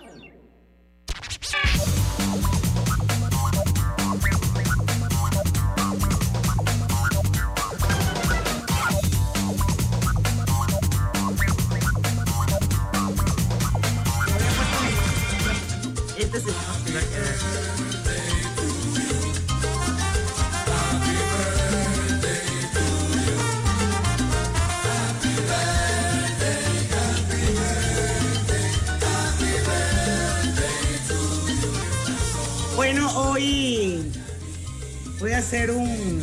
Voy 35.19 35.33
a 35.33 35.39
hacer 35.39 35.71
un 35.71 36.21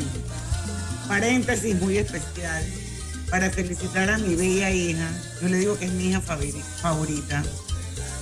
paréntesis 1.07 1.75
muy 1.75 1.97
especial 1.97 2.63
para 3.29 3.49
felicitar 3.49 4.09
a 4.09 4.17
mi 4.17 4.35
bella 4.35 4.69
hija. 4.69 5.09
Yo 5.41 5.49
le 5.49 5.57
digo 5.57 5.77
que 5.77 5.85
es 5.85 5.91
mi 5.91 6.09
hija 6.09 6.21
favorita, 6.21 7.43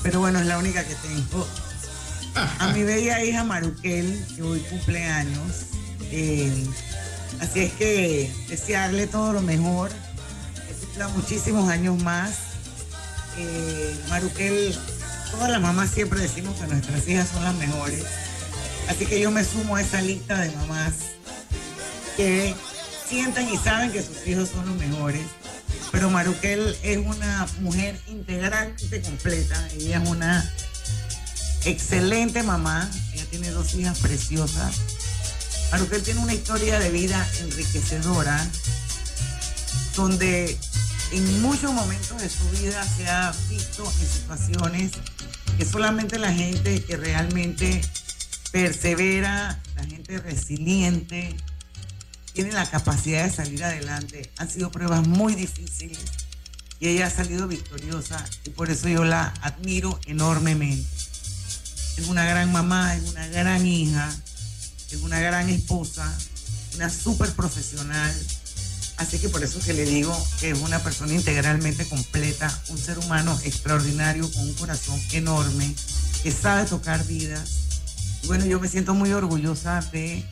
pero 0.04 0.20
bueno, 0.20 0.40
es 0.40 0.46
la 0.46 0.58
única 0.58 0.84
que 0.84 0.96
tengo. 0.96 1.48
A 2.60 2.68
mi 2.70 2.84
bella 2.84 3.24
hija 3.24 3.44
Maruquel, 3.44 4.26
que 4.36 4.42
hoy 4.42 4.60
cumple 4.62 5.04
años. 5.04 5.66
Eh, 6.12 6.66
así 7.42 7.62
es 7.62 7.74
que 7.74 8.32
desearle 8.48 9.08
todo 9.08 9.34
lo 9.34 9.42
mejor, 9.42 9.90
que 9.90 10.74
cumpla 10.86 11.08
muchísimos 11.10 11.70
años 11.70 12.02
más. 12.02 12.32
Eh, 13.38 13.96
Maruquel, 14.10 14.78
todas 15.32 15.50
las 15.50 15.62
mamás 15.62 15.90
siempre 15.90 16.22
decimos 16.22 16.58
que 16.60 16.68
nuestras 16.68 17.06
hijas 17.08 17.28
son 17.30 17.44
las 17.44 17.56
mejores. 17.56 18.06
Así 18.92 19.06
que 19.06 19.22
yo 19.22 19.32
me 19.32 19.46
sumo 19.46 19.78
a 19.78 19.82
esa 19.82 20.02
lista 20.02 20.38
de 20.38 20.52
mamás 20.52 20.96
que 22.18 22.54
sienten 23.08 23.48
y 23.48 23.58
saben 23.58 23.90
que 23.94 24.04
sus 24.04 24.28
hijos 24.28 24.50
son 24.50 24.66
los 24.66 24.76
mejores. 24.76 25.22
Pero 25.94 26.10
Maruquel 26.10 26.76
es 26.84 26.98
una 26.98 27.48
mujer 27.62 27.98
integralmente 28.08 29.02
completa. 29.02 29.66
Ella 29.76 30.04
es 30.04 30.10
una 30.10 30.54
excelente 31.64 32.44
mamá. 32.44 32.92
Ella 33.14 33.24
tiene 33.30 33.50
dos 33.52 33.74
hijas 33.76 33.98
preciosas. 34.00 34.76
Maruquel 35.72 36.04
tiene 36.04 36.20
una 36.20 36.34
historia 36.34 36.78
de 36.78 36.90
vida 36.90 37.26
enriquecedora, 37.40 38.46
donde 39.96 40.58
en 41.14 41.42
muchos 41.42 41.72
momentos 41.72 42.22
de 42.22 42.28
su 42.28 42.50
vida 42.62 42.86
se 42.98 43.08
ha 43.08 43.34
visto 43.50 43.86
en 43.86 44.08
situaciones 44.08 44.92
que 45.58 45.66
solamente 45.66 46.20
la 46.20 46.34
gente 46.34 46.84
que 46.84 46.98
realmente 46.98 47.82
persevera, 48.52 49.60
la 49.76 49.84
gente 49.86 50.20
resiliente, 50.20 51.36
tiene 52.34 52.52
la 52.52 52.70
capacidad 52.70 53.24
de 53.24 53.32
salir 53.32 53.64
adelante. 53.64 54.32
Han 54.38 54.50
sido 54.50 54.72
pruebas 54.72 55.08
muy 55.08 55.36
difíciles 55.36 56.00
y 56.80 56.90
ella 56.90 57.08
ha 57.08 57.10
salido 57.10 57.48
victoriosa 57.48 58.24
y 58.46 58.50
por 58.52 58.70
eso 58.70 58.88
yo 58.88 59.04
la 59.04 59.34
admiro 59.42 60.00
enormemente. 60.06 60.88
Es 61.98 62.08
una 62.08 62.26
gran 62.26 62.52
mamá, 62.52 62.96
es 62.96 63.10
una 63.10 63.28
gran 63.28 63.66
hija, 63.66 64.10
es 64.90 65.02
una 65.02 65.20
gran 65.20 65.50
esposa, 65.50 66.12
una 66.76 66.90
súper 66.90 67.32
profesional. 67.34 68.14
Así 68.98 69.18
que 69.18 69.30
por 69.30 69.44
eso 69.44 69.60
que 69.60 69.74
le 69.74 69.84
digo 69.84 70.16
que 70.40 70.52
es 70.52 70.60
una 70.60 70.80
persona 70.80 71.14
integralmente 71.14 71.88
completa, 71.88 72.62
un 72.70 72.78
ser 72.78 73.00
humano 73.00 73.38
extraordinario 73.44 74.32
con 74.32 74.44
un 74.44 74.54
corazón 74.54 75.02
enorme, 75.12 75.74
que 76.24 76.32
sabe 76.32 76.66
tocar 76.70 77.06
vidas 77.06 77.61
bueno, 78.28 78.46
yo 78.46 78.60
me 78.60 78.68
siento 78.68 78.94
muy 78.94 79.12
orgullosa 79.12 79.82
de 79.92 80.24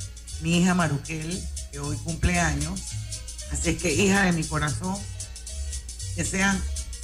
mi 0.41 0.59
hija 0.59 0.73
Maruquel, 0.73 1.41
que 1.71 1.79
hoy 1.79 1.97
cumple 1.97 2.39
años. 2.39 2.81
Así 3.51 3.71
es 3.71 3.81
que, 3.81 3.93
hija 3.93 4.23
de 4.23 4.31
mi 4.31 4.43
corazón, 4.43 4.95
que 6.15 6.23
sean 6.23 6.61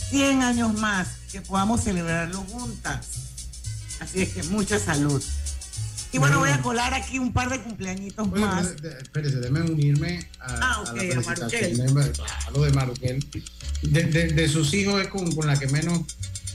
100 0.10 0.44
años 0.44 0.74
más, 0.76 1.08
que 1.32 1.42
podamos 1.42 1.84
celebrarlo 1.84 2.42
juntas. 2.44 3.08
Así 4.00 4.22
es 4.22 4.30
que 4.30 4.44
mucha 4.44 4.78
salud. 4.80 5.24
Y 6.12 6.18
bueno, 6.18 6.40
voy 6.40 6.50
a 6.50 6.62
colar 6.62 6.94
aquí 6.94 7.20
un 7.20 7.34
par 7.34 7.50
de 7.50 7.62
cumpleañitos 7.62 8.32
más. 8.32 8.68
Espérese, 9.02 9.38
déjeme 9.38 9.64
unirme 9.64 10.30
a, 10.40 10.56
ah, 10.62 10.82
okay, 10.82 11.12
a, 11.12 11.18
a, 11.18 12.52
lo 12.52 12.62
de 12.62 12.72
Maruquel. 12.72 13.28
De, 13.82 14.04
de, 14.04 14.48
sus 14.48 14.74
hijos 14.74 15.02
es 15.02 15.10
con, 15.10 15.30
con 15.36 15.46
la 15.48 15.60
que 15.60 15.68
menos 15.68 16.04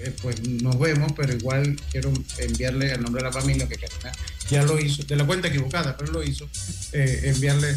eh, 0.03 0.15
pues 0.23 0.41
nos 0.49 0.79
vemos, 0.79 1.13
pero 1.15 1.33
igual 1.35 1.79
quiero 1.91 2.13
enviarle 2.39 2.93
el 2.93 3.03
nombre 3.03 3.23
de 3.23 3.29
la 3.29 3.33
familia, 3.33 3.69
que 3.69 3.77
ya 4.49 4.63
lo 4.63 4.81
hizo, 4.81 5.03
de 5.03 5.17
la 5.17 5.27
cuenta 5.27 5.49
equivocada, 5.49 5.97
pero 5.97 6.13
lo 6.13 6.23
hizo, 6.23 6.49
eh, 6.93 7.23
enviarle 7.25 7.77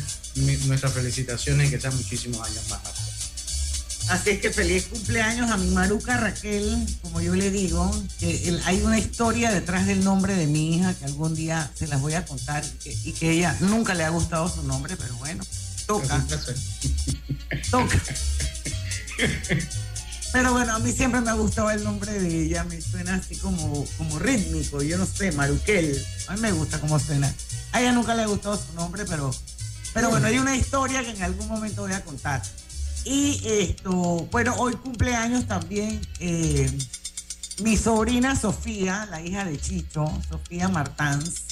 nuestras 0.65 0.93
felicitaciones 0.93 1.67
y 1.67 1.71
que 1.71 1.81
sean 1.81 1.95
muchísimos 1.95 2.47
años 2.47 2.69
más. 2.69 2.81
Así 4.09 4.31
es 4.31 4.39
que 4.39 4.51
feliz 4.51 4.85
cumpleaños 4.85 5.49
a 5.51 5.57
mi 5.57 5.67
Maruca 5.71 6.17
Raquel, 6.17 6.85
como 7.01 7.21
yo 7.21 7.35
le 7.35 7.51
digo, 7.51 7.91
que 8.19 8.57
hay 8.65 8.81
una 8.81 8.99
historia 8.99 9.51
detrás 9.51 9.85
del 9.85 10.03
nombre 10.03 10.35
de 10.35 10.47
mi 10.47 10.75
hija 10.75 10.93
que 10.93 11.05
algún 11.05 11.35
día 11.35 11.71
se 11.73 11.87
las 11.87 12.01
voy 12.01 12.13
a 12.13 12.25
contar 12.25 12.63
y 12.65 12.83
que, 12.83 12.97
y 13.03 13.13
que 13.13 13.31
ella 13.31 13.55
nunca 13.61 13.93
le 13.95 14.03
ha 14.03 14.09
gustado 14.09 14.47
su 14.49 14.63
nombre, 14.63 14.95
pero 14.97 15.15
bueno, 15.17 15.43
toca. 15.85 16.25
toca. 17.69 18.01
Pero 20.33 20.51
bueno, 20.51 20.73
a 20.73 20.79
mí 20.79 20.91
siempre 20.91 21.21
me 21.21 21.29
ha 21.29 21.35
gustado 21.35 21.69
el 21.69 21.83
nombre 21.83 22.11
de 22.11 22.45
ella, 22.45 22.63
me 22.63 22.81
suena 22.81 23.13
así 23.13 23.37
como, 23.37 23.85
como 23.99 24.17
rítmico, 24.17 24.81
yo 24.81 24.97
no 24.97 25.05
sé, 25.05 25.31
Maruquel. 25.31 26.03
A 26.27 26.33
mí 26.33 26.41
me 26.41 26.51
gusta 26.51 26.81
cómo 26.81 26.97
suena. 26.97 27.31
A 27.71 27.79
ella 27.79 27.91
nunca 27.91 28.15
le 28.15 28.23
ha 28.23 28.25
gustado 28.25 28.57
su 28.57 28.73
nombre, 28.73 29.05
pero, 29.07 29.31
pero 29.93 30.09
bueno, 30.09 30.25
hay 30.25 30.39
una 30.39 30.55
historia 30.55 31.03
que 31.03 31.11
en 31.11 31.21
algún 31.21 31.47
momento 31.47 31.83
voy 31.83 31.93
a 31.93 32.03
contar. 32.03 32.41
Y 33.05 33.43
esto, 33.45 33.91
bueno, 34.31 34.55
hoy 34.57 34.73
cumpleaños 34.73 35.45
también 35.45 36.01
eh, 36.19 36.67
mi 37.61 37.77
sobrina 37.77 38.35
Sofía, 38.35 39.07
la 39.11 39.21
hija 39.21 39.45
de 39.45 39.61
Chicho, 39.61 40.11
Sofía 40.27 40.67
Martans. 40.67 41.43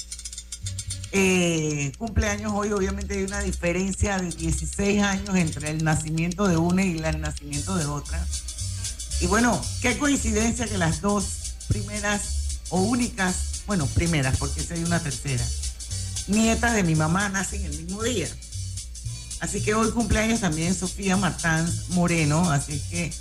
Eh, 1.12 1.92
cumpleaños 1.98 2.50
hoy, 2.52 2.72
obviamente 2.72 3.14
hay 3.14 3.22
una 3.22 3.42
diferencia 3.42 4.18
de 4.18 4.30
16 4.30 5.02
años 5.02 5.36
entre 5.36 5.70
el 5.70 5.84
nacimiento 5.84 6.48
de 6.48 6.56
una 6.56 6.84
y 6.84 6.98
el 6.98 7.20
nacimiento 7.20 7.76
de 7.76 7.86
otra. 7.86 8.26
Y 9.22 9.28
bueno, 9.28 9.64
qué 9.80 9.96
coincidencia 9.98 10.66
que 10.66 10.76
las 10.76 11.00
dos 11.00 11.54
primeras 11.68 12.58
o 12.70 12.80
únicas, 12.80 13.62
bueno, 13.68 13.86
primeras, 13.86 14.36
porque 14.36 14.60
si 14.60 14.74
hay 14.74 14.82
una 14.82 14.98
tercera, 14.98 15.44
nietas 16.26 16.74
de 16.74 16.82
mi 16.82 16.96
mamá 16.96 17.28
nacen 17.28 17.64
el 17.64 17.84
mismo 17.84 18.02
día. 18.02 18.26
Así 19.38 19.62
que 19.62 19.74
hoy 19.74 19.92
cumpleaños 19.92 20.40
también 20.40 20.74
Sofía 20.74 21.16
Martán 21.16 21.72
Moreno, 21.90 22.50
así 22.50 22.82
que 22.90 23.14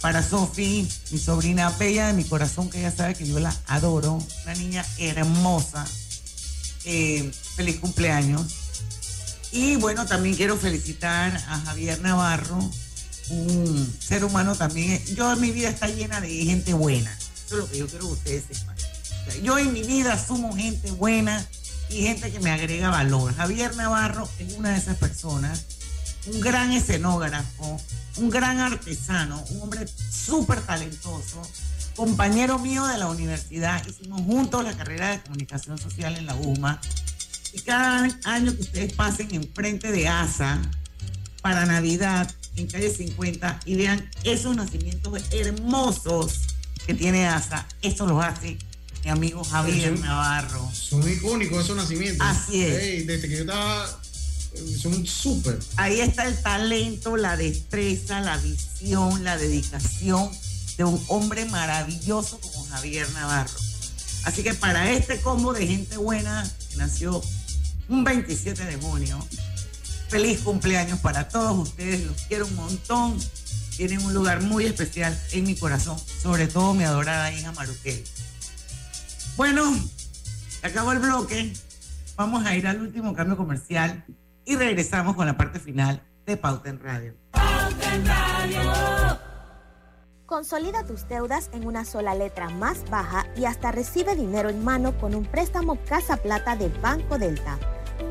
para 0.00 0.22
Sofi, 0.22 0.88
mi 1.10 1.18
sobrina 1.18 1.70
bella 1.70 2.06
de 2.06 2.12
mi 2.12 2.22
corazón, 2.22 2.70
que 2.70 2.78
ella 2.78 2.94
sabe 2.94 3.16
que 3.16 3.26
yo 3.26 3.40
la 3.40 3.52
adoro, 3.66 4.24
una 4.44 4.54
niña 4.54 4.86
hermosa. 4.98 5.84
Eh, 6.84 7.32
feliz 7.56 7.80
cumpleaños. 7.80 8.42
Y 9.50 9.74
bueno, 9.74 10.06
también 10.06 10.36
quiero 10.36 10.56
felicitar 10.56 11.34
a 11.48 11.58
Javier 11.66 12.00
Navarro, 12.00 12.60
un 13.30 13.96
ser 14.00 14.24
humano 14.24 14.54
también. 14.54 15.02
Yo 15.14 15.32
en 15.32 15.40
mi 15.40 15.50
vida 15.50 15.68
está 15.68 15.88
llena 15.88 16.20
de 16.20 16.28
gente 16.28 16.74
buena. 16.74 17.12
Eso 17.46 17.56
es 17.56 17.60
lo 17.60 17.70
que 17.70 17.78
yo 17.78 17.86
quiero 17.88 18.06
que 18.06 18.12
ustedes 18.12 18.44
sepan. 18.50 18.76
yo 19.42 19.58
en 19.58 19.72
mi 19.72 19.82
vida 19.82 20.14
asumo 20.14 20.54
gente 20.54 20.90
buena 20.90 21.46
y 21.90 22.02
gente 22.02 22.30
que 22.30 22.40
me 22.40 22.50
agrega 22.50 22.90
valor. 22.90 23.34
Javier 23.34 23.74
Navarro 23.76 24.28
es 24.38 24.54
una 24.54 24.70
de 24.70 24.78
esas 24.78 24.96
personas, 24.96 25.64
un 26.26 26.40
gran 26.40 26.72
escenógrafo, 26.72 27.80
un 28.16 28.30
gran 28.30 28.58
artesano, 28.60 29.42
un 29.50 29.62
hombre 29.62 29.86
súper 30.10 30.60
talentoso, 30.60 31.42
compañero 31.96 32.58
mío 32.58 32.86
de 32.86 32.98
la 32.98 33.08
universidad. 33.08 33.84
Hicimos 33.86 34.22
juntos 34.22 34.64
la 34.64 34.76
carrera 34.76 35.10
de 35.10 35.22
comunicación 35.22 35.78
social 35.78 36.16
en 36.16 36.26
la 36.26 36.34
UMA. 36.34 36.80
Y 37.52 37.60
cada 37.60 38.08
año 38.24 38.54
que 38.54 38.60
ustedes 38.60 38.92
pasen 38.92 39.34
enfrente 39.34 39.90
de 39.90 40.06
ASA 40.06 40.60
para 41.40 41.64
Navidad, 41.64 42.30
en 42.60 42.66
calle 42.66 42.90
50, 42.90 43.60
y 43.64 43.76
vean 43.76 44.08
esos 44.24 44.54
nacimientos 44.56 45.20
hermosos 45.30 46.40
que 46.86 46.94
tiene 46.94 47.26
ASA, 47.26 47.66
eso 47.82 48.06
lo 48.06 48.20
hace 48.20 48.58
mi 49.04 49.10
amigo 49.10 49.44
Javier 49.44 49.98
Navarro. 50.00 50.68
Son 50.72 51.08
icónicos 51.10 51.64
esos 51.64 51.76
nacimientos. 51.76 52.26
Así 52.26 52.64
es. 52.64 53.06
desde 53.06 53.28
que 53.28 53.36
yo 53.36 53.40
estaba 53.40 54.00
son 54.80 55.06
súper. 55.06 55.58
Ahí 55.76 56.00
está 56.00 56.26
el 56.26 56.40
talento, 56.40 57.16
la 57.16 57.36
destreza, 57.36 58.20
la 58.20 58.36
visión, 58.38 59.22
la 59.22 59.36
dedicación 59.36 60.30
de 60.76 60.84
un 60.84 61.02
hombre 61.08 61.44
maravilloso 61.44 62.40
como 62.40 62.64
Javier 62.66 63.08
Navarro. 63.12 63.58
Así 64.24 64.42
que 64.42 64.54
para 64.54 64.90
este 64.90 65.20
combo 65.20 65.52
de 65.52 65.66
gente 65.66 65.96
buena 65.96 66.50
que 66.70 66.76
nació 66.76 67.22
un 67.88 68.04
27 68.04 68.64
de 68.64 68.76
junio, 68.76 69.24
feliz 70.08 70.40
cumpleaños 70.40 70.98
para 71.00 71.28
todos 71.28 71.68
ustedes, 71.68 72.06
los 72.06 72.22
quiero 72.22 72.46
un 72.46 72.56
montón, 72.56 73.18
tienen 73.76 74.02
un 74.04 74.14
lugar 74.14 74.42
muy 74.42 74.64
especial 74.64 75.16
en 75.32 75.44
mi 75.44 75.54
corazón, 75.54 75.98
sobre 75.98 76.46
todo 76.46 76.74
mi 76.74 76.84
adorada 76.84 77.30
hija 77.32 77.52
Maruquel. 77.52 78.02
Bueno, 79.36 79.62
acabó 80.62 80.92
el 80.92 80.98
bloque, 80.98 81.52
vamos 82.16 82.44
a 82.44 82.56
ir 82.56 82.66
al 82.66 82.80
último 82.80 83.14
cambio 83.14 83.36
comercial 83.36 84.04
y 84.44 84.56
regresamos 84.56 85.14
con 85.14 85.26
la 85.26 85.36
parte 85.36 85.60
final 85.60 86.02
de 86.26 86.36
Pauta 86.36 86.70
en 86.70 86.80
Radio. 86.80 87.14
Pauta 87.30 87.94
en 87.94 88.06
Radio. 88.06 89.18
Consolida 90.26 90.84
tus 90.84 91.08
deudas 91.08 91.48
en 91.54 91.66
una 91.66 91.84
sola 91.86 92.14
letra 92.14 92.50
más 92.50 92.88
baja 92.90 93.26
y 93.34 93.46
hasta 93.46 93.72
recibe 93.72 94.14
dinero 94.14 94.50
en 94.50 94.62
mano 94.62 94.98
con 94.98 95.14
un 95.14 95.24
préstamo 95.24 95.78
Casa 95.86 96.18
Plata 96.18 96.54
de 96.54 96.68
Banco 96.68 97.18
Delta. 97.18 97.58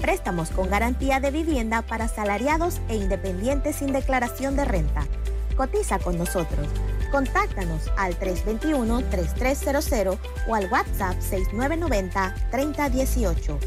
Préstamos 0.01 0.49
con 0.51 0.69
garantía 0.69 1.19
de 1.19 1.31
vivienda 1.31 1.81
para 1.81 2.05
asalariados 2.05 2.79
e 2.89 2.95
independientes 2.95 3.77
sin 3.77 3.91
declaración 3.91 4.55
de 4.55 4.65
renta. 4.65 5.07
Cotiza 5.55 5.97
con 5.99 6.17
nosotros. 6.17 6.67
Contáctanos 7.11 7.91
al 7.97 8.17
321-3300 8.19 10.17
o 10.47 10.55
al 10.55 10.71
WhatsApp 10.71 11.15
6990-3018. 11.19 13.57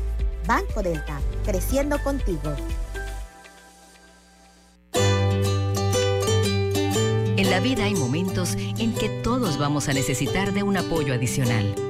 Banco 0.46 0.82
Delta, 0.82 1.20
creciendo 1.44 2.02
contigo. 2.02 2.54
En 7.36 7.50
la 7.50 7.60
vida 7.60 7.84
hay 7.84 7.94
momentos 7.94 8.54
en 8.54 8.94
que 8.94 9.08
todos 9.22 9.58
vamos 9.58 9.88
a 9.88 9.92
necesitar 9.92 10.52
de 10.52 10.62
un 10.62 10.76
apoyo 10.76 11.14
adicional. 11.14 11.89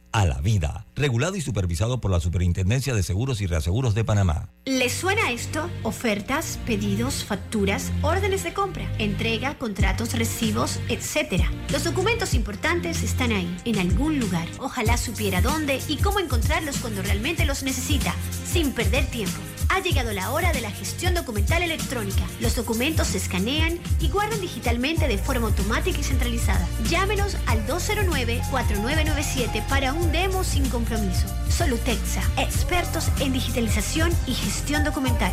a 0.11 0.25
la 0.25 0.41
vida. 0.41 0.85
Regulado 0.95 1.35
y 1.35 1.41
supervisado 1.41 2.01
por 2.01 2.11
la 2.11 2.19
Superintendencia 2.19 2.93
de 2.93 3.03
Seguros 3.03 3.41
y 3.41 3.47
Reaseguros 3.47 3.95
de 3.95 4.03
Panamá. 4.03 4.49
¿Les 4.65 4.91
suena 4.91 5.31
esto? 5.31 5.69
Ofertas, 5.83 6.59
pedidos, 6.65 7.23
facturas, 7.23 7.91
órdenes 8.01 8.43
de 8.43 8.53
compra, 8.53 8.91
entrega, 8.97 9.57
contratos, 9.57 10.13
recibos, 10.13 10.79
etc. 10.89 11.43
Los 11.71 11.83
documentos 11.83 12.33
importantes 12.33 13.03
están 13.03 13.31
ahí, 13.31 13.55
en 13.65 13.79
algún 13.79 14.19
lugar. 14.19 14.47
Ojalá 14.59 14.97
supiera 14.97 15.41
dónde 15.41 15.79
y 15.87 15.97
cómo 15.97 16.19
encontrarlos 16.19 16.77
cuando 16.77 17.01
realmente 17.01 17.45
los 17.45 17.63
necesita, 17.63 18.13
sin 18.45 18.71
perder 18.73 19.05
tiempo. 19.07 19.39
Ha 19.73 19.79
llegado 19.79 20.11
la 20.11 20.31
hora 20.31 20.51
de 20.51 20.59
la 20.59 20.69
gestión 20.69 21.13
documental 21.13 21.63
electrónica. 21.63 22.23
Los 22.41 22.57
documentos 22.57 23.07
se 23.07 23.17
escanean 23.17 23.79
y 24.01 24.09
guardan 24.09 24.41
digitalmente 24.41 25.07
de 25.07 25.17
forma 25.17 25.47
automática 25.47 25.97
y 25.97 26.03
centralizada. 26.03 26.67
Llámenos 26.89 27.37
al 27.47 27.65
209-4997 27.67 29.65
para 29.69 29.93
un 29.93 30.11
demo 30.11 30.43
sin 30.43 30.67
compromiso. 30.67 31.25
Solutexa, 31.49 32.21
expertos 32.37 33.07
en 33.21 33.31
digitalización 33.31 34.11
y 34.27 34.33
gestión 34.33 34.83
documental. 34.83 35.31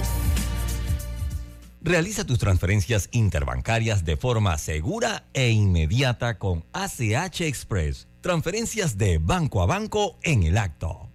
Realiza 1.81 2.25
tus 2.25 2.39
transferencias 2.39 3.09
interbancarias 3.11 4.05
de 4.05 4.17
forma 4.17 4.57
segura 4.59 5.25
e 5.33 5.51
inmediata 5.51 6.39
con 6.39 6.65
ACH 6.73 7.41
Express. 7.41 8.07
Transferencias 8.21 8.97
de 8.97 9.19
banco 9.19 9.63
a 9.63 9.67
banco 9.67 10.17
en 10.23 10.45
el 10.45 10.59
acto. 10.59 11.08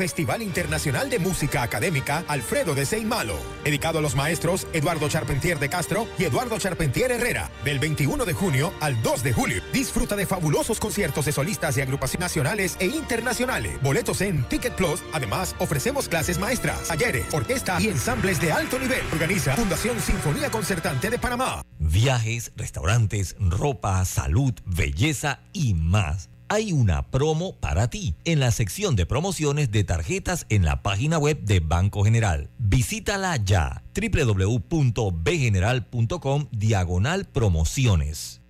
Festival 0.00 0.40
Internacional 0.40 1.10
de 1.10 1.18
Música 1.18 1.62
Académica 1.62 2.24
Alfredo 2.26 2.74
de 2.74 2.86
Malo, 3.04 3.36
dedicado 3.62 3.98
a 3.98 4.00
los 4.00 4.16
maestros 4.16 4.66
Eduardo 4.72 5.10
Charpentier 5.10 5.58
de 5.58 5.68
Castro 5.68 6.08
y 6.18 6.24
Eduardo 6.24 6.58
Charpentier 6.58 7.12
Herrera, 7.12 7.50
del 7.66 7.78
21 7.78 8.24
de 8.24 8.32
junio 8.32 8.72
al 8.80 9.02
2 9.02 9.22
de 9.22 9.34
julio. 9.34 9.62
Disfruta 9.74 10.16
de 10.16 10.24
fabulosos 10.24 10.80
conciertos 10.80 11.26
de 11.26 11.32
solistas 11.32 11.74
de 11.74 11.82
agrupaciones 11.82 12.20
nacionales 12.20 12.76
e 12.80 12.86
internacionales. 12.86 13.78
Boletos 13.82 14.22
en 14.22 14.42
Ticket 14.44 14.74
Plus. 14.74 15.02
Además, 15.12 15.54
ofrecemos 15.58 16.08
clases 16.08 16.38
maestras, 16.38 16.88
talleres, 16.88 17.26
orquesta 17.34 17.78
y 17.78 17.88
ensambles 17.88 18.40
de 18.40 18.52
alto 18.52 18.78
nivel. 18.78 19.02
Organiza 19.12 19.54
Fundación 19.54 20.00
Sinfonía 20.00 20.50
Concertante 20.50 21.10
de 21.10 21.18
Panamá. 21.18 21.60
Viajes, 21.78 22.52
restaurantes, 22.56 23.36
ropa, 23.38 24.02
salud, 24.06 24.54
belleza 24.64 25.40
y 25.52 25.74
más 25.74 26.30
hay 26.50 26.72
una 26.72 27.10
promo 27.10 27.54
para 27.54 27.88
ti 27.88 28.14
en 28.24 28.40
la 28.40 28.50
sección 28.50 28.96
de 28.96 29.06
promociones 29.06 29.70
de 29.70 29.84
tarjetas 29.84 30.46
en 30.48 30.64
la 30.64 30.82
página 30.82 31.16
web 31.16 31.40
de 31.42 31.60
Banco 31.60 32.02
General. 32.02 32.50
Visítala 32.58 33.36
ya 33.36 33.84
www.bgeneral.com 33.94 36.48
diagonal 36.50 37.26
promociones. 37.26 38.40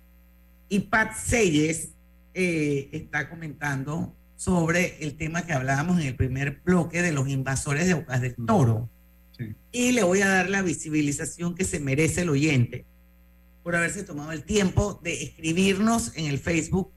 Y 0.69 0.81
Pat 0.81 1.15
Selles 1.17 1.95
eh, 2.35 2.89
está 2.93 3.29
comentando 3.29 4.15
sobre 4.37 4.97
el 5.05 5.17
tema 5.17 5.43
que 5.43 5.53
hablábamos 5.53 6.01
en 6.01 6.07
el 6.07 6.17
primer 6.17 6.61
bloque 6.65 7.03
de 7.03 7.13
los 7.13 7.29
invasores 7.29 7.87
de 7.87 7.95
Bocas 7.95 8.21
del 8.21 8.37
Toro. 8.47 8.89
Y 9.73 9.93
le 9.93 10.03
voy 10.03 10.21
a 10.21 10.29
dar 10.29 10.51
la 10.51 10.63
visibilización 10.63 11.55
que 11.55 11.65
se 11.65 11.81
merece 11.81 12.23
el 12.23 12.31
oyente 12.31 12.85
por 13.63 13.77
haberse 13.77 14.03
tomado 14.03 14.33
el 14.33 14.45
tiempo 14.45 15.01
de 15.03 15.23
escribirnos 15.23 16.17
en 16.17 16.27
el 16.27 16.39
Facebook 16.39 16.91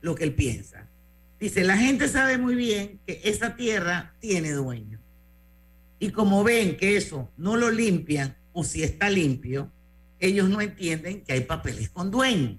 lo 0.00 0.14
que 0.14 0.24
él 0.24 0.34
piensa. 0.34 0.88
Dice, 1.40 1.64
la 1.64 1.76
gente 1.76 2.08
sabe 2.08 2.38
muy 2.38 2.54
bien 2.54 3.00
que 3.06 3.20
esa 3.24 3.56
tierra 3.56 4.14
tiene 4.20 4.52
dueño. 4.52 5.00
Y 5.98 6.10
como 6.10 6.44
ven 6.44 6.76
que 6.76 6.96
eso 6.96 7.30
no 7.36 7.56
lo 7.56 7.70
limpian 7.70 8.36
o 8.52 8.64
si 8.64 8.82
está 8.82 9.10
limpio, 9.10 9.70
ellos 10.20 10.48
no 10.48 10.60
entienden 10.60 11.22
que 11.22 11.32
hay 11.32 11.40
papeles 11.40 11.90
con 11.90 12.10
dueño. 12.10 12.58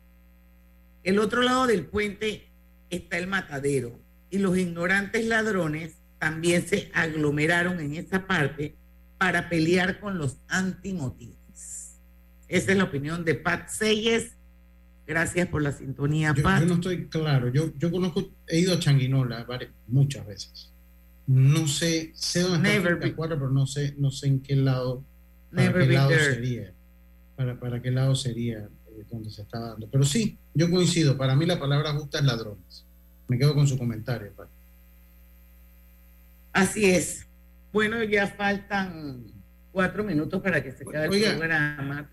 El 1.05 1.19
otro 1.19 1.43
lado 1.43 1.67
del 1.67 1.85
puente 1.85 2.47
está 2.89 3.19
el 3.19 3.27
matadero 3.27 3.99
y 4.31 4.39
los 4.39 4.57
ignorantes 4.57 5.23
ladrones 5.27 5.97
también 6.17 6.67
se 6.67 6.89
aglomeraron 6.95 7.79
en 7.79 7.93
esa 7.93 8.25
parte 8.25 8.75
para 9.19 9.47
pelear 9.47 9.99
con 9.99 10.17
los 10.17 10.37
antimotines. 10.47 11.99
Esa 12.47 12.71
es 12.71 12.77
la 12.79 12.85
opinión 12.85 13.23
de 13.23 13.35
Pat 13.35 13.69
Seyes. 13.69 14.31
Gracias 15.05 15.47
por 15.47 15.61
la 15.61 15.73
sintonía, 15.73 16.33
Pat. 16.33 16.61
Yo 16.61 16.65
no 16.65 16.73
estoy 16.73 17.07
claro. 17.07 17.49
Yo, 17.49 17.71
yo 17.77 17.91
conozco, 17.91 18.27
he 18.47 18.57
ido 18.57 18.73
a 18.73 18.79
Changuinola 18.79 19.45
muchas 19.85 20.25
veces. 20.25 20.71
No 21.27 21.67
sé, 21.67 22.13
sé 22.15 22.39
dónde 22.39 22.77
está 22.77 22.89
el 22.89 23.13
pero 23.15 23.51
no 23.51 23.67
sé, 23.67 23.93
no 23.99 24.09
sé 24.09 24.25
en 24.25 24.41
qué 24.41 24.55
lado, 24.55 25.03
para 25.53 25.71
qué 25.71 25.85
lado 25.85 26.09
sería. 26.09 26.73
Para, 27.35 27.59
para 27.59 27.79
qué 27.79 27.91
lado 27.91 28.15
sería 28.15 28.69
eh, 28.97 29.05
donde 29.09 29.29
se 29.29 29.41
está 29.41 29.59
dando. 29.59 29.87
Pero 29.89 30.03
sí, 30.03 30.37
yo 30.53 30.69
coincido. 30.69 31.17
Para 31.17 31.35
mí 31.35 31.45
la 31.45 31.59
palabra 31.59 31.93
justa 31.93 32.19
es 32.19 32.25
ladrones. 32.25 32.85
Me 33.27 33.37
quedo 33.37 33.53
con 33.53 33.67
su 33.67 33.77
comentario. 33.77 34.31
Así 36.53 36.85
es. 36.85 37.27
Bueno, 37.73 38.03
ya 38.03 38.27
faltan 38.27 39.25
cuatro 39.71 40.03
minutos 40.03 40.41
para 40.41 40.63
que 40.63 40.71
se 40.71 40.83
acabe 40.83 41.17
el 41.17 41.37
programa. 41.37 42.09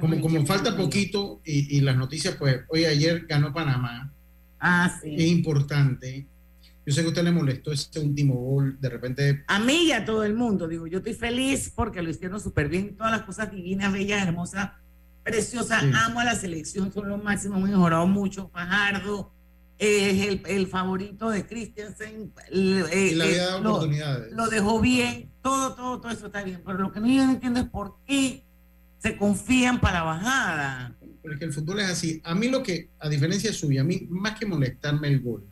como, 0.00 0.20
como 0.20 0.44
falta 0.46 0.76
poquito 0.76 1.40
y, 1.44 1.80
las 1.80 1.96
noticias, 1.96 2.34
pues 2.36 2.62
hoy 2.68 2.84
ayer 2.86 3.26
ganó 3.26 3.52
Panamá. 3.52 4.12
Ah, 4.58 4.98
sí. 5.00 5.14
Es 5.14 5.26
importante. 5.26 6.26
Yo 6.86 6.92
sé 6.92 7.00
que 7.00 7.06
a 7.06 7.08
usted 7.08 7.22
le 7.22 7.32
molestó 7.32 7.72
ese 7.72 7.98
último 8.00 8.34
gol, 8.34 8.76
de 8.80 8.88
repente. 8.90 9.44
A 9.46 9.58
mí 9.58 9.86
y 9.86 9.92
a 9.92 10.04
todo 10.04 10.24
el 10.24 10.34
mundo, 10.34 10.68
digo, 10.68 10.86
yo 10.86 10.98
estoy 10.98 11.14
feliz 11.14 11.72
porque 11.74 12.02
lo 12.02 12.10
hicieron 12.10 12.40
súper 12.40 12.68
bien, 12.68 12.96
todas 12.96 13.12
las 13.12 13.22
cosas 13.22 13.50
divinas, 13.50 13.92
bellas, 13.92 14.26
hermosas, 14.26 14.72
preciosas. 15.24 15.82
Amo 15.82 16.20
a 16.20 16.24
la 16.24 16.36
selección, 16.36 16.92
son 16.92 17.08
lo 17.08 17.18
máximo, 17.18 17.56
han 17.56 17.64
mejorado 17.64 18.06
mucho. 18.06 18.48
Fajardo, 18.50 19.32
es 19.78 20.26
el, 20.26 20.42
el, 20.46 20.66
favorito 20.68 21.30
de 21.30 21.46
Christiansen. 21.46 22.32
Eh, 22.52 22.84
eh, 22.92 23.14
lo, 24.30 24.48
dejó 24.48 24.80
bien, 24.80 25.30
todo, 25.42 25.74
todo, 25.74 26.00
todo 26.00 26.12
eso 26.12 26.26
está 26.26 26.44
bien. 26.44 26.62
Pero 26.64 26.78
lo 26.78 26.92
que 26.92 27.00
no 27.00 27.08
yo 27.08 27.22
entiendo 27.22 27.60
es 27.60 27.66
por 27.66 27.96
qué 28.06 28.44
se 28.98 29.16
confían 29.16 29.80
para 29.80 30.02
bajada. 30.02 30.94
Porque 31.22 31.46
el 31.46 31.52
fútbol 31.52 31.80
es 31.80 31.90
así. 31.90 32.20
A 32.24 32.34
mí 32.34 32.48
lo 32.48 32.62
que, 32.62 32.90
a 32.98 33.08
diferencia 33.08 33.50
de 33.50 33.56
suya, 33.56 33.80
a 33.80 33.84
mí 33.84 34.06
más 34.10 34.38
que 34.38 34.46
molestarme 34.46 35.08
el 35.08 35.20
gol, 35.20 35.44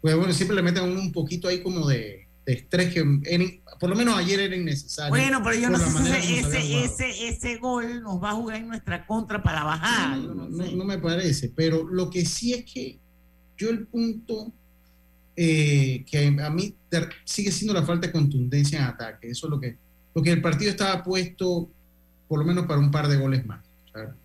pues 0.00 0.16
bueno, 0.16 0.32
siempre 0.32 0.56
le 0.56 0.62
meten 0.62 0.84
un 0.84 1.12
poquito 1.12 1.46
ahí 1.46 1.62
como 1.62 1.86
de, 1.86 2.28
estrés 2.46 2.92
que 2.92 3.62
por 3.78 3.90
lo 3.90 3.96
menos 3.96 4.16
ayer 4.16 4.40
era 4.40 4.56
innecesario. 4.56 5.10
Bueno, 5.10 5.42
pero 5.42 5.58
yo 5.58 5.70
no 5.70 5.78
sé 5.78 6.22
si 6.22 6.38
ese, 6.38 6.84
ese, 6.84 7.28
ese, 7.28 7.56
gol 7.56 8.02
nos 8.02 8.22
va 8.22 8.30
a 8.30 8.34
jugar 8.34 8.58
en 8.58 8.68
nuestra 8.68 9.06
contra 9.06 9.42
para 9.42 9.60
la 9.60 9.64
bajada. 9.64 10.16
no 10.16 10.84
me 10.84 10.98
parece, 10.98 11.52
pero 11.54 11.86
lo 11.86 12.10
que 12.10 12.24
sí 12.24 12.52
es 12.52 12.64
que 12.64 12.98
yo 13.56 13.70
el 13.70 13.86
punto 13.86 14.52
eh, 15.34 16.04
que 16.10 16.36
a 16.42 16.50
mí 16.50 16.74
sigue 17.24 17.50
siendo 17.50 17.72
la 17.72 17.82
falta 17.82 18.06
de 18.06 18.12
contundencia 18.12 18.78
en 18.78 18.84
ataque. 18.84 19.30
Eso 19.30 19.46
es 19.46 19.50
lo 19.50 19.60
que, 19.60 19.78
lo 20.14 20.22
que 20.22 20.30
el 20.30 20.42
partido 20.42 20.70
estaba 20.70 21.02
puesto 21.02 21.70
por 22.28 22.38
lo 22.38 22.44
menos 22.44 22.66
para 22.66 22.80
un 22.80 22.90
par 22.90 23.08
de 23.08 23.16
goles 23.16 23.44
más. 23.46 23.64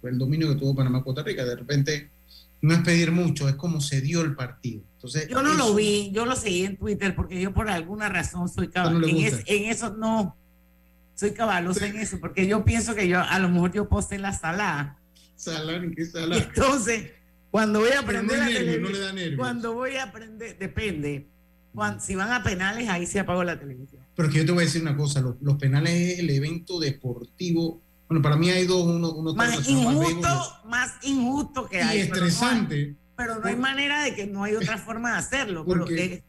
el 0.04 0.18
dominio 0.18 0.50
que 0.50 0.56
tuvo 0.56 0.76
Panamá 0.76 1.04
Costa 1.04 1.24
Rica, 1.24 1.46
de 1.46 1.56
repente 1.56 2.10
no 2.62 2.74
es 2.74 2.82
pedir 2.82 3.12
mucho, 3.12 3.48
es 3.48 3.56
como 3.56 3.82
se 3.82 4.02
dio 4.02 4.22
el 4.22 4.36
partido. 4.36 4.84
Entonces, 4.94 5.28
yo 5.30 5.42
no 5.42 5.54
lo 5.54 5.76
vi, 5.76 6.12
yo 6.12 6.26
lo 6.26 6.36
seguí 6.36 6.64
en 6.64 6.78
Twitter 6.78 7.16
porque 7.16 7.40
yo 7.40 7.54
por 7.54 7.70
alguna 7.70 8.10
razón 8.10 8.50
soy 8.50 8.70
cabaloso. 8.70 9.08
en, 9.46 9.66
eso 9.66 9.96
no, 9.96 10.36
soy 11.16 11.32
cabaloso 11.32 11.86
en 11.86 11.98
eso, 11.98 12.20
porque 12.20 12.48
yo 12.48 12.66
pienso 12.66 12.96
que 12.96 13.08
yo 13.08 13.20
a 13.22 13.40
lo 13.40 13.50
mejor 13.50 13.74
yo 13.74 13.88
posté 13.88 14.18
la 14.18 14.34
sala. 14.34 14.98
¿Sala? 15.36 15.76
¿En 15.76 15.94
qué 15.94 16.06
sala? 16.06 16.38
Entonces, 16.38 17.12
cuando 17.52 17.80
voy 17.80 17.92
a 17.92 18.00
aprender 18.00 18.40
la 18.40 18.46
televisión, 18.46 19.38
cuando 19.38 19.74
voy 19.74 19.96
a 19.96 20.04
aprender, 20.04 20.58
depende. 20.58 21.28
si 22.00 22.16
van 22.16 22.32
a 22.32 22.44
penales, 22.44 22.90
ahí 22.90 23.06
se 23.06 23.20
apagó 23.20 23.44
la 23.44 23.60
televisión. 23.60 24.02
Pero 24.16 24.30
que 24.30 24.40
yo 24.40 24.46
te 24.46 24.52
voy 24.52 24.64
a 24.64 24.66
decir 24.66 24.82
una 24.82 24.98
cosa, 24.98 25.22
los, 25.40 25.56
penales 25.58 25.94
es 25.94 26.20
el 26.20 26.30
evento 26.30 26.80
deportivo. 26.80 27.82
Bueno, 28.08 28.22
para 28.22 28.38
mí 28.38 28.50
hay 28.50 28.66
dos, 28.66 28.84
uno, 28.84 29.12
uno 29.12 29.34
más 29.34 29.68
injusto, 29.68 30.28
más 30.66 30.94
injusto 31.02 31.68
que 31.68 31.82
hay. 31.82 31.98
Y 31.98 32.02
estresante. 32.02 32.96
Pero 33.16 33.40
no 33.40 33.48
hay, 33.48 33.56
manera 33.56 34.04
de 34.04 34.16
que 34.16 34.28
no 34.28 34.44
hay 34.44 34.56
otra 34.56 34.78
forma 34.78 35.14
de 35.14 35.18
hacerlo. 35.18 35.66
Porque 35.66 36.24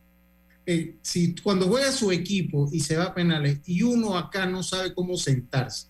eh, 0.67 0.97
si 1.03 1.35
cuando 1.37 1.67
juega 1.69 1.93
su 1.93 2.11
equipo 2.11 2.69
y 2.73 2.81
se 2.81 2.97
va 2.97 3.05
a 3.05 3.15
penales 3.15 3.61
y 3.67 3.83
uno 3.83 4.17
acá 4.17 4.47
no 4.47 4.63
sabe 4.63 4.95
cómo 4.95 5.17
sentarse, 5.17 5.89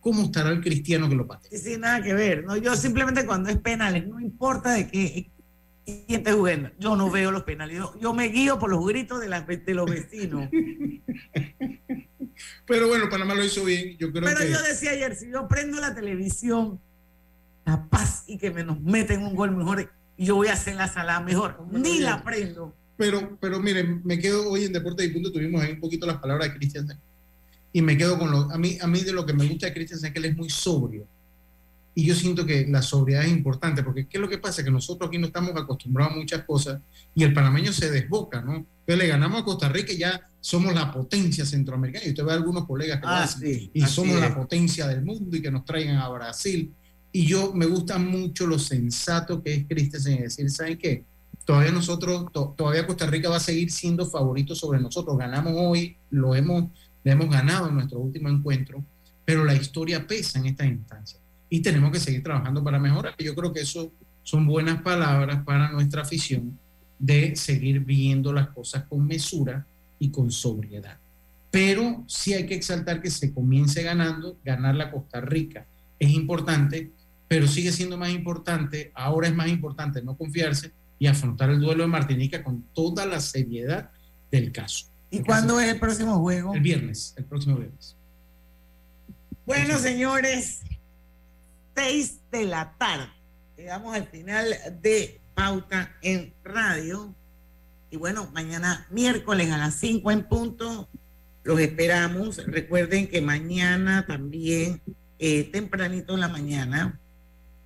¿cómo 0.00 0.24
estará 0.24 0.50
el 0.50 0.60
cristiano 0.60 1.08
que 1.08 1.14
lo 1.14 1.26
pate? 1.26 1.56
Sí, 1.56 1.76
nada 1.78 2.02
que 2.02 2.14
ver. 2.14 2.44
¿no? 2.44 2.56
Yo 2.56 2.74
simplemente 2.74 3.26
cuando 3.26 3.50
es 3.50 3.58
penales, 3.58 4.06
no 4.06 4.18
importa 4.18 4.72
de 4.72 4.88
qué 4.88 5.30
quién 6.06 6.20
esté 6.20 6.32
jugando, 6.32 6.70
yo 6.78 6.96
no 6.96 7.10
veo 7.10 7.30
los 7.30 7.44
penales. 7.44 7.80
Yo, 8.00 8.14
me 8.14 8.28
guío 8.28 8.58
por 8.58 8.70
los 8.70 8.84
gritos 8.86 9.20
de, 9.20 9.28
las, 9.28 9.46
de 9.46 9.74
los 9.74 9.90
vecinos. 9.90 10.48
Pero 12.66 12.88
bueno, 12.88 13.08
Panamá 13.08 13.34
lo 13.34 13.44
hizo 13.44 13.64
bien. 13.64 13.96
Yo 13.98 14.10
creo 14.12 14.24
Pero 14.24 14.44
yo 14.44 14.62
decía 14.62 14.92
ayer, 14.92 15.16
si 15.16 15.30
yo 15.30 15.48
prendo 15.48 15.80
la 15.80 15.94
televisión, 15.94 16.80
la 17.64 17.86
paz 17.86 18.24
y 18.26 18.38
que 18.38 18.50
me 18.50 18.64
nos 18.64 18.80
meten 18.80 19.22
un 19.22 19.34
gol 19.34 19.54
mejor, 19.56 19.90
yo 20.16 20.36
voy 20.36 20.48
a 20.48 20.54
hacer 20.54 20.76
la 20.76 20.88
sala 20.88 21.20
mejor. 21.20 21.58
Ni 21.70 22.00
la 22.00 22.22
prendo. 22.22 22.74
Pero, 22.96 23.38
pero 23.40 23.60
miren, 23.60 24.00
me 24.04 24.18
quedo 24.18 24.50
hoy 24.50 24.64
en 24.64 24.72
Deporte 24.72 25.04
y 25.04 25.08
Punto, 25.08 25.30
tuvimos 25.30 25.62
ahí 25.62 25.72
un 25.72 25.80
poquito 25.80 26.06
las 26.06 26.16
palabras 26.16 26.48
de 26.48 26.56
Cristian 26.56 26.88
y 27.72 27.82
me 27.82 27.96
quedo 27.96 28.18
con 28.18 28.30
lo, 28.30 28.50
a 28.50 28.58
mí, 28.58 28.78
a 28.80 28.86
mí 28.86 29.00
de 29.02 29.12
lo 29.12 29.24
que 29.24 29.32
me 29.32 29.46
gusta 29.46 29.66
de 29.66 29.74
Cristian 29.74 30.04
es 30.04 30.12
que 30.12 30.18
él 30.18 30.24
es 30.24 30.36
muy 30.36 30.50
sobrio. 30.50 31.06
Y 31.94 32.04
yo 32.04 32.14
siento 32.14 32.46
que 32.46 32.66
la 32.68 32.82
sobriedad 32.82 33.24
es 33.24 33.30
importante, 33.30 33.82
porque 33.82 34.06
¿qué 34.06 34.18
es 34.18 34.20
lo 34.20 34.28
que 34.28 34.38
pasa? 34.38 34.64
Que 34.64 34.70
nosotros 34.70 35.08
aquí 35.08 35.18
no 35.18 35.26
estamos 35.26 35.50
acostumbrados 35.56 36.14
a 36.14 36.16
muchas 36.16 36.44
cosas 36.44 36.80
y 37.14 37.24
el 37.24 37.34
panameño 37.34 37.72
se 37.72 37.90
desboca, 37.90 38.40
¿no? 38.40 38.64
Entonces 38.88 39.04
le 39.04 39.12
ganamos 39.12 39.42
a 39.42 39.44
Costa 39.44 39.68
Rica 39.68 39.92
y 39.92 39.98
ya 39.98 40.30
somos 40.40 40.72
la 40.72 40.90
potencia 40.90 41.44
centroamericana. 41.44 42.06
Y 42.06 42.08
usted 42.08 42.24
ve 42.24 42.32
a 42.32 42.36
algunos 42.36 42.66
colegas 42.66 42.98
que 42.98 43.06
ah, 43.06 43.28
y 43.74 43.82
somos 43.82 44.18
la 44.18 44.34
potencia 44.34 44.86
del 44.86 45.04
mundo 45.04 45.36
y 45.36 45.42
que 45.42 45.50
nos 45.50 45.66
traigan 45.66 45.96
a 45.96 46.08
Brasil. 46.08 46.72
Y 47.12 47.26
yo 47.26 47.52
me 47.52 47.66
gusta 47.66 47.98
mucho 47.98 48.46
lo 48.46 48.58
sensato 48.58 49.42
que 49.42 49.52
es 49.52 49.66
Cristian 49.68 50.14
en 50.14 50.22
decir, 50.22 50.50
¿saben 50.50 50.78
qué? 50.78 51.04
Todavía 51.44 51.70
nosotros, 51.70 52.32
todavía 52.32 52.86
Costa 52.86 53.04
Rica 53.04 53.28
va 53.28 53.36
a 53.36 53.40
seguir 53.40 53.70
siendo 53.70 54.06
favorito 54.06 54.54
sobre 54.54 54.80
nosotros. 54.80 55.18
Ganamos 55.18 55.52
hoy, 55.54 55.98
lo 56.08 56.34
hemos 56.34 56.70
hemos 57.04 57.28
ganado 57.28 57.68
en 57.68 57.74
nuestro 57.74 58.00
último 58.00 58.30
encuentro, 58.30 58.82
pero 59.26 59.44
la 59.44 59.54
historia 59.54 60.06
pesa 60.06 60.38
en 60.38 60.46
esta 60.46 60.64
instancia 60.64 61.20
y 61.50 61.60
tenemos 61.60 61.92
que 61.92 62.00
seguir 62.00 62.22
trabajando 62.22 62.64
para 62.64 62.78
mejorar. 62.78 63.14
Yo 63.18 63.34
creo 63.34 63.52
que 63.52 63.60
eso 63.60 63.92
son 64.22 64.46
buenas 64.46 64.80
palabras 64.80 65.44
para 65.44 65.70
nuestra 65.70 66.02
afición 66.02 66.58
de 66.98 67.36
seguir 67.36 67.80
viendo 67.80 68.32
las 68.32 68.48
cosas 68.48 68.84
con 68.84 69.06
mesura 69.06 69.66
y 69.98 70.10
con 70.10 70.30
sobriedad. 70.30 70.98
Pero 71.50 72.04
sí 72.06 72.34
hay 72.34 72.46
que 72.46 72.54
exaltar 72.54 73.00
que 73.00 73.10
se 73.10 73.32
comience 73.32 73.82
ganando, 73.82 74.38
ganar 74.44 74.74
la 74.74 74.90
Costa 74.90 75.20
Rica 75.20 75.66
es 75.98 76.10
importante, 76.10 76.90
pero 77.26 77.46
sigue 77.46 77.72
siendo 77.72 77.98
más 77.98 78.10
importante, 78.10 78.92
ahora 78.94 79.28
es 79.28 79.34
más 79.34 79.48
importante 79.48 80.02
no 80.02 80.16
confiarse 80.16 80.72
y 80.98 81.06
afrontar 81.06 81.50
el 81.50 81.60
duelo 81.60 81.82
de 81.82 81.88
Martinica 81.88 82.42
con 82.42 82.62
toda 82.72 83.06
la 83.06 83.20
seriedad 83.20 83.90
del 84.30 84.52
caso. 84.52 84.86
¿Y 85.10 85.20
cuándo 85.20 85.58
es 85.60 85.68
el 85.68 85.80
próximo 85.80 86.18
juego? 86.18 86.54
El 86.54 86.60
viernes, 86.60 87.14
el 87.16 87.24
próximo 87.24 87.56
viernes. 87.56 87.96
Bueno, 89.46 89.78
señores, 89.78 90.60
seis 91.74 92.20
de 92.30 92.44
la 92.44 92.74
tarde. 92.78 93.08
Llegamos 93.56 93.94
al 93.94 94.06
final 94.06 94.54
de 94.82 95.20
Pauta 95.38 95.96
en 96.02 96.34
Radio. 96.42 97.14
Y 97.92 97.96
bueno, 97.96 98.28
mañana 98.34 98.88
miércoles 98.90 99.52
a 99.52 99.56
las 99.56 99.76
5 99.76 100.10
en 100.10 100.24
punto 100.24 100.88
los 101.44 101.60
esperamos. 101.60 102.44
Recuerden 102.44 103.06
que 103.06 103.22
mañana 103.22 104.04
también, 104.04 104.82
eh, 105.20 105.44
tempranito 105.44 106.14
en 106.14 106.20
la 106.20 106.28
mañana, 106.28 106.98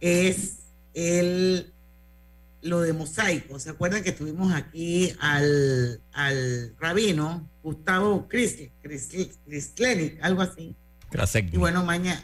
es 0.01 0.59
el 0.93 1.73
lo 2.61 2.83
de 2.83 2.93
mosaico. 2.93 3.59
¿Se 3.59 3.70
acuerdan 3.70 4.03
que 4.03 4.11
estuvimos 4.11 4.53
aquí 4.53 5.14
al, 5.18 5.99
al 6.12 6.77
rabino 6.79 7.49
Gustavo 7.62 8.29
Krisleni, 8.29 10.18
algo 10.20 10.43
así? 10.43 10.77
Y 11.57 11.59
bueno, 11.59 11.83
mañana. 11.87 12.23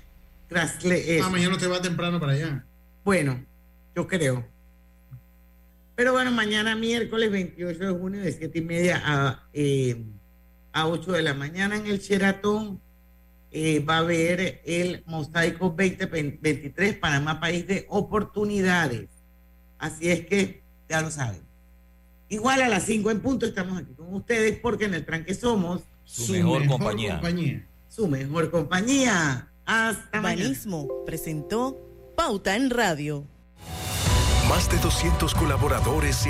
ah, 1.25 1.31
mañana 1.31 1.57
te 1.57 1.67
va 1.67 1.81
temprano 1.81 2.21
para 2.21 2.33
allá. 2.33 2.67
Bueno, 3.03 3.43
yo 3.97 4.07
creo. 4.07 4.58
Pero 5.99 6.13
bueno, 6.13 6.31
mañana 6.31 6.77
miércoles 6.77 7.29
28 7.29 7.77
de 7.77 7.99
junio 7.99 8.21
de 8.23 8.31
7 8.31 8.57
y 8.57 8.63
media 8.63 9.03
a, 9.05 9.43
eh, 9.53 10.01
a 10.73 10.87
8 10.87 11.11
de 11.11 11.23
la 11.23 11.35
mañana 11.35 11.75
en 11.75 11.89
el 11.89 11.99
Sheraton 11.99 12.81
eh, 13.51 13.81
va 13.81 13.97
a 13.97 13.99
haber 13.99 14.63
el 14.65 15.03
Mosaico 15.07 15.75
2023 15.77 16.99
Panamá 16.99 17.41
País 17.41 17.67
de 17.67 17.85
Oportunidades. 17.89 19.09
Así 19.77 20.09
es 20.09 20.25
que 20.25 20.63
ya 20.89 21.03
lo 21.03 21.11
saben. 21.11 21.41
Igual 22.29 22.63
a 22.63 22.69
las 22.69 22.85
5 22.85 23.11
en 23.11 23.21
punto 23.21 23.45
estamos 23.45 23.77
aquí 23.83 23.93
con 23.95 24.15
ustedes 24.15 24.57
porque 24.61 24.85
en 24.85 24.95
el 24.95 25.05
tranque 25.05 25.35
somos 25.35 25.83
su, 26.05 26.31
mejor, 26.31 26.65
compañía. 26.69 27.21
Su 27.89 28.07
mejor 28.07 28.53
compañía. 28.53 29.51
Hasta 29.67 30.21
Banismo 30.21 30.87
presentó 31.05 31.77
Pauta 32.15 32.55
en 32.55 32.71
Radio. 32.71 33.27
Más 34.49 34.71
de 34.71 34.79
200 34.79 35.35
colaboradores 35.35 36.27